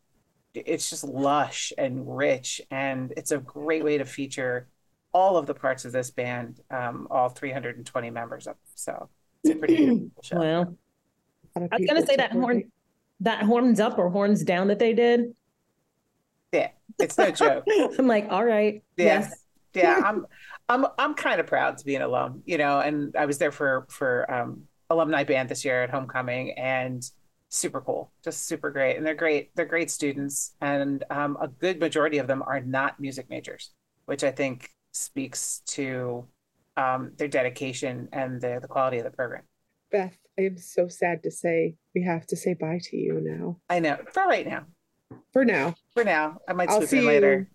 it's 0.54 0.90
just 0.90 1.04
lush 1.04 1.72
and 1.78 2.16
rich 2.16 2.60
and 2.70 3.12
it's 3.16 3.32
a 3.32 3.38
great 3.38 3.84
way 3.84 3.98
to 3.98 4.04
feature 4.04 4.68
all 5.12 5.36
of 5.36 5.46
the 5.46 5.54
parts 5.54 5.84
of 5.84 5.92
this 5.92 6.10
band 6.10 6.60
um, 6.70 7.06
all 7.10 7.28
320 7.28 8.10
members 8.10 8.46
of 8.46 8.56
so 8.74 9.08
it's 9.44 9.54
a 9.54 9.58
pretty 9.58 9.76
beautiful 9.76 10.10
show 10.22 10.36
Well, 10.38 10.76
I 11.56 11.60
I 11.72 11.76
was 11.78 11.86
gonna 11.86 12.06
say 12.06 12.16
that 12.16 12.32
horn, 12.32 12.70
that 13.20 13.42
horns 13.42 13.80
up 13.80 13.98
or 13.98 14.10
horns 14.10 14.44
down 14.44 14.68
that 14.68 14.78
they 14.78 14.92
did. 14.94 15.34
yeah 16.52 16.68
it's 16.98 17.16
no 17.16 17.30
joke. 17.30 17.64
I'm 17.98 18.06
like, 18.06 18.26
all 18.30 18.44
right, 18.44 18.82
yeah 18.96 19.04
yes, 19.04 19.34
yeah 19.74 20.00
i'm 20.04 20.26
i'm 20.68 20.84
i'm 20.98 21.14
kind 21.14 21.40
of 21.40 21.46
proud 21.46 21.78
to 21.78 21.84
be 21.84 21.94
an 21.94 22.02
alum 22.02 22.42
you 22.44 22.58
know 22.58 22.80
and 22.80 23.14
i 23.16 23.24
was 23.26 23.38
there 23.38 23.52
for 23.52 23.86
for 23.88 24.30
um 24.32 24.62
alumni 24.90 25.22
band 25.24 25.48
this 25.48 25.64
year 25.64 25.82
at 25.84 25.90
homecoming 25.90 26.52
and 26.58 27.08
super 27.48 27.80
cool 27.80 28.12
just 28.24 28.46
super 28.46 28.70
great 28.70 28.96
and 28.96 29.06
they're 29.06 29.14
great 29.14 29.54
they're 29.54 29.64
great 29.64 29.90
students 29.90 30.54
and 30.60 31.04
um, 31.10 31.36
a 31.40 31.48
good 31.48 31.78
majority 31.80 32.18
of 32.18 32.26
them 32.26 32.42
are 32.42 32.60
not 32.60 32.98
music 33.00 33.28
majors 33.30 33.70
which 34.06 34.24
i 34.24 34.30
think 34.30 34.70
speaks 34.92 35.62
to 35.66 36.26
um, 36.80 37.12
their 37.16 37.28
dedication 37.28 38.08
and 38.12 38.40
the, 38.40 38.58
the 38.60 38.68
quality 38.68 38.98
of 38.98 39.04
the 39.04 39.10
program. 39.10 39.42
Beth, 39.92 40.16
I 40.38 40.42
am 40.42 40.56
so 40.56 40.88
sad 40.88 41.22
to 41.24 41.30
say 41.30 41.74
we 41.94 42.02
have 42.02 42.26
to 42.28 42.36
say 42.36 42.54
bye 42.54 42.80
to 42.84 42.96
you 42.96 43.20
now. 43.20 43.58
I 43.68 43.80
know 43.80 43.98
for 44.12 44.24
right 44.24 44.46
now. 44.46 44.66
For 45.32 45.44
now. 45.44 45.74
For 45.94 46.04
now, 46.04 46.38
I 46.48 46.52
might 46.52 46.70
I'll 46.70 46.82
see 46.82 46.98
in 46.98 47.06
later. 47.06 47.50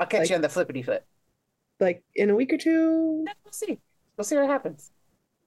I'll 0.00 0.06
catch 0.06 0.20
like- 0.20 0.30
you 0.30 0.36
on 0.36 0.42
the 0.42 0.48
flippity 0.48 0.82
foot. 0.82 1.02
Like 1.80 2.04
in 2.14 2.30
a 2.30 2.34
week 2.34 2.52
or 2.52 2.58
two. 2.58 3.24
We'll 3.44 3.52
see. 3.52 3.80
We'll 4.16 4.24
see 4.24 4.36
what 4.36 4.46
happens. 4.46 4.92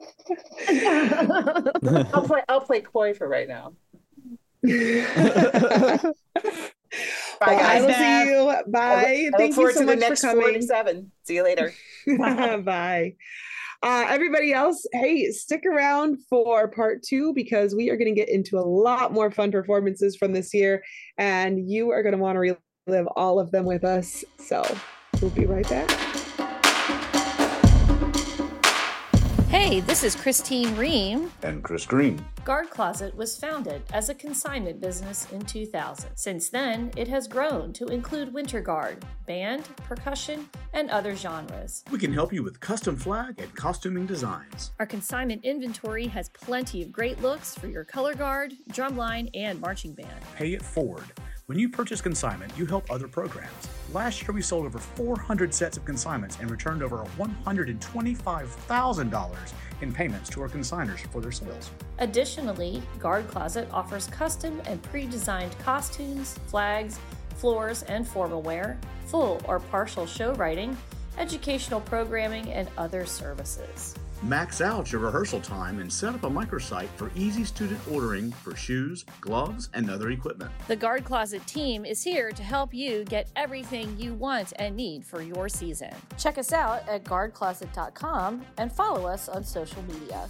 I'll 0.67 2.27
play. 2.27 2.41
I'll 2.49 2.61
play 2.61 2.81
coy 2.81 3.13
for 3.13 3.27
right 3.27 3.47
now. 3.47 3.73
Bye, 7.39 7.47
Well, 7.47 7.49
I 7.49 7.79
guys. 7.79 7.81
will 7.83 7.93
see 7.93 8.29
you. 8.29 8.49
I 8.49 8.63
Bye. 8.67 8.95
look- 8.95 9.05
I 9.07 9.23
look 9.25 9.37
Thank 9.37 9.49
you 9.49 9.53
forward 9.55 9.73
so 9.73 9.79
to 9.81 9.85
the 9.85 9.95
much 9.95 10.03
for 10.03 10.09
next 10.09 10.21
coming. 10.21 10.41
47. 10.41 11.11
See 11.23 11.35
you 11.35 11.43
later. 11.43 11.73
Bye. 12.17 13.15
Uh, 13.83 14.05
everybody 14.09 14.53
else, 14.53 14.85
hey, 14.93 15.29
stick 15.31 15.63
around 15.65 16.17
for 16.29 16.69
part 16.69 17.03
two 17.03 17.33
because 17.33 17.75
we 17.75 17.89
are 17.89 17.97
going 17.97 18.07
to 18.13 18.19
get 18.19 18.29
into 18.29 18.57
a 18.57 18.61
lot 18.65 19.11
more 19.13 19.29
fun 19.29 19.51
performances 19.51 20.15
from 20.15 20.31
this 20.33 20.53
year, 20.53 20.81
and 21.17 21.69
you 21.69 21.91
are 21.91 22.01
going 22.01 22.13
to 22.15 22.17
want 22.17 22.35
to 22.37 22.39
relive 22.87 23.07
all 23.15 23.39
of 23.39 23.51
them 23.51 23.65
with 23.65 23.83
us. 23.83 24.23
So 24.39 24.63
we'll 25.21 25.29
be 25.31 25.45
right 25.45 25.67
back. 25.69 25.89
Hey, 29.57 29.79
this 29.79 30.03
is 30.03 30.17
Christine 30.17 30.75
Ream. 30.75 31.31
And 31.41 31.63
Chris 31.63 31.85
Green. 31.85 32.23
Guard 32.43 32.69
Closet 32.69 33.15
was 33.15 33.37
founded 33.37 33.83
as 33.93 34.09
a 34.09 34.13
consignment 34.13 34.81
business 34.81 35.31
in 35.31 35.45
2000. 35.45 36.09
Since 36.13 36.49
then, 36.49 36.91
it 36.97 37.07
has 37.07 37.25
grown 37.25 37.71
to 37.71 37.85
include 37.85 38.33
winter 38.33 38.59
guard, 38.59 39.05
band, 39.25 39.63
percussion, 39.87 40.49
and 40.73 40.89
other 40.89 41.15
genres. 41.15 41.85
We 41.89 41.99
can 41.99 42.11
help 42.11 42.33
you 42.33 42.43
with 42.43 42.59
custom 42.59 42.97
flag 42.97 43.39
and 43.39 43.55
costuming 43.55 44.05
designs. 44.05 44.71
Our 44.77 44.85
consignment 44.85 45.45
inventory 45.45 46.07
has 46.07 46.27
plenty 46.27 46.83
of 46.83 46.91
great 46.91 47.21
looks 47.21 47.55
for 47.55 47.67
your 47.67 47.85
color 47.85 48.13
guard, 48.13 48.53
drumline, 48.71 49.29
and 49.33 49.61
marching 49.61 49.93
band. 49.93 50.21
Pay 50.35 50.51
it 50.51 50.61
forward. 50.61 51.05
When 51.47 51.59
you 51.59 51.69
purchase 51.69 52.01
consignment, 52.01 52.51
you 52.57 52.65
help 52.65 52.89
other 52.89 53.07
programs. 53.07 53.69
Last 53.93 54.23
year, 54.23 54.31
we 54.31 54.41
sold 54.41 54.65
over 54.65 54.79
400 54.79 55.53
sets 55.53 55.77
of 55.77 55.85
consignments 55.85 56.39
and 56.39 56.49
returned 56.49 56.81
over 56.81 57.05
$125,000 57.19 59.35
in 59.81 59.93
payments 59.93 60.27
to 60.31 60.41
our 60.41 60.49
consigners 60.49 61.01
for 61.11 61.21
their 61.21 61.31
sales. 61.31 61.69
Additionally, 61.99 62.81
Guard 62.97 63.27
Closet 63.27 63.69
offers 63.71 64.07
custom 64.07 64.59
and 64.65 64.81
pre 64.81 65.05
designed 65.05 65.55
costumes, 65.59 66.35
flags, 66.47 66.99
floors, 67.35 67.83
and 67.83 68.07
formal 68.07 68.41
wear, 68.41 68.79
full 69.05 69.39
or 69.47 69.59
partial 69.59 70.07
show 70.07 70.33
writing, 70.33 70.75
educational 71.19 71.81
programming, 71.81 72.51
and 72.53 72.67
other 72.75 73.05
services. 73.05 73.93
Max 74.25 74.59
out 74.59 74.91
your 74.91 75.01
rehearsal 75.01 75.39
time 75.39 75.79
and 75.79 75.91
set 75.91 76.15
up 76.15 76.23
a 76.23 76.29
microsite 76.29 76.87
for 76.95 77.11
easy 77.15 77.43
student 77.43 77.79
ordering 77.91 78.31
for 78.31 78.55
shoes, 78.55 79.05
gloves, 79.21 79.69
and 79.75 79.87
other 79.87 80.09
equipment. 80.09 80.51
The 80.67 80.75
Guard 80.75 81.05
Closet 81.05 81.45
team 81.45 81.85
is 81.85 82.01
here 82.01 82.31
to 82.31 82.41
help 82.41 82.73
you 82.73 83.03
get 83.03 83.29
everything 83.35 83.95
you 83.99 84.15
want 84.15 84.51
and 84.57 84.75
need 84.75 85.05
for 85.05 85.21
your 85.21 85.47
season. 85.47 85.93
Check 86.17 86.39
us 86.39 86.53
out 86.53 86.89
at 86.89 87.03
guardcloset.com 87.03 88.43
and 88.57 88.71
follow 88.71 89.05
us 89.05 89.29
on 89.29 89.43
social 89.43 89.83
media. 89.83 90.27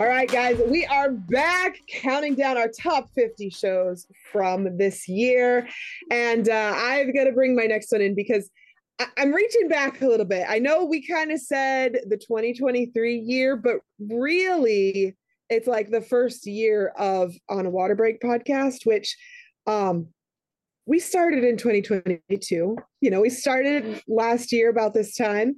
All 0.00 0.08
right, 0.08 0.28
guys, 0.28 0.60
we 0.66 0.84
are 0.86 1.12
back 1.12 1.78
counting 1.88 2.34
down 2.34 2.56
our 2.56 2.66
top 2.66 3.10
50 3.14 3.48
shows 3.50 4.08
from 4.32 4.76
this 4.76 5.08
year. 5.08 5.68
And 6.10 6.48
uh, 6.48 6.72
I've 6.74 7.14
got 7.14 7.24
to 7.24 7.32
bring 7.32 7.54
my 7.54 7.66
next 7.66 7.92
one 7.92 8.00
in 8.00 8.16
because 8.16 8.50
I- 8.98 9.06
I'm 9.16 9.32
reaching 9.32 9.68
back 9.68 10.02
a 10.02 10.08
little 10.08 10.26
bit. 10.26 10.46
I 10.48 10.58
know 10.58 10.84
we 10.84 11.06
kind 11.06 11.30
of 11.30 11.38
said 11.38 12.00
the 12.08 12.16
2023 12.16 13.18
year, 13.18 13.54
but 13.54 13.76
really, 14.00 15.14
it's 15.48 15.68
like 15.68 15.90
the 15.90 16.00
first 16.00 16.44
year 16.44 16.88
of 16.98 17.32
On 17.48 17.64
a 17.64 17.70
Water 17.70 17.94
Break 17.94 18.20
podcast, 18.20 18.84
which 18.84 19.16
um, 19.68 20.08
we 20.86 20.98
started 20.98 21.44
in 21.44 21.56
2022. 21.56 22.76
You 23.00 23.10
know, 23.10 23.20
we 23.20 23.30
started 23.30 24.02
last 24.08 24.50
year 24.50 24.70
about 24.70 24.92
this 24.92 25.14
time. 25.14 25.54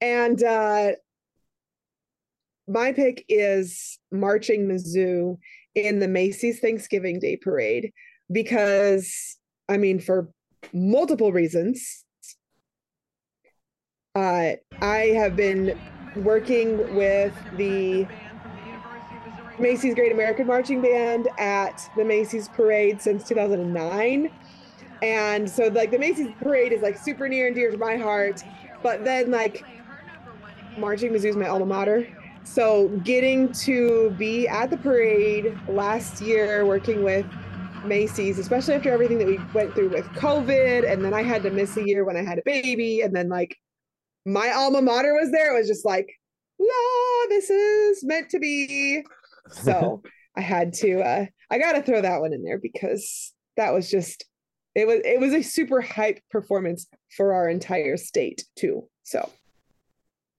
And 0.00 0.42
uh, 0.42 0.92
my 2.66 2.92
pick 2.92 3.24
is 3.28 3.98
marching 4.10 4.66
Mizzou 4.66 5.38
in 5.74 5.98
the 5.98 6.08
Macy's 6.08 6.60
Thanksgiving 6.60 7.18
Day 7.18 7.36
Parade 7.36 7.92
because, 8.30 9.36
I 9.68 9.76
mean, 9.76 9.98
for 9.98 10.30
multiple 10.72 11.32
reasons. 11.32 12.04
Uh, 14.14 14.52
I 14.80 15.12
have 15.16 15.34
been 15.34 15.78
working 16.16 16.94
with 16.94 17.34
the 17.56 18.06
Macy's 19.58 19.94
Great 19.94 20.12
American 20.12 20.46
Marching 20.46 20.80
Band 20.80 21.28
at 21.38 21.88
the 21.96 22.04
Macy's 22.04 22.48
Parade 22.48 23.02
since 23.02 23.26
2009. 23.28 24.30
And 25.02 25.50
so, 25.50 25.66
like, 25.66 25.90
the 25.90 25.98
Macy's 25.98 26.30
Parade 26.40 26.72
is 26.72 26.80
like 26.80 26.96
super 26.96 27.28
near 27.28 27.48
and 27.48 27.54
dear 27.54 27.72
to 27.72 27.76
my 27.76 27.96
heart. 27.96 28.42
But 28.82 29.04
then, 29.04 29.30
like, 29.30 29.64
marching 30.78 31.12
Mizzou 31.12 31.26
is 31.26 31.36
my 31.36 31.48
alma 31.48 31.66
mater. 31.66 32.06
So 32.44 32.88
getting 33.04 33.52
to 33.52 34.10
be 34.18 34.46
at 34.46 34.70
the 34.70 34.76
parade 34.76 35.58
last 35.68 36.20
year, 36.20 36.64
working 36.64 37.02
with 37.02 37.26
Macy's, 37.84 38.38
especially 38.38 38.74
after 38.74 38.90
everything 38.90 39.18
that 39.18 39.26
we 39.26 39.38
went 39.52 39.74
through 39.74 39.90
with 39.90 40.06
COVID, 40.10 40.90
and 40.90 41.04
then 41.04 41.14
I 41.14 41.22
had 41.22 41.42
to 41.42 41.50
miss 41.50 41.76
a 41.76 41.86
year 41.86 42.04
when 42.04 42.16
I 42.16 42.22
had 42.22 42.38
a 42.38 42.42
baby, 42.44 43.00
and 43.00 43.14
then 43.14 43.28
like 43.28 43.56
my 44.26 44.52
alma 44.52 44.82
mater 44.82 45.14
was 45.14 45.30
there. 45.30 45.54
It 45.54 45.58
was 45.58 45.68
just 45.68 45.84
like, 45.84 46.08
la, 46.58 47.28
this 47.28 47.50
is 47.50 48.04
meant 48.04 48.30
to 48.30 48.38
be. 48.38 49.04
So 49.50 50.02
I 50.36 50.40
had 50.40 50.72
to. 50.74 51.00
uh 51.00 51.26
I 51.50 51.58
got 51.58 51.72
to 51.72 51.82
throw 51.82 52.00
that 52.00 52.20
one 52.20 52.32
in 52.32 52.42
there 52.42 52.58
because 52.58 53.32
that 53.56 53.72
was 53.72 53.90
just 53.90 54.24
it 54.74 54.86
was 54.86 55.00
it 55.04 55.20
was 55.20 55.32
a 55.32 55.42
super 55.42 55.80
hype 55.80 56.20
performance 56.30 56.86
for 57.16 57.32
our 57.32 57.48
entire 57.48 57.96
state 57.96 58.44
too. 58.56 58.88
So 59.04 59.30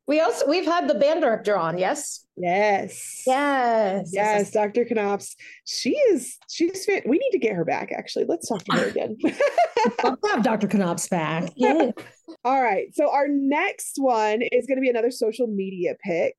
We 0.07 0.19
also 0.19 0.47
we've 0.47 0.65
had 0.65 0.87
the 0.87 0.95
band 0.95 1.21
director 1.21 1.57
on, 1.57 1.77
yes? 1.77 2.25
Yes. 2.37 3.23
Yes. 3.25 4.09
Yes, 4.13 4.51
Dr. 4.51 4.85
Knopps. 4.85 5.35
She 5.65 5.95
is 6.11 6.37
she's 6.49 6.85
fit. 6.85 7.07
we 7.07 7.17
need 7.17 7.31
to 7.31 7.39
get 7.39 7.53
her 7.53 7.65
back 7.65 7.91
actually. 7.91 8.25
Let's 8.27 8.47
talk 8.47 8.63
to 8.65 8.77
her 8.77 8.85
again. 8.87 9.17
Let's 9.23 10.27
have 10.29 10.43
Dr. 10.43 10.67
Knopps 10.67 11.09
back. 11.09 11.51
Yeah. 11.55 11.91
All 12.45 12.61
right. 12.61 12.93
So 12.93 13.09
our 13.11 13.27
next 13.27 13.95
one 13.97 14.41
is 14.51 14.67
going 14.67 14.77
to 14.77 14.81
be 14.81 14.89
another 14.89 15.11
social 15.11 15.47
media 15.47 15.95
pick. 16.03 16.35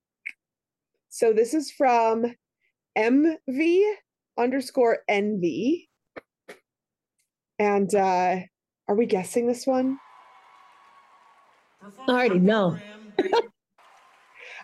So 1.08 1.32
this 1.32 1.52
is 1.54 1.72
from 1.72 2.26
MV 2.96 3.82
underscore 4.38 4.98
NV. 5.10 5.86
And 7.58 7.92
uh 7.94 8.36
are 8.88 8.94
we 8.94 9.06
guessing 9.06 9.48
this 9.48 9.66
one? 9.66 9.98
I 12.06 12.12
already 12.12 12.38
know. 12.38 12.78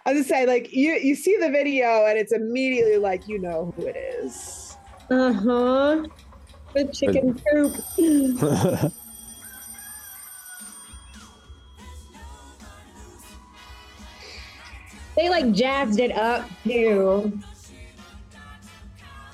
I 0.04 0.12
was 0.12 0.26
gonna 0.26 0.40
say, 0.40 0.46
like 0.46 0.72
you 0.72 0.94
you 0.94 1.14
see 1.14 1.36
the 1.38 1.50
video 1.50 2.06
and 2.06 2.18
it's 2.18 2.32
immediately 2.32 2.96
like 2.96 3.28
you 3.28 3.38
know 3.38 3.72
who 3.76 3.86
it 3.86 3.96
is. 3.96 4.76
Uh-huh. 5.10 6.04
The 6.74 6.86
chicken 6.92 7.40
coop. 7.50 8.92
They 15.16 15.28
like 15.28 15.52
jazzed 15.52 16.00
it 16.00 16.12
up 16.12 16.48
too. 16.64 17.38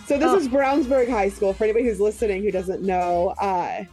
So 0.07 0.19
this 0.19 0.31
Oh. 0.31 0.37
is 0.37 0.49
Brownsburg 0.49 1.09
High 1.09 1.29
School 1.29 1.53
for 1.53 1.64
anybody 1.64 1.85
who's 1.85 2.01
listening 2.01 2.43
who 2.43 2.51
doesn't 2.51 2.83
know. 2.83 3.35
Uh 3.41 3.85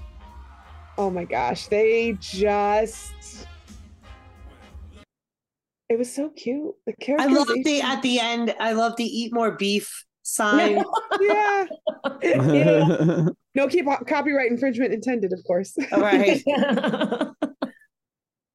oh 0.97 1.09
my 1.09 1.25
gosh, 1.25 1.67
they 1.67 2.17
just 2.19 3.44
it 5.89 5.97
was 5.97 6.13
so 6.13 6.29
cute. 6.29 6.73
The 6.85 6.93
character. 6.93 7.27
I 7.27 7.31
love 7.31 7.47
the 7.47 7.81
at 7.81 8.01
the 8.01 8.19
end. 8.19 8.53
I 8.59 8.73
love 8.73 8.95
the 8.97 9.05
eat 9.05 9.33
more 9.33 9.51
beef 9.51 10.05
sign. 10.23 10.83
yeah. 11.21 11.65
Yeah. 12.21 13.27
No 13.55 13.69
keep 13.69 13.85
copyright 13.85 14.51
infringement 14.51 14.93
intended, 14.93 15.31
of 15.31 15.39
course. 15.47 15.77
All 15.93 16.01
right. 16.01 16.43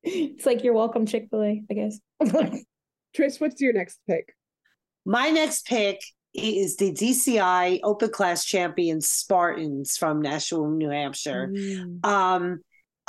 it's 0.02 0.44
like 0.44 0.62
you're 0.62 0.74
welcome, 0.74 1.06
Chick-fil-A, 1.06 1.62
I 1.70 1.74
guess. 1.74 1.98
Trish, 3.16 3.40
what's 3.40 3.62
your 3.62 3.72
next 3.72 3.98
pick? 4.06 4.34
My 5.06 5.30
next 5.30 5.66
pick 5.66 6.02
is 6.34 6.76
the 6.76 6.92
DCI 6.92 7.80
Open 7.82 8.10
Class 8.10 8.44
Champions 8.44 9.08
Spartans 9.08 9.96
from 9.96 10.20
Nashua, 10.20 10.68
New 10.68 10.90
Hampshire. 10.90 11.50
Um, 12.04 12.60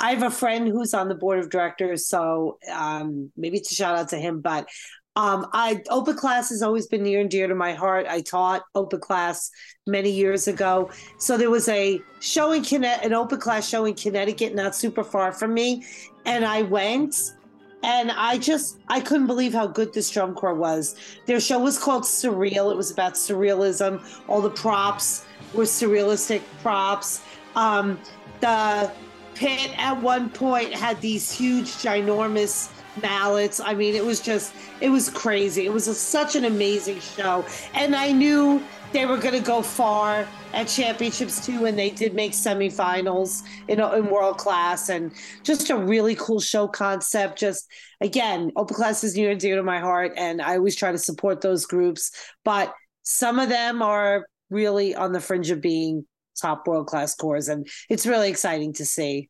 I 0.02 0.10
have 0.10 0.24
a 0.24 0.30
friend 0.30 0.68
who's 0.68 0.92
on 0.92 1.08
the 1.08 1.14
board 1.14 1.38
of 1.38 1.48
directors, 1.48 2.06
so 2.06 2.58
um, 2.70 3.30
maybe 3.36 3.56
it's 3.56 3.72
a 3.72 3.74
shout 3.74 3.96
out 3.96 4.08
to 4.10 4.18
him. 4.18 4.40
But 4.40 4.68
Um, 5.14 5.46
I 5.52 5.82
open 5.90 6.16
class 6.16 6.48
has 6.48 6.62
always 6.62 6.86
been 6.86 7.02
near 7.02 7.20
and 7.20 7.30
dear 7.30 7.46
to 7.46 7.54
my 7.54 7.74
heart. 7.74 8.06
I 8.08 8.22
taught 8.22 8.62
open 8.74 8.98
class 8.98 9.50
many 9.86 10.10
years 10.10 10.48
ago, 10.48 10.88
so 11.18 11.36
there 11.36 11.50
was 11.50 11.68
a 11.68 12.00
show 12.20 12.52
in 12.52 12.64
Conne- 12.64 13.00
an 13.06 13.12
open 13.12 13.38
class 13.38 13.68
show 13.68 13.84
in 13.84 13.94
Connecticut, 13.94 14.54
not 14.54 14.74
super 14.74 15.04
far 15.04 15.30
from 15.30 15.52
me, 15.52 15.84
and 16.24 16.46
I 16.46 16.62
went, 16.62 17.34
and 17.82 18.10
I 18.10 18.38
just 18.38 18.78
I 18.88 19.00
couldn't 19.00 19.26
believe 19.26 19.52
how 19.52 19.66
good 19.66 19.92
this 19.92 20.08
drum 20.14 20.32
corps 20.34 20.54
was. 20.68 20.96
Their 21.26 21.40
show 21.40 21.58
was 21.58 21.76
called 21.78 22.04
Surreal. 22.04 22.72
It 22.72 22.78
was 22.82 22.90
about 22.90 23.12
surrealism. 23.14 24.00
All 24.28 24.40
the 24.40 24.56
props 24.64 25.26
were 25.52 25.68
surrealistic 25.68 26.40
props. 26.62 27.20
Um, 27.54 27.98
the 28.40 28.90
pit 29.34 29.70
at 29.78 30.00
one 30.00 30.30
point 30.30 30.72
had 30.72 31.00
these 31.00 31.30
huge, 31.30 31.68
ginormous 31.68 32.70
mallets. 33.00 33.60
I 33.60 33.74
mean, 33.74 33.94
it 33.94 34.04
was 34.04 34.20
just, 34.20 34.54
it 34.80 34.88
was 34.88 35.08
crazy. 35.08 35.64
It 35.64 35.72
was 35.72 35.88
a, 35.88 35.94
such 35.94 36.36
an 36.36 36.44
amazing 36.44 37.00
show. 37.00 37.44
And 37.74 37.96
I 37.96 38.12
knew 38.12 38.62
they 38.92 39.06
were 39.06 39.16
going 39.16 39.34
to 39.34 39.40
go 39.40 39.62
far 39.62 40.26
at 40.52 40.68
championships 40.68 41.44
too, 41.44 41.64
and 41.64 41.78
they 41.78 41.90
did 41.90 42.14
make 42.14 42.32
semifinals 42.32 43.42
in, 43.68 43.80
in 43.80 44.10
world 44.10 44.36
class. 44.36 44.90
And 44.90 45.12
just 45.42 45.70
a 45.70 45.76
really 45.76 46.14
cool 46.14 46.40
show 46.40 46.68
concept. 46.68 47.38
Just 47.38 47.70
again, 48.00 48.52
open 48.56 48.76
class 48.76 49.02
is 49.02 49.16
near 49.16 49.30
and 49.30 49.40
dear 49.40 49.56
to 49.56 49.62
my 49.62 49.80
heart, 49.80 50.12
and 50.16 50.42
I 50.42 50.56
always 50.56 50.76
try 50.76 50.92
to 50.92 50.98
support 50.98 51.40
those 51.40 51.64
groups. 51.64 52.12
But 52.44 52.74
some 53.02 53.38
of 53.38 53.48
them 53.48 53.82
are 53.82 54.26
really 54.50 54.94
on 54.94 55.12
the 55.12 55.20
fringe 55.20 55.50
of 55.50 55.62
being 55.62 56.06
top 56.40 56.66
world 56.66 56.86
class 56.86 57.14
corps, 57.14 57.48
and 57.48 57.66
it's 57.88 58.06
really 58.06 58.28
exciting 58.30 58.72
to 58.74 58.84
see. 58.84 59.28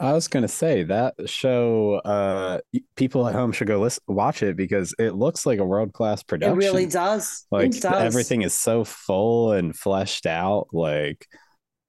I 0.00 0.12
was 0.14 0.26
gonna 0.26 0.48
say 0.48 0.82
that 0.84 1.14
show. 1.26 1.96
Uh, 2.04 2.58
people 2.96 3.28
at 3.28 3.34
home 3.34 3.52
should 3.52 3.68
go 3.68 3.80
listen, 3.80 4.02
watch 4.08 4.42
it 4.42 4.56
because 4.56 4.94
it 4.98 5.14
looks 5.14 5.46
like 5.46 5.58
a 5.60 5.64
world 5.64 5.92
class 5.92 6.22
production. 6.22 6.54
It 6.54 6.58
really 6.58 6.86
does. 6.86 7.46
Like 7.52 7.76
it 7.76 7.82
does. 7.82 8.02
everything 8.02 8.42
is 8.42 8.52
so 8.54 8.82
full 8.84 9.52
and 9.52 9.76
fleshed 9.76 10.26
out. 10.26 10.68
Like 10.72 11.26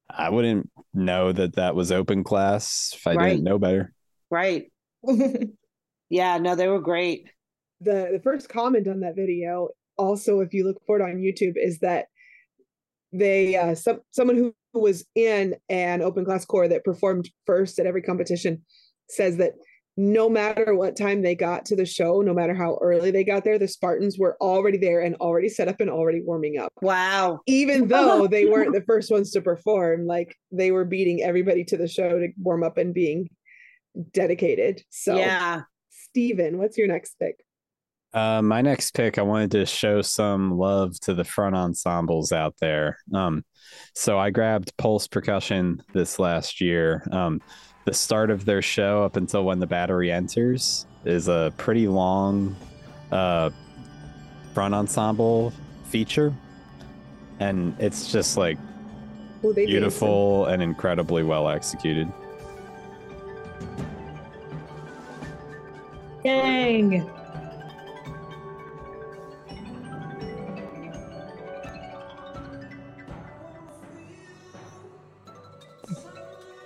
I 0.09 0.29
wouldn't 0.29 0.69
know 0.93 1.31
that 1.31 1.55
that 1.55 1.73
was 1.75 1.91
open 1.91 2.23
class 2.23 2.91
if 2.95 3.07
I 3.07 3.15
Right. 3.15 3.29
didn't 3.29 3.45
know 3.45 3.57
better. 3.57 3.93
Right. 4.29 4.71
yeah, 6.09 6.37
no, 6.37 6.55
they 6.55 6.67
were 6.67 6.81
great. 6.81 7.29
the 7.81 8.09
the 8.13 8.21
first 8.23 8.47
comment 8.49 8.87
on 8.87 8.99
that 9.01 9.15
video 9.15 9.69
also 9.97 10.39
if 10.41 10.53
you 10.53 10.63
look 10.65 10.81
for 10.87 10.99
it 10.99 11.03
on 11.03 11.17
youtube 11.17 11.53
is 11.55 11.79
that 11.79 12.05
they 13.13 13.55
uh 13.55 13.75
some 13.75 13.99
someone 14.11 14.35
who 14.35 14.53
was 14.73 15.05
in 15.15 15.55
an 15.69 16.01
open 16.01 16.25
class 16.25 16.45
corps 16.45 16.67
that 16.67 16.83
performed 16.83 17.29
first 17.45 17.79
at 17.79 17.85
every 17.85 18.01
competition 18.01 18.63
says 19.09 19.37
that 19.37 19.53
no 19.95 20.27
matter 20.27 20.73
what 20.73 20.97
time 20.97 21.21
they 21.21 21.35
got 21.35 21.65
to 21.65 21.75
the 21.75 21.85
show 21.85 22.21
no 22.21 22.33
matter 22.33 22.55
how 22.55 22.79
early 22.81 23.11
they 23.11 23.23
got 23.23 23.43
there 23.43 23.59
the 23.59 23.67
spartans 23.67 24.17
were 24.17 24.35
already 24.41 24.77
there 24.77 25.01
and 25.01 25.15
already 25.17 25.47
set 25.47 25.67
up 25.67 25.79
and 25.79 25.89
already 25.89 26.19
warming 26.19 26.57
up. 26.57 26.73
Wow. 26.81 27.41
Even 27.45 27.87
though 27.87 28.25
they 28.25 28.45
weren't 28.49 28.73
the 28.73 28.81
first 28.81 29.11
ones 29.11 29.29
to 29.31 29.41
perform 29.41 30.07
like 30.07 30.35
they 30.51 30.71
were 30.71 30.85
beating 30.85 31.21
everybody 31.21 31.63
to 31.65 31.77
the 31.77 31.87
show 31.87 32.17
to 32.17 32.29
warm 32.41 32.63
up 32.63 32.79
and 32.79 32.91
being 32.91 33.29
dedicated. 34.13 34.81
So 34.89 35.15
Yeah. 35.15 35.61
steven 35.91 36.57
what's 36.57 36.77
your 36.79 36.87
next 36.87 37.13
pick 37.19 37.35
Uh, 38.13 38.41
my 38.43 38.61
next 38.61 38.91
pick, 38.91 39.17
I 39.17 39.23
wanted 39.23 39.51
to 39.51 39.65
show 39.65 40.01
some 40.01 40.57
love 40.57 40.99
to 41.01 41.13
the 41.15 41.23
front 41.23 41.55
ensembles 41.55 42.31
out 42.31 42.55
there. 42.59 42.99
Um, 43.13 43.43
so 43.95 44.19
I 44.19 44.29
grabbed 44.29 44.75
Pulse 44.77 45.07
Percussion 45.07 45.81
this 45.93 46.19
last 46.19 46.61
year. 46.61 47.03
Um, 47.11 47.41
the 47.85 47.93
start 47.93 48.29
of 48.29 48.45
their 48.45 48.61
show 48.61 49.03
up 49.03 49.15
until 49.15 49.43
when 49.45 49.59
the 49.59 49.65
battery 49.67 50.11
enters 50.11 50.85
is 51.05 51.27
a 51.27 51.51
pretty 51.57 51.87
long 51.87 52.55
uh, 53.11 53.49
front 54.53 54.75
ensemble 54.75 55.51
feature, 55.85 56.33
and 57.39 57.75
it's 57.79 58.11
just 58.11 58.37
like 58.37 58.57
Well, 59.41 59.53
beautiful 59.53 60.45
and 60.45 60.61
incredibly 60.61 61.23
well 61.23 61.49
executed. 61.49 62.11
Dang. 66.23 67.09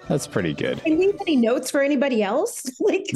That's 0.07 0.25
pretty 0.25 0.53
good. 0.53 0.81
Can 0.83 0.97
we 0.97 1.13
any 1.21 1.35
notes 1.35 1.69
for 1.69 1.81
anybody 1.81 2.23
else? 2.23 2.63
like, 2.79 3.07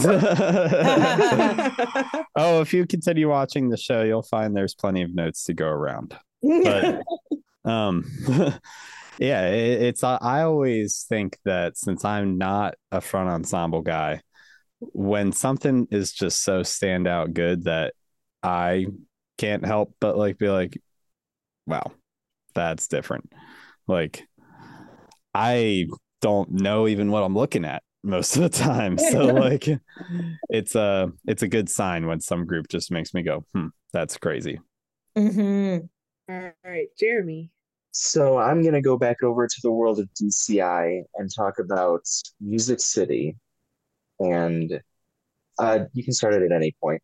oh, 2.36 2.62
if 2.62 2.74
you 2.74 2.86
continue 2.86 3.30
watching 3.30 3.70
the 3.70 3.78
show, 3.78 4.04
you'll 4.04 4.24
find 4.24 4.56
there's 4.56 4.76
plenty 4.76 5.02
of 5.02 5.16
notes 5.16 5.46
to 5.46 5.54
go 5.54 5.68
around. 5.68 6.18
But 6.42 7.02
um 7.64 8.12
yeah, 9.20 9.48
it, 9.50 9.82
it's 9.84 10.04
I 10.04 10.18
I 10.22 10.42
always 10.42 11.06
think 11.08 11.38
that 11.46 11.78
since 11.78 12.04
I'm 12.04 12.38
not 12.38 12.76
a 12.92 13.00
front 13.00 13.30
ensemble 13.30 13.82
guy, 13.82 14.22
when 14.80 15.32
something 15.32 15.88
is 15.92 16.12
just 16.12 16.44
so 16.44 16.62
standout 16.62 17.34
good 17.34 17.66
that 17.66 17.94
I 18.44 18.88
can't 19.38 19.66
help 19.66 19.96
but 20.00 20.18
like 20.18 20.38
be 20.38 20.50
like, 20.50 20.78
wow, 21.68 21.92
that's 22.54 22.88
different. 22.88 23.32
Like 23.88 24.28
I 25.34 25.88
don't 26.22 26.52
know 26.52 26.88
even 26.88 27.12
what 27.12 27.24
I'm 27.24 27.36
looking 27.36 27.66
at 27.66 27.84
most 28.04 28.36
of 28.36 28.44
the 28.44 28.50
time. 28.50 28.98
So 29.12 29.26
like 29.26 29.68
it's 30.50 30.76
a 30.76 31.12
it's 31.26 31.44
a 31.44 31.48
good 31.48 31.70
sign 31.70 32.08
when 32.08 32.20
some 32.20 32.46
group 32.46 32.68
just 32.70 32.92
makes 32.92 33.14
me 33.14 33.24
go, 33.24 33.46
hmm, 33.54 33.68
that's 33.92 34.18
crazy. 34.18 34.60
Mm-hmm. 35.18 35.86
All 36.34 36.52
right, 36.64 36.88
Jeremy. 36.98 37.50
So 37.92 38.38
I'm 38.38 38.62
going 38.62 38.74
to 38.74 38.82
go 38.82 38.98
back 38.98 39.22
over 39.22 39.48
to 39.48 39.62
the 39.62 39.72
world 39.72 40.00
of 40.00 40.08
DCI 40.14 41.04
and 41.16 41.30
talk 41.36 41.60
about 41.60 42.06
Music 42.40 42.80
City. 42.80 43.36
And 44.20 44.82
uh, 45.60 45.80
you 45.94 46.04
can 46.04 46.14
start 46.14 46.34
it 46.36 46.44
at 46.44 46.52
any 46.54 46.74
point. 46.82 47.02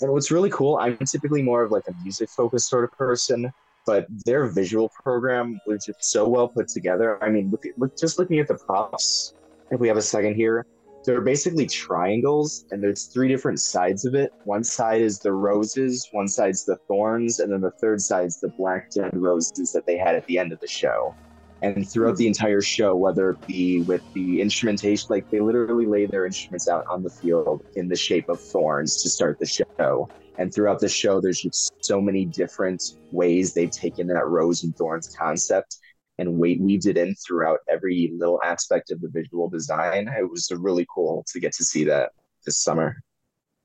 And 0.00 0.12
what's 0.12 0.30
really 0.30 0.50
cool, 0.50 0.76
I'm 0.76 0.96
typically 0.98 1.42
more 1.42 1.64
of 1.64 1.72
like 1.72 1.88
a 1.88 1.94
music 2.04 2.28
focused 2.30 2.68
sort 2.68 2.84
of 2.84 2.92
person, 2.92 3.50
but 3.88 4.06
their 4.26 4.44
visual 4.44 4.90
program 5.02 5.58
was 5.66 5.86
just 5.86 6.04
so 6.04 6.28
well 6.28 6.46
put 6.46 6.68
together. 6.68 7.16
I 7.24 7.30
mean, 7.30 7.50
look, 7.50 7.64
look 7.78 7.96
just 7.96 8.18
looking 8.18 8.38
at 8.38 8.46
the 8.46 8.54
props, 8.54 9.32
if 9.70 9.80
we 9.80 9.88
have 9.88 9.96
a 9.96 10.02
second 10.02 10.34
here, 10.34 10.66
they're 11.06 11.22
basically 11.22 11.66
triangles, 11.66 12.66
and 12.70 12.82
there's 12.82 13.06
three 13.06 13.28
different 13.28 13.60
sides 13.60 14.04
of 14.04 14.14
it. 14.14 14.30
One 14.44 14.62
side 14.62 15.00
is 15.00 15.20
the 15.20 15.32
roses, 15.32 16.06
one 16.12 16.28
side's 16.28 16.66
the 16.66 16.76
thorns, 16.86 17.40
and 17.40 17.50
then 17.50 17.62
the 17.62 17.70
third 17.70 18.02
side's 18.02 18.38
the 18.40 18.48
black 18.48 18.90
dead 18.90 19.16
roses 19.16 19.72
that 19.72 19.86
they 19.86 19.96
had 19.96 20.14
at 20.14 20.26
the 20.26 20.38
end 20.38 20.52
of 20.52 20.60
the 20.60 20.66
show. 20.66 21.14
And 21.62 21.88
throughout 21.88 22.16
the 22.16 22.26
entire 22.26 22.60
show, 22.60 22.94
whether 22.94 23.30
it 23.30 23.46
be 23.46 23.80
with 23.80 24.02
the 24.12 24.42
instrumentation, 24.42 25.06
like 25.08 25.30
they 25.30 25.40
literally 25.40 25.86
lay 25.86 26.04
their 26.04 26.26
instruments 26.26 26.68
out 26.68 26.84
on 26.90 27.02
the 27.02 27.10
field 27.10 27.64
in 27.74 27.88
the 27.88 27.96
shape 27.96 28.28
of 28.28 28.38
thorns 28.38 29.02
to 29.02 29.08
start 29.08 29.38
the 29.38 29.46
show. 29.46 30.10
And 30.38 30.54
throughout 30.54 30.78
the 30.78 30.88
show, 30.88 31.20
there's 31.20 31.42
just 31.42 31.72
so 31.84 32.00
many 32.00 32.24
different 32.24 32.94
ways 33.10 33.52
they've 33.52 33.70
taken 33.70 34.06
that 34.06 34.26
rose 34.26 34.62
and 34.64 34.74
thorns 34.76 35.14
concept 35.18 35.76
and 36.18 36.38
we- 36.38 36.58
weaved 36.58 36.86
it 36.86 36.96
in 36.96 37.14
throughout 37.16 37.58
every 37.68 38.12
little 38.16 38.40
aspect 38.44 38.90
of 38.90 39.00
the 39.00 39.08
visual 39.08 39.48
design. 39.48 40.08
It 40.08 40.28
was 40.28 40.50
really 40.56 40.86
cool 40.92 41.24
to 41.32 41.40
get 41.40 41.52
to 41.54 41.64
see 41.64 41.84
that 41.84 42.10
this 42.46 42.58
summer. 42.62 42.96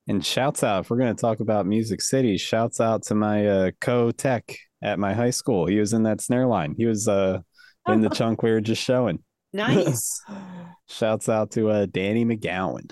And 0.08 0.26
shouts 0.26 0.64
out 0.64 0.82
if 0.82 0.90
we're 0.90 0.98
going 0.98 1.16
to 1.16 1.22
talk 1.22 1.40
about 1.40 1.66
Music 1.66 2.02
City. 2.02 2.38
Shouts 2.38 2.82
out 2.82 3.04
to 3.04 3.16
my 3.16 3.48
uh, 3.48 3.72
co-tech 3.80 4.56
at 4.82 5.00
my 5.00 5.14
high 5.14 5.30
school. 5.30 5.66
He 5.66 5.80
was 5.80 5.94
in 5.94 6.04
that 6.04 6.20
snare 6.22 6.46
line. 6.46 6.76
He 6.78 6.86
was 6.86 7.08
uh, 7.08 7.40
in 7.88 8.02
the 8.02 8.10
chunk 8.14 8.44
we 8.44 8.52
were 8.52 8.62
just 8.62 8.82
showing. 8.84 9.24
Nice. 9.54 10.22
Shouts 10.90 11.30
out 11.30 11.52
to 11.52 11.70
uh, 11.70 11.86
Danny 11.90 12.26
McGowan. 12.26 12.92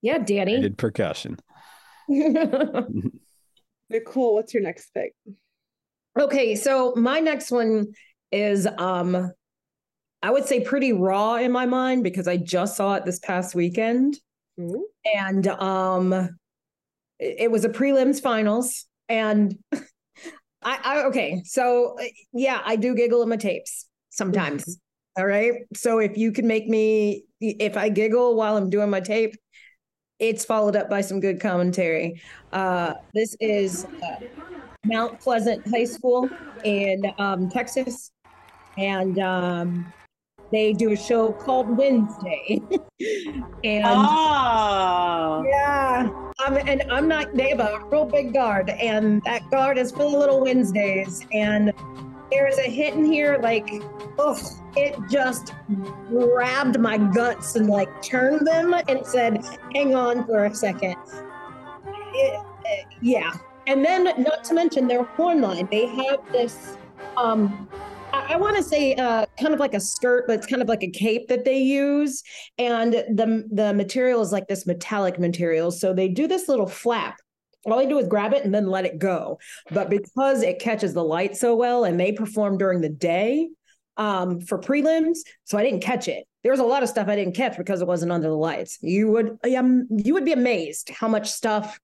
yeah, 0.00 0.14
I 0.14 0.18
Danny. 0.18 0.60
did 0.60 0.78
percussion. 0.78 1.36
Nicole, 3.90 4.34
what's 4.34 4.54
your 4.54 4.62
next 4.62 4.90
pick? 4.94 5.14
okay, 6.18 6.54
so 6.54 6.94
my 6.96 7.20
next 7.20 7.50
one 7.50 7.86
is 8.32 8.66
um 8.78 9.30
I 10.22 10.30
would 10.30 10.46
say 10.46 10.60
pretty 10.60 10.92
raw 10.92 11.36
in 11.36 11.52
my 11.52 11.66
mind 11.66 12.02
because 12.02 12.26
I 12.26 12.36
just 12.38 12.76
saw 12.76 12.94
it 12.94 13.04
this 13.04 13.18
past 13.18 13.54
weekend. 13.54 14.18
And 15.14 15.46
um 15.48 16.12
it, 17.18 17.36
it 17.38 17.50
was 17.50 17.64
a 17.64 17.68
prelims 17.68 18.20
finals 18.22 18.86
and 19.08 19.56
I, 20.62 20.78
I 20.82 21.02
okay, 21.04 21.42
so 21.44 21.96
uh, 22.00 22.04
yeah, 22.32 22.60
I 22.64 22.76
do 22.76 22.94
giggle 22.94 23.22
in 23.22 23.28
my 23.28 23.36
tapes 23.36 23.86
sometimes. 24.10 24.78
All 25.16 25.26
right. 25.26 25.52
So 25.74 25.98
if 25.98 26.16
you 26.16 26.32
can 26.32 26.46
make 26.46 26.68
me 26.68 27.24
if 27.40 27.76
I 27.76 27.88
giggle 27.88 28.34
while 28.34 28.56
I'm 28.56 28.70
doing 28.70 28.90
my 28.90 29.00
tape, 29.00 29.36
it's 30.28 30.44
followed 30.44 30.76
up 30.76 30.88
by 30.88 31.00
some 31.00 31.20
good 31.20 31.40
commentary. 31.40 32.20
Uh, 32.52 32.94
this 33.12 33.36
is 33.40 33.86
uh, 34.02 34.16
Mount 34.84 35.20
Pleasant 35.20 35.66
High 35.68 35.84
School 35.84 36.28
in 36.64 37.04
um, 37.18 37.48
Texas, 37.50 38.12
and 38.78 39.18
um, 39.18 39.92
they 40.52 40.72
do 40.72 40.92
a 40.92 40.96
show 40.96 41.32
called 41.32 41.76
Wednesday. 41.76 42.60
and 43.64 43.84
Oh. 43.86 45.44
yeah, 45.46 46.08
um, 46.46 46.56
and 46.56 46.84
I'm 46.90 47.08
not. 47.08 47.34
They 47.34 47.50
have 47.50 47.60
a 47.60 47.80
real 47.90 48.04
big 48.06 48.32
guard, 48.32 48.70
and 48.70 49.22
that 49.24 49.50
guard 49.50 49.78
is 49.78 49.90
full 49.90 50.14
of 50.14 50.20
little 50.20 50.40
Wednesdays. 50.40 51.26
And 51.32 51.72
there's 52.30 52.58
a 52.58 52.62
hit 52.62 52.94
in 52.94 53.04
here, 53.04 53.38
like, 53.42 53.68
oh, 54.18 54.38
it 54.76 54.96
just 55.10 55.52
grabbed 56.08 56.78
my 56.80 56.98
guts 56.98 57.56
and 57.56 57.68
like 57.68 58.02
turned 58.02 58.46
them 58.46 58.74
and 58.88 59.06
said, 59.06 59.44
"Hang 59.74 59.94
on 59.94 60.26
for 60.26 60.44
a 60.46 60.54
second. 60.54 60.96
It- 62.14 62.34
uh, 62.36 62.88
yeah, 63.02 63.32
and 63.66 63.84
then 63.84 64.04
not 64.22 64.42
to 64.44 64.54
mention 64.54 64.88
their 64.88 65.04
horn 65.04 65.40
line. 65.42 65.68
They 65.70 65.86
have 65.86 66.20
this. 66.32 66.76
Um, 67.16 67.68
I 68.12 68.36
want 68.36 68.56
to 68.56 68.62
say 68.62 68.94
uh, 68.94 69.26
kind 69.40 69.52
of 69.52 69.60
like 69.60 69.74
a 69.74 69.80
skirt, 69.80 70.24
but 70.26 70.34
it's 70.38 70.46
kind 70.46 70.62
of 70.62 70.68
like 70.68 70.82
a 70.82 70.90
cape 70.90 71.28
that 71.28 71.44
they 71.44 71.58
use, 71.58 72.22
and 72.58 72.92
the 72.92 73.44
the 73.50 73.74
material 73.74 74.22
is 74.22 74.32
like 74.32 74.46
this 74.48 74.66
metallic 74.66 75.18
material. 75.18 75.70
So 75.70 75.92
they 75.92 76.08
do 76.08 76.26
this 76.26 76.48
little 76.48 76.66
flap. 76.66 77.16
All 77.66 77.78
they 77.78 77.86
do 77.86 77.98
is 77.98 78.08
grab 78.08 78.32
it 78.32 78.44
and 78.44 78.54
then 78.54 78.66
let 78.66 78.84
it 78.84 78.98
go. 78.98 79.38
But 79.70 79.90
because 79.90 80.42
it 80.42 80.58
catches 80.58 80.94
the 80.94 81.04
light 81.04 81.36
so 81.36 81.54
well, 81.54 81.84
and 81.84 81.98
they 81.98 82.12
perform 82.12 82.58
during 82.58 82.80
the 82.80 82.88
day 82.88 83.48
um, 83.96 84.40
for 84.40 84.58
prelims, 84.58 85.18
so 85.44 85.58
I 85.58 85.62
didn't 85.62 85.80
catch 85.80 86.08
it. 86.08 86.24
There 86.42 86.52
was 86.52 86.60
a 86.60 86.64
lot 86.64 86.82
of 86.82 86.88
stuff 86.88 87.08
I 87.08 87.16
didn't 87.16 87.36
catch 87.36 87.56
because 87.56 87.80
it 87.80 87.88
wasn't 87.88 88.12
under 88.12 88.28
the 88.28 88.34
lights. 88.34 88.78
You 88.82 89.10
would, 89.12 89.38
um, 89.56 89.86
you 89.90 90.12
would 90.14 90.24
be 90.24 90.32
amazed 90.32 90.90
how 90.90 91.08
much 91.08 91.30
stuff 91.30 91.78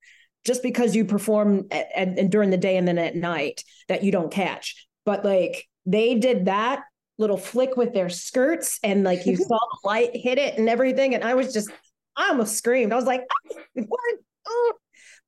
just 0.44 0.62
because 0.62 0.94
you 0.94 1.04
perform 1.04 1.66
at, 1.70 1.88
at, 1.94 2.18
and 2.18 2.30
during 2.30 2.50
the 2.50 2.56
day 2.56 2.76
and 2.76 2.86
then 2.86 2.98
at 2.98 3.16
night 3.16 3.64
that 3.88 4.02
you 4.02 4.12
don't 4.12 4.32
catch. 4.32 4.86
But 5.04 5.24
like 5.24 5.66
they 5.86 6.14
did 6.16 6.46
that 6.46 6.82
little 7.18 7.36
flick 7.36 7.76
with 7.76 7.92
their 7.92 8.08
skirts 8.08 8.78
and 8.82 9.04
like 9.04 9.26
you 9.26 9.36
saw 9.36 9.58
the 9.58 9.78
light 9.84 10.10
hit 10.14 10.38
it 10.38 10.58
and 10.58 10.68
everything. 10.68 11.14
And 11.14 11.24
I 11.24 11.34
was 11.34 11.52
just, 11.52 11.70
I 12.16 12.28
almost 12.28 12.56
screamed. 12.56 12.92
I 12.92 12.96
was 12.96 13.04
like, 13.04 13.22
what? 13.74 14.14
Oh. 14.46 14.72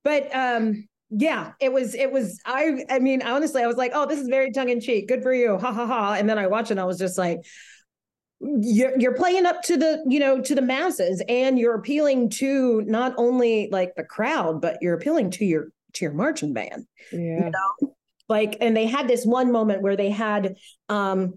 But 0.04 0.34
um, 0.34 0.88
yeah, 1.10 1.52
it 1.60 1.72
was, 1.72 1.94
it 1.94 2.10
was, 2.10 2.40
I, 2.46 2.84
I 2.90 2.98
mean, 2.98 3.22
honestly, 3.22 3.62
I 3.62 3.66
was 3.66 3.76
like, 3.76 3.92
oh, 3.94 4.06
this 4.06 4.18
is 4.18 4.28
very 4.28 4.50
tongue 4.52 4.68
in 4.70 4.80
cheek. 4.80 5.08
Good 5.08 5.22
for 5.22 5.32
you. 5.34 5.58
Ha 5.58 5.72
ha 5.72 5.86
ha. 5.86 6.14
And 6.14 6.28
then 6.28 6.38
I 6.38 6.46
watched 6.46 6.70
it 6.70 6.74
and 6.74 6.80
I 6.80 6.84
was 6.84 6.98
just 6.98 7.18
like, 7.18 7.38
you're 8.40 8.98
you're 8.98 9.14
playing 9.14 9.46
up 9.46 9.62
to 9.62 9.76
the 9.76 10.02
you 10.08 10.18
know 10.18 10.40
to 10.40 10.56
the 10.56 10.60
masses 10.62 11.22
and 11.28 11.60
you're 11.60 11.76
appealing 11.76 12.28
to 12.28 12.82
not 12.88 13.14
only 13.16 13.68
like 13.70 13.94
the 13.94 14.02
crowd 14.02 14.60
but 14.60 14.78
you're 14.80 14.94
appealing 14.94 15.30
to 15.30 15.44
your 15.44 15.68
to 15.92 16.04
your 16.04 16.12
marching 16.12 16.52
band 16.52 16.84
Yeah. 17.12 17.18
you 17.44 17.50
know 17.52 17.94
like 18.28 18.56
and 18.60 18.76
they 18.76 18.86
had 18.86 19.06
this 19.06 19.24
one 19.24 19.52
moment 19.52 19.80
where 19.80 19.94
they 19.94 20.10
had 20.10 20.56
um 20.88 21.34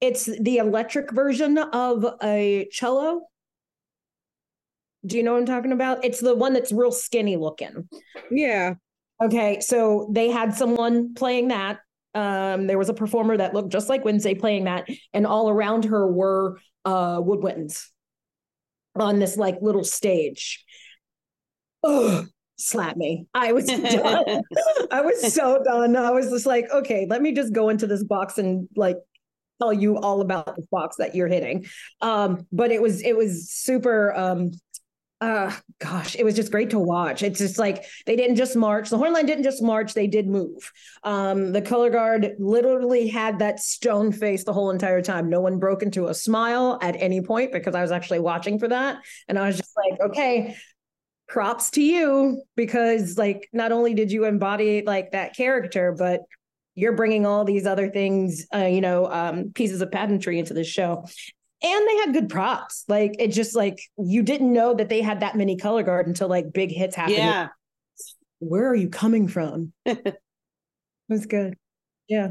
it's 0.00 0.24
the 0.24 0.56
electric 0.56 1.12
version 1.12 1.56
of 1.56 2.04
a 2.20 2.66
cello 2.72 3.20
do 5.06 5.16
you 5.16 5.22
know 5.22 5.32
what 5.32 5.40
i'm 5.40 5.46
talking 5.46 5.72
about 5.72 6.04
it's 6.04 6.20
the 6.20 6.34
one 6.34 6.52
that's 6.52 6.72
real 6.72 6.92
skinny 6.92 7.36
looking 7.36 7.88
Yeah. 8.30 8.74
Okay, 9.22 9.60
so 9.60 10.08
they 10.10 10.30
had 10.30 10.54
someone 10.54 11.12
playing 11.12 11.48
that. 11.48 11.80
Um, 12.14 12.66
there 12.66 12.78
was 12.78 12.88
a 12.88 12.94
performer 12.94 13.36
that 13.36 13.52
looked 13.52 13.68
just 13.70 13.90
like 13.90 14.02
Wednesday 14.02 14.34
playing 14.34 14.64
that, 14.64 14.88
and 15.12 15.26
all 15.26 15.50
around 15.50 15.84
her 15.84 16.10
were 16.10 16.58
uh 16.86 17.20
woodwinds 17.20 17.84
on 18.96 19.18
this 19.18 19.36
like 19.36 19.58
little 19.60 19.84
stage. 19.84 20.64
Oh, 21.82 22.24
slap 22.56 22.96
me. 22.96 23.26
I 23.34 23.52
was 23.52 23.66
done. 23.66 24.42
I 24.90 25.02
was 25.02 25.34
so 25.34 25.62
done. 25.62 25.96
I 25.96 26.10
was 26.12 26.30
just 26.30 26.46
like, 26.46 26.70
okay, 26.72 27.06
let 27.08 27.20
me 27.20 27.32
just 27.32 27.52
go 27.52 27.68
into 27.68 27.86
this 27.86 28.02
box 28.02 28.38
and 28.38 28.68
like 28.74 28.96
tell 29.60 29.72
you 29.72 29.98
all 29.98 30.22
about 30.22 30.56
this 30.56 30.66
box 30.72 30.96
that 30.96 31.14
you're 31.14 31.28
hitting. 31.28 31.66
Um, 32.00 32.46
but 32.52 32.72
it 32.72 32.80
was 32.80 33.02
it 33.02 33.16
was 33.16 33.50
super 33.50 34.14
um 34.16 34.52
uh 35.20 35.52
gosh 35.78 36.16
it 36.16 36.24
was 36.24 36.34
just 36.34 36.50
great 36.50 36.70
to 36.70 36.78
watch. 36.78 37.22
It's 37.22 37.38
just 37.38 37.58
like 37.58 37.84
they 38.06 38.16
didn't 38.16 38.36
just 38.36 38.56
march 38.56 38.88
the 38.88 38.96
horn 38.96 39.12
line 39.12 39.26
didn't 39.26 39.44
just 39.44 39.62
march 39.62 39.92
they 39.92 40.06
did 40.06 40.26
move. 40.26 40.72
Um 41.04 41.52
the 41.52 41.60
color 41.60 41.90
guard 41.90 42.32
literally 42.38 43.08
had 43.08 43.38
that 43.40 43.60
stone 43.60 44.12
face 44.12 44.44
the 44.44 44.52
whole 44.52 44.70
entire 44.70 45.02
time. 45.02 45.28
No 45.28 45.40
one 45.40 45.58
broke 45.58 45.82
into 45.82 46.06
a 46.06 46.14
smile 46.14 46.78
at 46.80 46.96
any 46.96 47.20
point 47.20 47.52
because 47.52 47.74
i 47.74 47.82
was 47.82 47.92
actually 47.92 48.20
watching 48.20 48.58
for 48.58 48.68
that. 48.68 48.98
And 49.28 49.38
i 49.38 49.46
was 49.46 49.58
just 49.58 49.72
like 49.76 50.00
okay 50.10 50.56
props 51.28 51.70
to 51.70 51.82
you 51.82 52.42
because 52.56 53.16
like 53.16 53.48
not 53.52 53.70
only 53.70 53.94
did 53.94 54.10
you 54.10 54.24
embody 54.24 54.82
like 54.84 55.12
that 55.12 55.36
character 55.36 55.94
but 55.96 56.22
you're 56.74 56.96
bringing 56.96 57.24
all 57.24 57.44
these 57.44 57.66
other 57.66 57.88
things 57.88 58.46
uh, 58.52 58.64
you 58.64 58.80
know 58.80 59.06
um 59.06 59.52
pieces 59.54 59.80
of 59.80 59.92
pageantry 59.92 60.40
into 60.40 60.54
the 60.54 60.64
show 60.64 61.04
and 61.62 61.88
they 61.88 61.96
had 61.96 62.12
good 62.12 62.28
props. 62.28 62.84
Like 62.88 63.16
it 63.18 63.28
just 63.28 63.54
like 63.54 63.80
you 63.98 64.22
didn't 64.22 64.52
know 64.52 64.74
that 64.74 64.88
they 64.88 65.02
had 65.02 65.20
that 65.20 65.36
many 65.36 65.56
color 65.56 65.82
guard 65.82 66.06
until 66.06 66.28
like 66.28 66.52
big 66.52 66.70
hits 66.70 66.96
happened. 66.96 67.18
Yeah. 67.18 67.48
Where 68.38 68.68
are 68.68 68.74
you 68.74 68.88
coming 68.88 69.28
from? 69.28 69.72
it 69.84 70.16
was 71.08 71.26
good. 71.26 71.56
Yeah. 72.08 72.30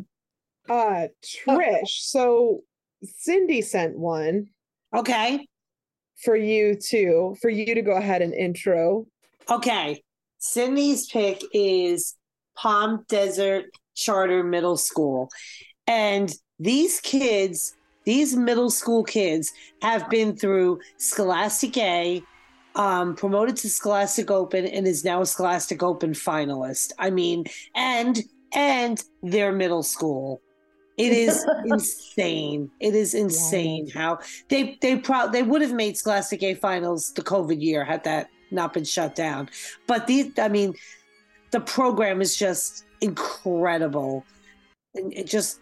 Uh 0.68 1.08
Trish, 1.24 1.88
so 1.88 2.62
Cindy 3.04 3.62
sent 3.62 3.98
one. 3.98 4.48
Okay. 4.96 5.48
For 6.24 6.36
you 6.36 6.76
too, 6.76 7.36
for 7.42 7.50
you 7.50 7.76
to 7.76 7.82
go 7.82 7.94
ahead 7.94 8.22
and 8.22 8.34
intro. 8.34 9.06
Okay. 9.50 10.04
Cindy's 10.40 11.08
pick 11.08 11.42
is 11.54 12.16
Palm 12.56 13.06
Desert 13.08 13.66
Charter 13.96 14.44
Middle 14.44 14.78
School. 14.78 15.30
And 15.88 16.34
these 16.60 17.00
kids, 17.00 17.76
these 18.10 18.36
middle 18.36 18.72
school 18.72 19.04
kids, 19.04 19.54
have 19.84 20.10
been 20.10 20.36
through 20.36 20.80
Scholastic 20.98 21.78
A, 21.78 22.24
um, 22.74 23.16
promoted 23.16 23.56
to 23.58 23.70
Scholastic 23.70 24.32
Open, 24.32 24.66
and 24.66 24.88
is 24.88 25.06
now 25.06 25.22
a 25.22 25.28
Scholastic 25.28 25.84
Open 25.84 26.14
finalist. 26.14 26.92
I 26.98 27.12
mean, 27.12 27.46
and 27.76 28.20
and 28.52 29.04
their 29.22 29.52
middle 29.52 29.84
school. 29.84 30.42
It 30.98 31.12
is 31.12 31.46
insane. 31.66 32.72
It 32.80 32.96
is 32.96 33.14
insane 33.14 33.88
how 33.92 34.18
they 34.50 34.80
they 34.82 34.98
pro- 34.98 35.30
they 35.30 35.44
would 35.44 35.62
have 35.62 35.74
made 35.74 35.96
Scholastic 35.96 36.42
A 36.42 36.56
finals 36.56 37.14
the 37.14 37.22
COVID 37.22 37.62
year 37.62 37.86
had 37.86 38.04
that 38.06 38.28
not 38.50 38.74
been 38.74 38.86
shut 38.86 39.14
down. 39.14 39.52
But 39.86 40.08
these, 40.08 40.32
I 40.40 40.48
mean, 40.48 40.74
the 41.52 41.60
program 41.60 42.22
is 42.22 42.36
just 42.36 42.86
incredible. 43.02 44.26
It 44.96 45.28
just, 45.28 45.60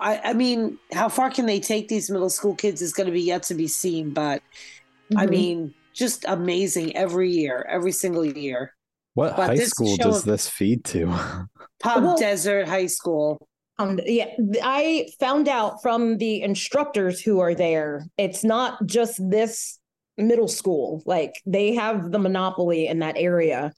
I, 0.00 0.20
I 0.24 0.32
mean, 0.32 0.78
how 0.92 1.08
far 1.08 1.30
can 1.30 1.46
they 1.46 1.60
take 1.60 1.88
these 1.88 2.10
middle 2.10 2.30
school 2.30 2.54
kids 2.54 2.82
is 2.82 2.92
going 2.92 3.06
to 3.06 3.12
be 3.12 3.22
yet 3.22 3.42
to 3.44 3.54
be 3.54 3.68
seen. 3.68 4.10
But 4.10 4.42
I 5.16 5.26
Mhm. 5.26 5.30
mean, 5.30 5.74
just 5.94 6.24
amazing 6.28 6.96
every 6.96 7.30
year, 7.30 7.66
every 7.68 7.92
single 7.92 8.24
year. 8.24 8.72
What 9.14 9.36
But 9.36 9.48
high 9.50 9.64
school 9.64 9.96
show- 9.96 10.04
does 10.10 10.24
this 10.24 10.48
feed 10.48 10.84
to? 10.86 11.06
Palm 11.80 12.04
Well- 12.04 12.16
Desert 12.18 12.68
High 12.68 12.86
School. 12.86 13.48
Um, 13.78 14.00
yeah, 14.06 14.28
I 14.62 15.06
found 15.20 15.48
out 15.48 15.82
from 15.82 16.16
the 16.18 16.40
instructors 16.42 17.20
who 17.20 17.40
are 17.40 17.54
there, 17.54 18.06
it's 18.16 18.42
not 18.44 18.84
just 18.86 19.20
this 19.30 19.78
middle 20.16 20.48
school. 20.48 21.02
Like 21.04 21.34
they 21.44 21.74
have 21.74 22.10
the 22.10 22.18
monopoly 22.18 22.86
in 22.86 23.00
that 23.00 23.16
area 23.18 23.72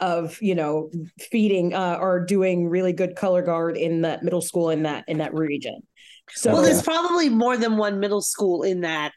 of, 0.00 0.40
you 0.42 0.54
know, 0.54 0.90
feeding 1.30 1.74
uh, 1.74 1.98
or 2.00 2.24
doing 2.24 2.68
really 2.68 2.92
good 2.92 3.16
color 3.16 3.42
guard 3.42 3.76
in 3.76 4.02
that 4.02 4.22
middle 4.22 4.42
school 4.42 4.70
in 4.70 4.82
that 4.84 5.04
in 5.08 5.18
that 5.18 5.32
region. 5.34 5.80
So 6.30 6.52
well, 6.52 6.62
there's 6.62 6.82
probably 6.82 7.28
more 7.28 7.56
than 7.56 7.76
one 7.76 8.00
middle 8.00 8.20
school 8.22 8.62
in 8.62 8.80
that 8.82 9.12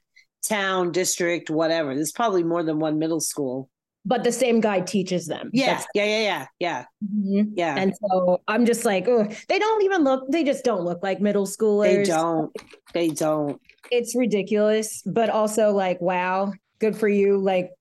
town, 0.47 0.91
district, 0.91 1.49
whatever. 1.49 1.93
There's 1.95 2.11
probably 2.11 2.43
more 2.43 2.63
than 2.63 2.79
one 2.79 2.99
middle 2.99 3.19
school. 3.21 3.69
but 4.05 4.23
the 4.23 4.31
same 4.31 4.61
guy 4.61 4.79
teaches 4.79 5.27
them. 5.27 5.49
Yeah, 5.53 5.65
That's- 5.65 5.85
yeah, 5.93 6.05
yeah, 6.05 6.21
yeah, 6.21 6.45
yeah, 6.59 6.85
Mhm. 7.05 7.51
yeah. 7.55 7.75
And 7.77 7.93
so 7.99 8.39
I'm 8.47 8.65
just 8.65 8.85
like, 8.85 9.07
oh, 9.07 9.27
they 9.49 9.59
don't 9.59 9.83
even 9.83 10.03
look, 10.05 10.23
they 10.31 10.43
just 10.45 10.63
don't 10.63 10.83
look 10.85 11.03
like 11.03 11.19
middle 11.19 11.45
schoolers. 11.45 11.83
they 11.97 12.03
don't. 12.05 12.51
They 12.93 13.09
don't. 13.09 13.61
It's 13.91 14.15
ridiculous, 14.15 15.03
but 15.05 15.29
also 15.29 15.71
like, 15.73 15.99
wow, 15.99 16.53
good 16.79 16.95
for 16.95 17.09
you. 17.09 17.37
Like, 17.37 17.71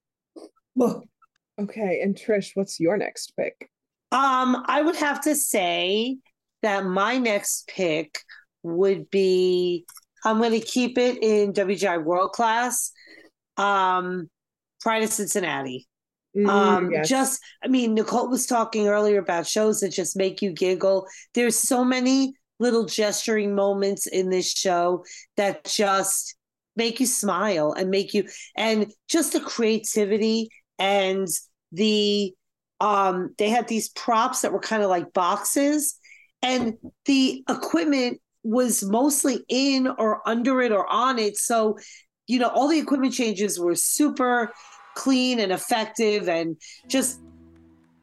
oh, 0.79 1.03
Okay, 1.59 2.01
and 2.01 2.15
Trish, 2.15 2.51
what's 2.55 2.79
your 2.79 2.97
next 2.97 3.33
pick? 3.37 3.69
Um, 4.11 4.63
I 4.67 4.81
would 4.81 4.95
have 4.95 5.21
to 5.21 5.35
say 5.35 6.17
that 6.61 6.85
my 6.85 7.17
next 7.17 7.67
pick 7.67 8.19
would 8.63 9.09
be 9.09 9.85
I'm 10.25 10.37
going 10.37 10.59
to 10.59 10.65
keep 10.65 10.97
it 10.97 11.17
in 11.21 11.53
WGI 11.53 12.03
World 12.03 12.33
Class. 12.33 12.91
Um, 13.57 14.29
Pride 14.81 15.03
of 15.03 15.09
Cincinnati. 15.09 15.87
Mm, 16.35 16.49
Um, 16.49 16.91
yes. 16.91 17.09
just 17.09 17.41
I 17.63 17.67
mean, 17.67 17.93
Nicole 17.93 18.29
was 18.29 18.45
talking 18.45 18.87
earlier 18.87 19.19
about 19.19 19.47
shows 19.47 19.79
that 19.79 19.91
just 19.91 20.17
make 20.17 20.41
you 20.41 20.51
giggle. 20.51 21.07
There's 21.33 21.57
so 21.57 21.83
many 21.83 22.33
little 22.59 22.85
gesturing 22.85 23.55
moments 23.55 24.07
in 24.07 24.29
this 24.29 24.51
show 24.51 25.03
that 25.37 25.63
just 25.65 26.35
make 26.75 26.99
you 26.99 27.05
smile 27.05 27.73
and 27.73 27.89
make 27.89 28.13
you 28.13 28.27
and 28.55 28.91
just 29.07 29.33
the 29.33 29.39
creativity 29.39 30.49
and 30.77 31.27
the 31.71 32.33
um 32.79 33.33
they 33.37 33.49
had 33.49 33.67
these 33.67 33.89
props 33.89 34.41
that 34.41 34.53
were 34.53 34.59
kind 34.59 34.83
of 34.83 34.89
like 34.89 35.13
boxes 35.13 35.99
and 36.41 36.77
the 37.05 37.43
equipment 37.49 38.21
was 38.43 38.83
mostly 38.83 39.43
in 39.49 39.87
or 39.87 40.27
under 40.27 40.61
it 40.61 40.71
or 40.71 40.87
on 40.87 41.19
it. 41.19 41.37
So, 41.37 41.77
you 42.27 42.39
know, 42.39 42.47
all 42.47 42.67
the 42.67 42.79
equipment 42.79 43.13
changes 43.13 43.59
were 43.59 43.75
super 43.75 44.53
clean 44.95 45.39
and 45.39 45.51
effective 45.51 46.29
and 46.29 46.57
just 46.87 47.19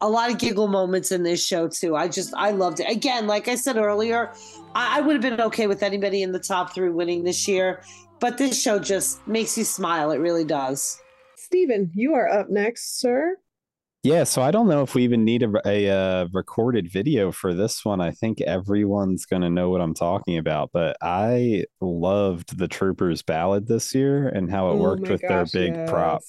a 0.01 0.09
lot 0.09 0.31
of 0.31 0.39
giggle 0.39 0.69
moments 0.69 1.11
in 1.11 1.23
this 1.23 1.45
show 1.45 1.69
too. 1.69 1.97
I 1.97 2.09
just 2.09 2.35
I 2.35 2.51
loved 2.51 2.81
it. 2.81 2.91
Again, 2.91 3.27
like 3.27 3.49
I 3.49 3.55
said 3.55 3.77
earlier, 3.77 4.33
I, 4.75 4.99
I 4.99 5.01
would 5.01 5.15
have 5.15 5.23
been 5.23 5.41
okay 5.41 5.67
with 5.67 5.83
anybody 5.83 6.23
in 6.23 6.33
the 6.33 6.39
top 6.39 6.75
three 6.75 6.91
winning 6.91 7.25
this 7.25 7.49
year, 7.49 7.83
but 8.21 8.37
this 8.37 8.61
show 8.61 8.79
just 8.79 9.27
makes 9.27 9.57
you 9.57 9.65
smile. 9.65 10.11
It 10.11 10.19
really 10.19 10.45
does. 10.45 11.01
Steven, 11.37 11.91
you 11.95 12.15
are 12.15 12.29
up 12.29 12.51
next, 12.51 13.01
sir. 13.01 13.37
Yeah, 14.07 14.23
so 14.23 14.41
I 14.41 14.53
don't 14.53 14.69
know 14.69 14.83
if 14.83 14.95
we 14.95 15.03
even 15.03 15.25
need 15.25 15.43
a, 15.43 15.53
a, 15.67 15.89
uh 15.91 16.29
recorded 16.33 16.89
video 16.89 17.33
for 17.33 17.55
this 17.55 17.85
one. 17.85 18.01
I 18.01 18.13
think 18.13 18.41
everyone's 18.41 19.27
going 19.27 19.43
to 19.43 19.51
know 19.51 19.71
what 19.71 19.81
I'm 19.81 19.95
talking 19.95 20.39
about, 20.39 20.71
but 20.73 20.97
I 21.03 21.65
loved 21.81 22.57
the 22.57 22.69
Troopers 22.69 23.23
ballad 23.23 23.67
this 23.67 23.97
year 23.97 24.29
and 24.29 24.49
how 24.49 24.71
it 24.71 24.75
Oh 24.75 24.77
worked 24.77 25.09
with 25.09 25.23
gosh, 25.23 25.51
their 25.51 25.73
big 25.73 25.89
prop. 25.89 26.23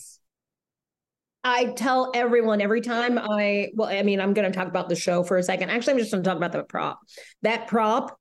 I 1.43 1.65
tell 1.65 2.11
everyone 2.15 2.61
every 2.61 2.81
time 2.81 3.19
I, 3.19 3.69
well, 3.75 3.89
I 3.89 4.01
mean, 4.01 4.21
I'm 4.21 4.33
going 4.33 4.51
to 4.51 4.57
talk 4.57 4.67
about 4.67 4.89
the 4.89 4.95
show 4.95 5.23
for 5.23 5.37
a 5.37 5.43
second. 5.43 5.69
Actually, 5.69 5.93
I'm 5.93 5.99
just 5.99 6.11
going 6.11 6.23
to 6.23 6.27
talk 6.27 6.37
about 6.37 6.53
the 6.53 6.63
prop. 6.63 6.99
That 7.43 7.67
prop 7.67 8.19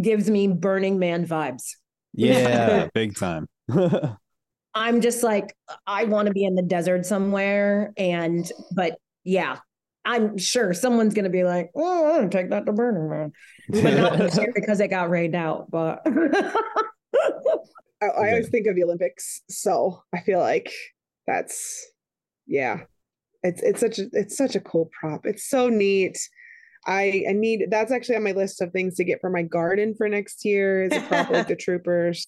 gives 0.00 0.30
me 0.30 0.46
Burning 0.46 1.00
Man 1.00 1.26
vibes. 1.26 1.72
Yeah, 2.12 2.86
big 2.94 3.16
time. 3.16 3.48
I'm 4.76 5.00
just 5.00 5.22
like, 5.22 5.56
I 5.86 6.04
want 6.04 6.28
to 6.28 6.34
be 6.34 6.44
in 6.44 6.54
the 6.54 6.62
desert 6.62 7.06
somewhere. 7.06 7.94
And, 7.96 8.50
but 8.72 8.98
yeah, 9.24 9.58
I'm 10.04 10.36
sure 10.36 10.74
someone's 10.74 11.14
going 11.14 11.24
to 11.24 11.30
be 11.30 11.44
like, 11.44 11.70
oh, 11.74 12.06
I 12.06 12.18
want 12.18 12.30
to 12.30 12.38
take 12.38 12.50
that 12.50 12.66
to 12.66 12.72
Burning 12.72 13.08
Man. 13.08 13.32
But 13.70 13.94
not 13.94 14.18
this 14.18 14.36
year 14.38 14.52
because 14.54 14.78
it 14.80 14.88
got 14.88 15.08
rained 15.08 15.34
out. 15.34 15.70
But 15.70 16.02
I, 18.02 18.06
I 18.06 18.28
always 18.28 18.50
think 18.50 18.66
of 18.66 18.76
the 18.76 18.84
Olympics, 18.84 19.40
so 19.48 20.02
I 20.14 20.20
feel 20.20 20.40
like 20.40 20.70
that's 21.26 21.84
yeah. 22.46 22.80
It's 23.42 23.62
it's 23.62 23.80
such 23.80 23.98
a 23.98 24.06
it's 24.12 24.36
such 24.36 24.56
a 24.56 24.60
cool 24.60 24.90
prop. 25.00 25.24
It's 25.24 25.48
so 25.48 25.70
neat. 25.70 26.18
I 26.86 27.24
I 27.28 27.32
need 27.32 27.64
that's 27.70 27.92
actually 27.92 28.16
on 28.16 28.22
my 28.22 28.32
list 28.32 28.62
of 28.62 28.72
things 28.72 28.94
to 28.96 29.04
get 29.04 29.20
for 29.20 29.30
my 29.30 29.42
garden 29.42 29.94
for 29.96 30.08
next 30.08 30.44
year 30.44 30.84
is 30.84 30.92
a 30.92 31.00
prop 31.00 31.30
like 31.30 31.48
the 31.48 31.56
troopers. 31.56 32.26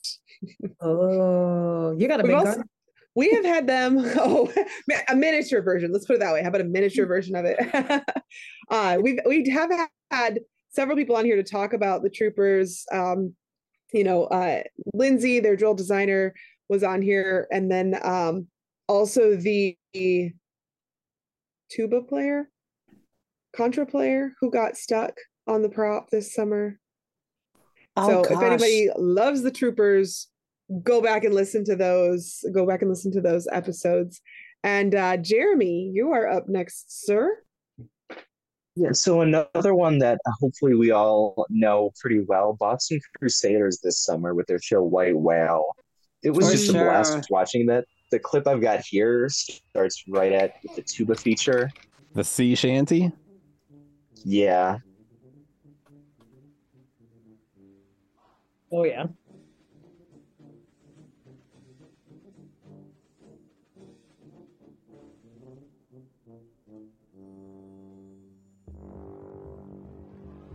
oh, 0.81 1.97
you 1.99 2.09
got 2.09 2.21
a 2.21 2.25
big 2.25 2.33
also- 2.33 2.45
garden? 2.47 2.69
We 3.15 3.33
have 3.33 3.45
had 3.45 3.67
them. 3.67 3.99
Oh, 4.17 4.53
a 5.09 5.17
miniature 5.17 5.61
version. 5.61 5.93
Let's 5.93 6.07
put 6.07 6.15
it 6.17 6.21
that 6.21 6.33
way. 6.33 6.43
How 6.43 6.51
about 6.51 6.61
a 6.61 6.65
miniature 6.65 7.05
version 7.05 7.35
of 7.35 7.47
it? 7.47 7.59
uh, 8.71 8.99
we've 9.03 9.19
we 9.27 9.49
have 9.51 9.71
had 10.13 10.39
several 10.71 10.97
people 10.97 11.17
on 11.17 11.25
here 11.25 11.35
to 11.35 11.43
talk 11.43 11.73
about 11.73 12.05
the 12.05 12.11
troopers. 12.11 12.85
Um, 12.93 13.35
you 13.93 14.05
know, 14.05 14.25
uh, 14.27 14.63
Lindsay, 14.95 15.41
their 15.41 15.57
drill 15.57 15.75
designer, 15.75 16.33
was 16.69 16.85
on 16.85 17.03
here, 17.03 17.49
and 17.51 17.69
then 17.69 17.99
um, 18.05 18.47
also 18.87 19.35
the 19.35 19.77
tuba 21.71 22.03
player, 22.03 22.49
contra 23.59 23.85
player 23.85 24.33
who 24.41 24.51
got 24.51 24.77
stuck 24.77 25.15
on 25.49 25.63
the 25.63 25.69
prop 25.69 26.09
this 26.11 26.33
summer. 26.33 26.79
Oh, 27.97 28.23
so 28.23 28.33
if 28.33 28.41
anybody 28.41 28.89
loves 28.97 29.43
the 29.43 29.51
troopers, 29.51 30.29
go 30.85 31.03
back 31.03 31.25
and 31.25 31.35
listen 31.35 31.65
to 31.65 31.75
those. 31.75 32.45
Go 32.53 32.65
back 32.65 32.83
and 32.83 32.91
listen 32.91 33.11
to 33.13 33.21
those 33.21 33.49
episodes. 33.51 34.21
And 34.63 34.95
uh, 34.95 35.17
Jeremy, 35.17 35.91
you 35.93 36.13
are 36.13 36.29
up 36.29 36.49
next, 36.49 37.05
sir. 37.05 37.39
Yeah, 38.77 38.93
so 38.93 39.23
another 39.23 39.75
one 39.75 39.99
that 39.99 40.21
hopefully 40.41 40.77
we 40.77 40.93
all 40.93 41.45
know 41.51 41.91
pretty 42.01 42.21
well, 42.21 42.53
Boston 42.53 43.01
Crusaders 43.19 43.81
this 43.83 44.05
summer 44.05 44.35
with 44.35 44.47
their 44.47 44.61
show 44.61 44.85
White 44.85 45.19
Whale. 45.19 45.65
It 46.23 46.31
was 46.31 46.47
For 46.47 46.53
just 46.53 46.71
sure. 46.71 46.89
a 46.89 46.91
blast 46.91 47.27
watching 47.29 47.67
that. 47.67 47.87
The 48.13 48.21
clip 48.21 48.47
I've 48.47 48.61
got 48.61 48.85
here 48.85 49.29
starts 49.29 50.05
right 50.09 50.33
at 50.33 50.55
the 50.77 50.83
tuba 50.83 51.17
feature. 51.17 51.71
The 52.15 52.23
sea 52.23 52.55
shanty? 52.55 53.13
Yeah. 54.25 54.79
Oh, 58.71 58.85
yeah. 58.85 59.07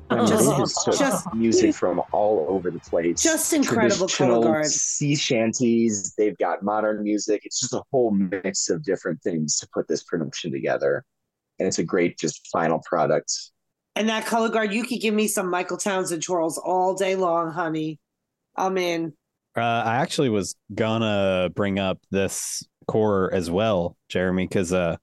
And 0.10 0.28
Just- 0.28 0.52
it 0.52 0.62
is 0.62 0.74
just, 0.86 1.00
just- 1.00 1.34
music 1.34 1.74
from 1.74 2.02
all 2.12 2.46
over 2.48 2.70
the 2.70 2.80
place. 2.80 3.22
Just 3.22 3.52
incredible 3.54 4.08
color 4.08 4.08
Traditional 4.08 4.44
guard. 4.44 4.66
Sea 4.68 5.16
shanties. 5.16 6.14
They've 6.18 6.38
got 6.38 6.62
modern 6.62 7.04
music. 7.04 7.42
It's 7.46 7.60
just 7.60 7.74
a 7.74 7.82
whole 7.92 8.12
mix 8.12 8.70
of 8.70 8.84
different 8.84 9.22
things 9.24 9.58
to 9.60 9.68
put 9.74 9.88
this 9.88 10.04
production 10.04 10.52
together, 10.52 11.04
and 11.60 11.68
it's 11.68 11.80
a 11.80 11.84
great 11.84 12.18
just 12.18 12.48
final 12.52 12.82
product. 12.86 13.32
And 13.96 14.10
that 14.10 14.26
color 14.26 14.50
guard, 14.50 14.74
you 14.74 14.84
could 14.84 15.02
give 15.02 15.14
me 15.14 15.28
some 15.28 15.50
Michael 15.50 15.78
Townsend 15.78 16.24
twirls 16.24 16.58
all 16.58 16.96
day 16.96 17.16
long, 17.16 17.52
honey. 17.52 18.00
I'm 18.56 18.78
in. 18.78 19.14
Uh, 19.56 19.84
I 19.86 19.98
actually 19.98 20.30
was 20.30 20.56
gonna 20.74 21.50
bring 21.54 21.78
up 21.78 22.00
this 22.10 22.64
corps 22.88 23.32
as 23.34 23.52
well, 23.52 23.98
Jeremy, 24.10 24.48
because 24.48 24.74
uh, 24.74 24.98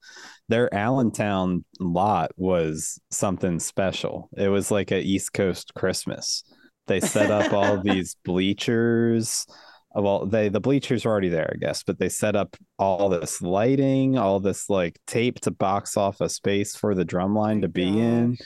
their 0.49 0.73
Allentown 0.73 1.63
lot 1.79 2.31
was 2.35 2.99
something 3.11 3.59
special. 3.59 4.29
It 4.35 4.49
was 4.49 4.71
like 4.71 4.91
a 4.91 5.01
East 5.01 5.31
Coast 5.33 5.73
Christmas. 5.73 6.43
They 6.87 6.99
set 6.99 7.31
up 7.31 7.53
all 7.53 7.77
these 7.83 8.15
bleachers. 8.25 9.45
Well, 9.93 10.25
they 10.25 10.47
the 10.49 10.59
bleachers 10.61 11.03
were 11.05 11.11
already 11.11 11.29
there, 11.29 11.51
I 11.53 11.57
guess, 11.57 11.83
but 11.83 11.99
they 11.99 12.07
set 12.09 12.35
up 12.35 12.55
all 12.79 13.09
this 13.09 13.41
lighting, 13.41 14.17
all 14.17 14.39
this 14.39 14.69
like 14.69 14.99
tape 15.05 15.39
to 15.41 15.51
box 15.51 15.97
off 15.97 16.21
a 16.21 16.29
space 16.29 16.75
for 16.75 16.95
the 16.95 17.03
drum 17.05 17.35
line 17.35 17.61
to 17.61 17.67
be 17.67 17.99
in. 17.99 18.37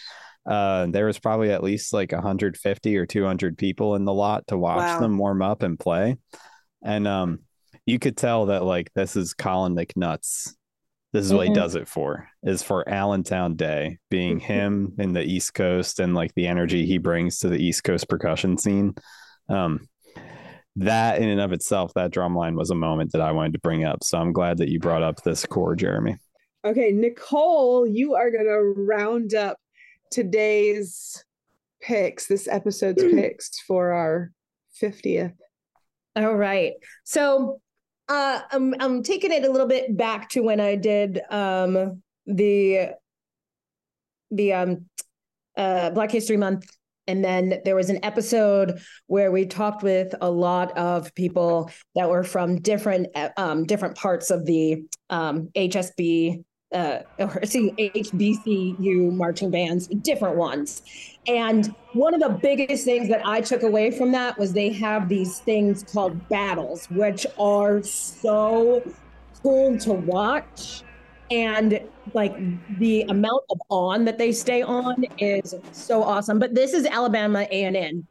Uh, 0.45 0.87
there 0.87 1.05
was 1.05 1.19
probably 1.19 1.51
at 1.51 1.63
least 1.63 1.93
like 1.93 2.11
150 2.11 2.97
or 2.97 3.05
200 3.05 3.57
people 3.57 3.95
in 3.95 4.05
the 4.05 4.13
lot 4.13 4.45
to 4.47 4.57
watch 4.57 4.89
Wow. 4.93 4.97
them 4.99 5.17
warm 5.17 5.41
up 5.41 5.61
and 5.63 5.79
play. 5.79 6.17
And 6.83 7.07
um, 7.07 7.39
you 7.85 7.97
could 7.99 8.15
tell 8.17 8.47
that 8.47 8.63
like 8.63 8.91
this 8.93 9.15
is 9.15 9.33
Colin 9.33 9.75
McNutt's. 9.75 10.55
This 11.13 11.25
is 11.25 11.33
what 11.33 11.45
he 11.47 11.51
Mhm. 11.51 11.55
does 11.55 11.75
it 11.75 11.87
for. 11.87 12.27
Is 12.43 12.61
for 12.61 12.87
Allentown 12.89 13.55
Day, 13.55 13.99
being 14.09 14.39
him 14.39 14.93
in 14.99 15.13
the 15.13 15.23
East 15.23 15.53
Coast 15.53 15.99
and 15.99 16.13
like 16.13 16.33
the 16.35 16.45
energy 16.47 16.85
he 16.85 16.97
brings 16.97 17.39
to 17.39 17.49
the 17.49 17.57
East 17.63 17.83
Coast 17.83 18.09
percussion 18.09 18.57
scene. 18.57 18.93
Um, 19.47 19.87
that 20.77 21.21
in 21.21 21.29
and 21.29 21.39
of 21.39 21.53
itself, 21.53 21.93
that 21.93 22.11
drum 22.11 22.35
line 22.35 22.55
was 22.55 22.69
a 22.69 22.75
moment 22.75 23.11
that 23.13 23.21
I 23.21 23.31
wanted 23.31 23.53
to 23.53 23.59
bring 23.59 23.85
up. 23.85 24.03
So 24.03 24.17
I'm 24.17 24.33
glad 24.33 24.57
that 24.57 24.69
you 24.69 24.79
brought 24.79 25.03
up 25.03 25.23
this 25.23 25.45
corps, 25.45 25.75
Jeremy. 25.75 26.17
Okay, 26.65 26.91
Nicole, 26.91 27.87
you 27.87 28.15
are 28.15 28.31
going 28.31 28.45
to 28.45 28.73
round 28.81 29.33
up 29.35 29.57
today's 30.11 31.23
picks, 31.81 32.27
this 32.27 32.47
episode's 32.47 33.03
picks 33.03 33.59
for 33.61 33.91
our 33.91 34.31
50th. 34.81 35.33
All 36.15 36.35
right. 36.35 36.73
So 37.03 37.61
uh 38.07 38.41
I'm 38.51 38.75
I'm 38.79 39.03
taking 39.03 39.31
it 39.31 39.43
a 39.43 39.51
little 39.51 39.67
bit 39.67 39.97
back 39.97 40.29
to 40.29 40.41
when 40.41 40.59
I 40.59 40.75
did 40.75 41.21
um 41.29 42.01
the 42.25 42.89
the 44.31 44.53
um 44.53 44.85
uh 45.57 45.89
Black 45.89 46.11
History 46.11 46.37
Month 46.37 46.69
and 47.07 47.23
then 47.23 47.61
there 47.65 47.75
was 47.75 47.89
an 47.89 48.03
episode 48.03 48.79
where 49.07 49.31
we 49.31 49.45
talked 49.45 49.83
with 49.83 50.13
a 50.21 50.29
lot 50.29 50.75
of 50.77 51.13
people 51.15 51.69
that 51.95 52.09
were 52.09 52.23
from 52.23 52.59
different 52.61 53.07
uh, 53.15 53.29
um 53.37 53.65
different 53.65 53.95
parts 53.95 54.31
of 54.31 54.45
the 54.45 54.83
um 55.09 55.49
HSB 55.55 56.43
uh 56.73 56.99
or 57.19 57.45
see 57.45 57.71
HBCU 57.77 59.11
marching 59.13 59.51
bands, 59.51 59.87
different 59.87 60.37
ones. 60.37 60.81
And 61.27 61.73
one 61.93 62.13
of 62.13 62.19
the 62.19 62.29
biggest 62.29 62.85
things 62.85 63.07
that 63.09 63.25
I 63.25 63.41
took 63.41 63.63
away 63.63 63.91
from 63.91 64.11
that 64.11 64.37
was 64.37 64.53
they 64.53 64.71
have 64.73 65.09
these 65.09 65.39
things 65.39 65.83
called 65.83 66.27
battles, 66.29 66.87
which 66.91 67.25
are 67.39 67.81
so 67.83 68.83
cool 69.41 69.77
to 69.79 69.93
watch. 69.93 70.83
And 71.31 71.79
like 72.13 72.35
the 72.77 73.01
amount 73.03 73.43
of 73.49 73.59
on 73.69 74.05
that 74.05 74.17
they 74.17 74.31
stay 74.31 74.61
on 74.61 75.05
is 75.17 75.55
so 75.71 76.03
awesome. 76.03 76.39
But 76.39 76.53
this 76.53 76.73
is 76.73 76.85
Alabama 76.85 77.47
A 77.51 77.63
and 77.63 77.75
N, 77.75 78.07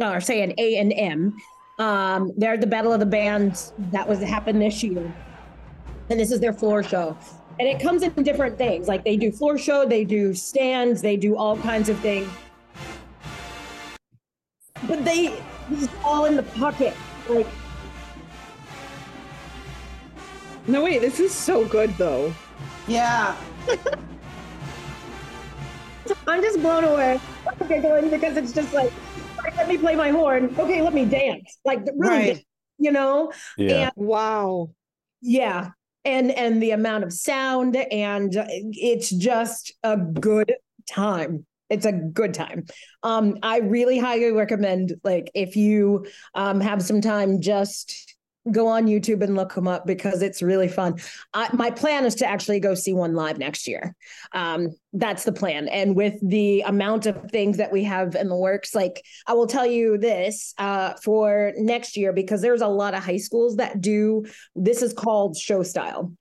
or 0.00 0.20
say 0.20 0.42
an 0.42 0.54
A 0.58 0.76
and 0.76 0.92
M. 0.96 1.36
Um, 1.78 2.32
they're 2.36 2.56
the 2.56 2.66
Battle 2.66 2.92
of 2.92 3.00
the 3.00 3.06
Bands 3.06 3.72
that 3.90 4.08
was 4.08 4.20
happened 4.20 4.62
this 4.62 4.82
year, 4.82 5.12
and 6.08 6.20
this 6.20 6.30
is 6.30 6.38
their 6.38 6.52
floor 6.52 6.82
show. 6.82 7.16
And 7.58 7.68
it 7.68 7.80
comes 7.80 8.02
in 8.02 8.10
different 8.22 8.56
things. 8.58 8.86
Like 8.86 9.04
they 9.04 9.16
do 9.16 9.32
floor 9.32 9.58
show, 9.58 9.84
they 9.84 10.04
do 10.04 10.32
stands, 10.34 11.02
they 11.02 11.16
do 11.16 11.36
all 11.36 11.56
kinds 11.56 11.88
of 11.88 11.98
things 11.98 12.28
but 14.88 15.04
they 15.04 15.40
all 16.04 16.24
in 16.24 16.36
the 16.36 16.42
pocket 16.42 16.94
like 17.28 17.46
No, 20.66 20.84
wait, 20.84 21.00
this 21.00 21.18
is 21.18 21.32
so 21.32 21.66
good 21.66 21.90
though. 21.98 22.32
Yeah. 22.92 23.34
i'm 26.26 26.42
just 26.42 26.60
blown 26.60 26.84
away 26.84 27.18
Okay, 27.62 27.80
giggling 27.80 28.10
because 28.10 28.36
it's 28.36 28.52
just 28.52 28.72
like 28.72 28.90
let 29.56 29.66
me 29.68 29.78
play 29.78 29.96
my 29.96 30.10
horn. 30.10 30.54
Okay, 30.58 30.80
let 30.82 30.94
me 30.94 31.04
dance. 31.06 31.58
Like 31.64 31.80
really, 31.96 31.98
Right. 31.98 32.26
dance, 32.26 32.44
you 32.78 32.92
know. 32.92 33.32
Yeah. 33.56 33.84
And 33.86 33.92
Wow. 33.96 34.70
yeah, 35.20 35.70
and 36.04 36.30
and 36.30 36.62
the 36.62 36.70
amount 36.70 37.04
of 37.04 37.12
sound, 37.12 37.74
and 37.76 38.36
uh, 38.36 38.44
it's 38.48 39.10
just 39.10 39.72
a 39.82 39.96
good 39.96 40.54
time. 40.88 41.46
It's 41.70 41.86
a 41.86 41.92
good 41.92 42.34
time. 42.34 42.64
Um, 43.02 43.38
I 43.42 43.58
really 43.58 43.98
highly 43.98 44.30
recommend 44.32 44.94
like 45.02 45.30
if 45.34 45.56
you 45.56 46.06
um 46.34 46.60
have 46.60 46.82
some 46.82 47.00
time, 47.00 47.40
just 47.40 48.11
go 48.50 48.66
on 48.66 48.86
YouTube 48.86 49.22
and 49.22 49.36
look 49.36 49.54
them 49.54 49.68
up 49.68 49.86
because 49.86 50.20
it's 50.20 50.42
really 50.42 50.68
fun. 50.68 50.96
I, 51.32 51.48
my 51.54 51.70
plan 51.70 52.04
is 52.04 52.16
to 52.16 52.26
actually 52.26 52.58
go 52.58 52.74
see 52.74 52.92
one 52.92 53.14
live 53.14 53.38
next 53.38 53.68
year. 53.68 53.94
Um, 54.32 54.70
that's 54.92 55.24
the 55.24 55.32
plan. 55.32 55.68
And 55.68 55.94
with 55.94 56.14
the 56.28 56.62
amount 56.62 57.06
of 57.06 57.30
things 57.30 57.58
that 57.58 57.70
we 57.70 57.84
have 57.84 58.16
in 58.16 58.28
the 58.28 58.36
works, 58.36 58.74
like 58.74 59.04
I 59.26 59.34
will 59.34 59.46
tell 59.46 59.66
you 59.66 59.96
this 59.96 60.54
uh, 60.58 60.94
for 60.94 61.52
next 61.56 61.96
year, 61.96 62.12
because 62.12 62.42
there's 62.42 62.62
a 62.62 62.66
lot 62.66 62.94
of 62.94 63.04
high 63.04 63.18
schools 63.18 63.56
that 63.56 63.80
do 63.80 64.24
this 64.56 64.82
is 64.82 64.92
called 64.92 65.36
show 65.36 65.62
style. 65.62 66.12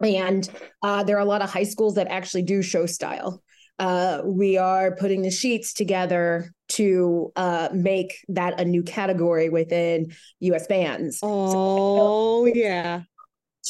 And 0.00 0.48
uh, 0.82 1.04
there 1.04 1.16
are 1.16 1.20
a 1.20 1.26
lot 1.26 1.42
of 1.42 1.50
high 1.50 1.62
schools 1.64 1.94
that 1.94 2.08
actually 2.08 2.42
do 2.42 2.62
show 2.62 2.86
style. 2.86 3.42
Uh, 3.82 4.22
we 4.24 4.56
are 4.56 4.94
putting 4.94 5.22
the 5.22 5.30
sheets 5.30 5.72
together 5.72 6.52
to 6.68 7.32
uh, 7.34 7.68
make 7.72 8.24
that 8.28 8.60
a 8.60 8.64
new 8.64 8.80
category 8.84 9.48
within 9.48 10.12
USBands. 10.40 11.18
Oh, 11.20 12.46
yeah. 12.54 13.02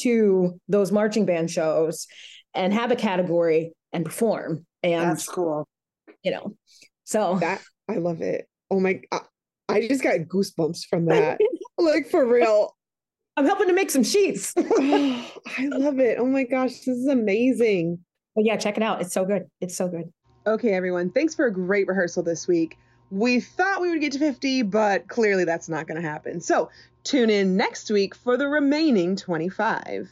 To 0.01 0.61
those 0.67 0.91
marching 0.91 1.25
band 1.25 1.49
shows 1.49 2.05
and 2.53 2.71
have 2.71 2.91
a 2.91 2.95
category 2.95 3.73
and 3.91 4.05
perform. 4.05 4.67
And 4.83 5.09
That's 5.09 5.27
cool. 5.27 5.67
You 6.21 6.33
know, 6.33 6.57
so 7.05 7.39
that 7.39 7.63
I 7.89 7.95
love 7.95 8.21
it. 8.21 8.47
Oh 8.69 8.79
my, 8.79 9.01
I, 9.11 9.21
I 9.67 9.87
just 9.87 10.03
got 10.03 10.19
goosebumps 10.19 10.85
from 10.91 11.05
that. 11.07 11.39
like 11.79 12.07
for 12.11 12.23
real. 12.23 12.75
I'm 13.35 13.45
helping 13.45 13.67
to 13.67 13.73
make 13.73 13.89
some 13.89 14.03
sheets. 14.03 14.53
I 14.57 15.25
love 15.59 15.97
it. 15.97 16.19
Oh 16.19 16.27
my 16.27 16.43
gosh, 16.43 16.81
this 16.81 16.99
is 16.99 17.07
amazing. 17.07 18.05
But 18.35 18.45
yeah, 18.45 18.57
check 18.57 18.77
it 18.77 18.83
out. 18.83 19.01
It's 19.01 19.13
so 19.13 19.25
good. 19.25 19.47
It's 19.61 19.75
so 19.75 19.87
good. 19.87 20.11
Okay, 20.45 20.73
everyone. 20.73 21.09
Thanks 21.11 21.35
for 21.35 21.45
a 21.45 21.51
great 21.51 21.87
rehearsal 21.87 22.23
this 22.23 22.47
week. 22.47 22.77
We 23.11 23.39
thought 23.39 23.81
we 23.81 23.89
would 23.89 24.01
get 24.01 24.13
to 24.13 24.19
50, 24.19 24.63
but 24.63 25.07
clearly 25.07 25.45
that's 25.45 25.69
not 25.69 25.87
going 25.87 26.01
to 26.01 26.07
happen. 26.07 26.41
So 26.41 26.69
tune 27.03 27.29
in 27.29 27.55
next 27.55 27.91
week 27.91 28.15
for 28.15 28.37
the 28.37 28.47
remaining 28.47 29.15
25. 29.15 30.09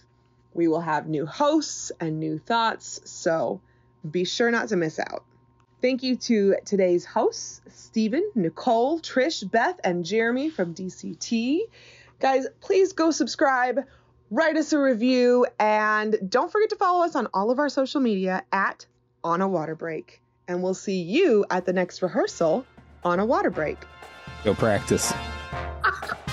We 0.53 0.67
will 0.67 0.81
have 0.81 1.07
new 1.07 1.25
hosts 1.25 1.91
and 1.99 2.19
new 2.19 2.37
thoughts, 2.37 3.01
so 3.05 3.61
be 4.09 4.25
sure 4.25 4.51
not 4.51 4.69
to 4.69 4.75
miss 4.75 4.99
out. 4.99 5.23
Thank 5.81 6.03
you 6.03 6.15
to 6.17 6.57
today's 6.63 7.05
hosts, 7.05 7.61
Stephen, 7.73 8.29
Nicole, 8.35 8.99
Trish, 8.99 9.49
Beth, 9.49 9.79
and 9.83 10.05
Jeremy 10.05 10.49
from 10.49 10.75
DCT. 10.75 11.61
Guys, 12.19 12.45
please 12.59 12.93
go 12.93 13.09
subscribe, 13.09 13.79
write 14.31 14.57
us 14.57 14.73
a 14.73 14.79
review, 14.79 15.45
and 15.59 16.17
don't 16.27 16.51
forget 16.51 16.69
to 16.69 16.75
follow 16.77 17.03
us 17.05 17.15
on 17.15 17.27
all 17.33 17.51
of 17.51 17.59
our 17.59 17.69
social 17.69 18.01
media 18.01 18.43
at 18.51 18.85
On 19.23 19.41
a 19.41 19.47
Water 19.47 19.75
Break. 19.75 20.21
And 20.47 20.63
we'll 20.63 20.73
see 20.73 21.01
you 21.01 21.45
at 21.51 21.65
the 21.65 21.73
next 21.73 22.01
rehearsal 22.01 22.65
on 23.03 23.19
a 23.19 23.25
water 23.25 23.49
break. 23.49 23.77
Go 24.43 24.53
practice. 24.53 25.13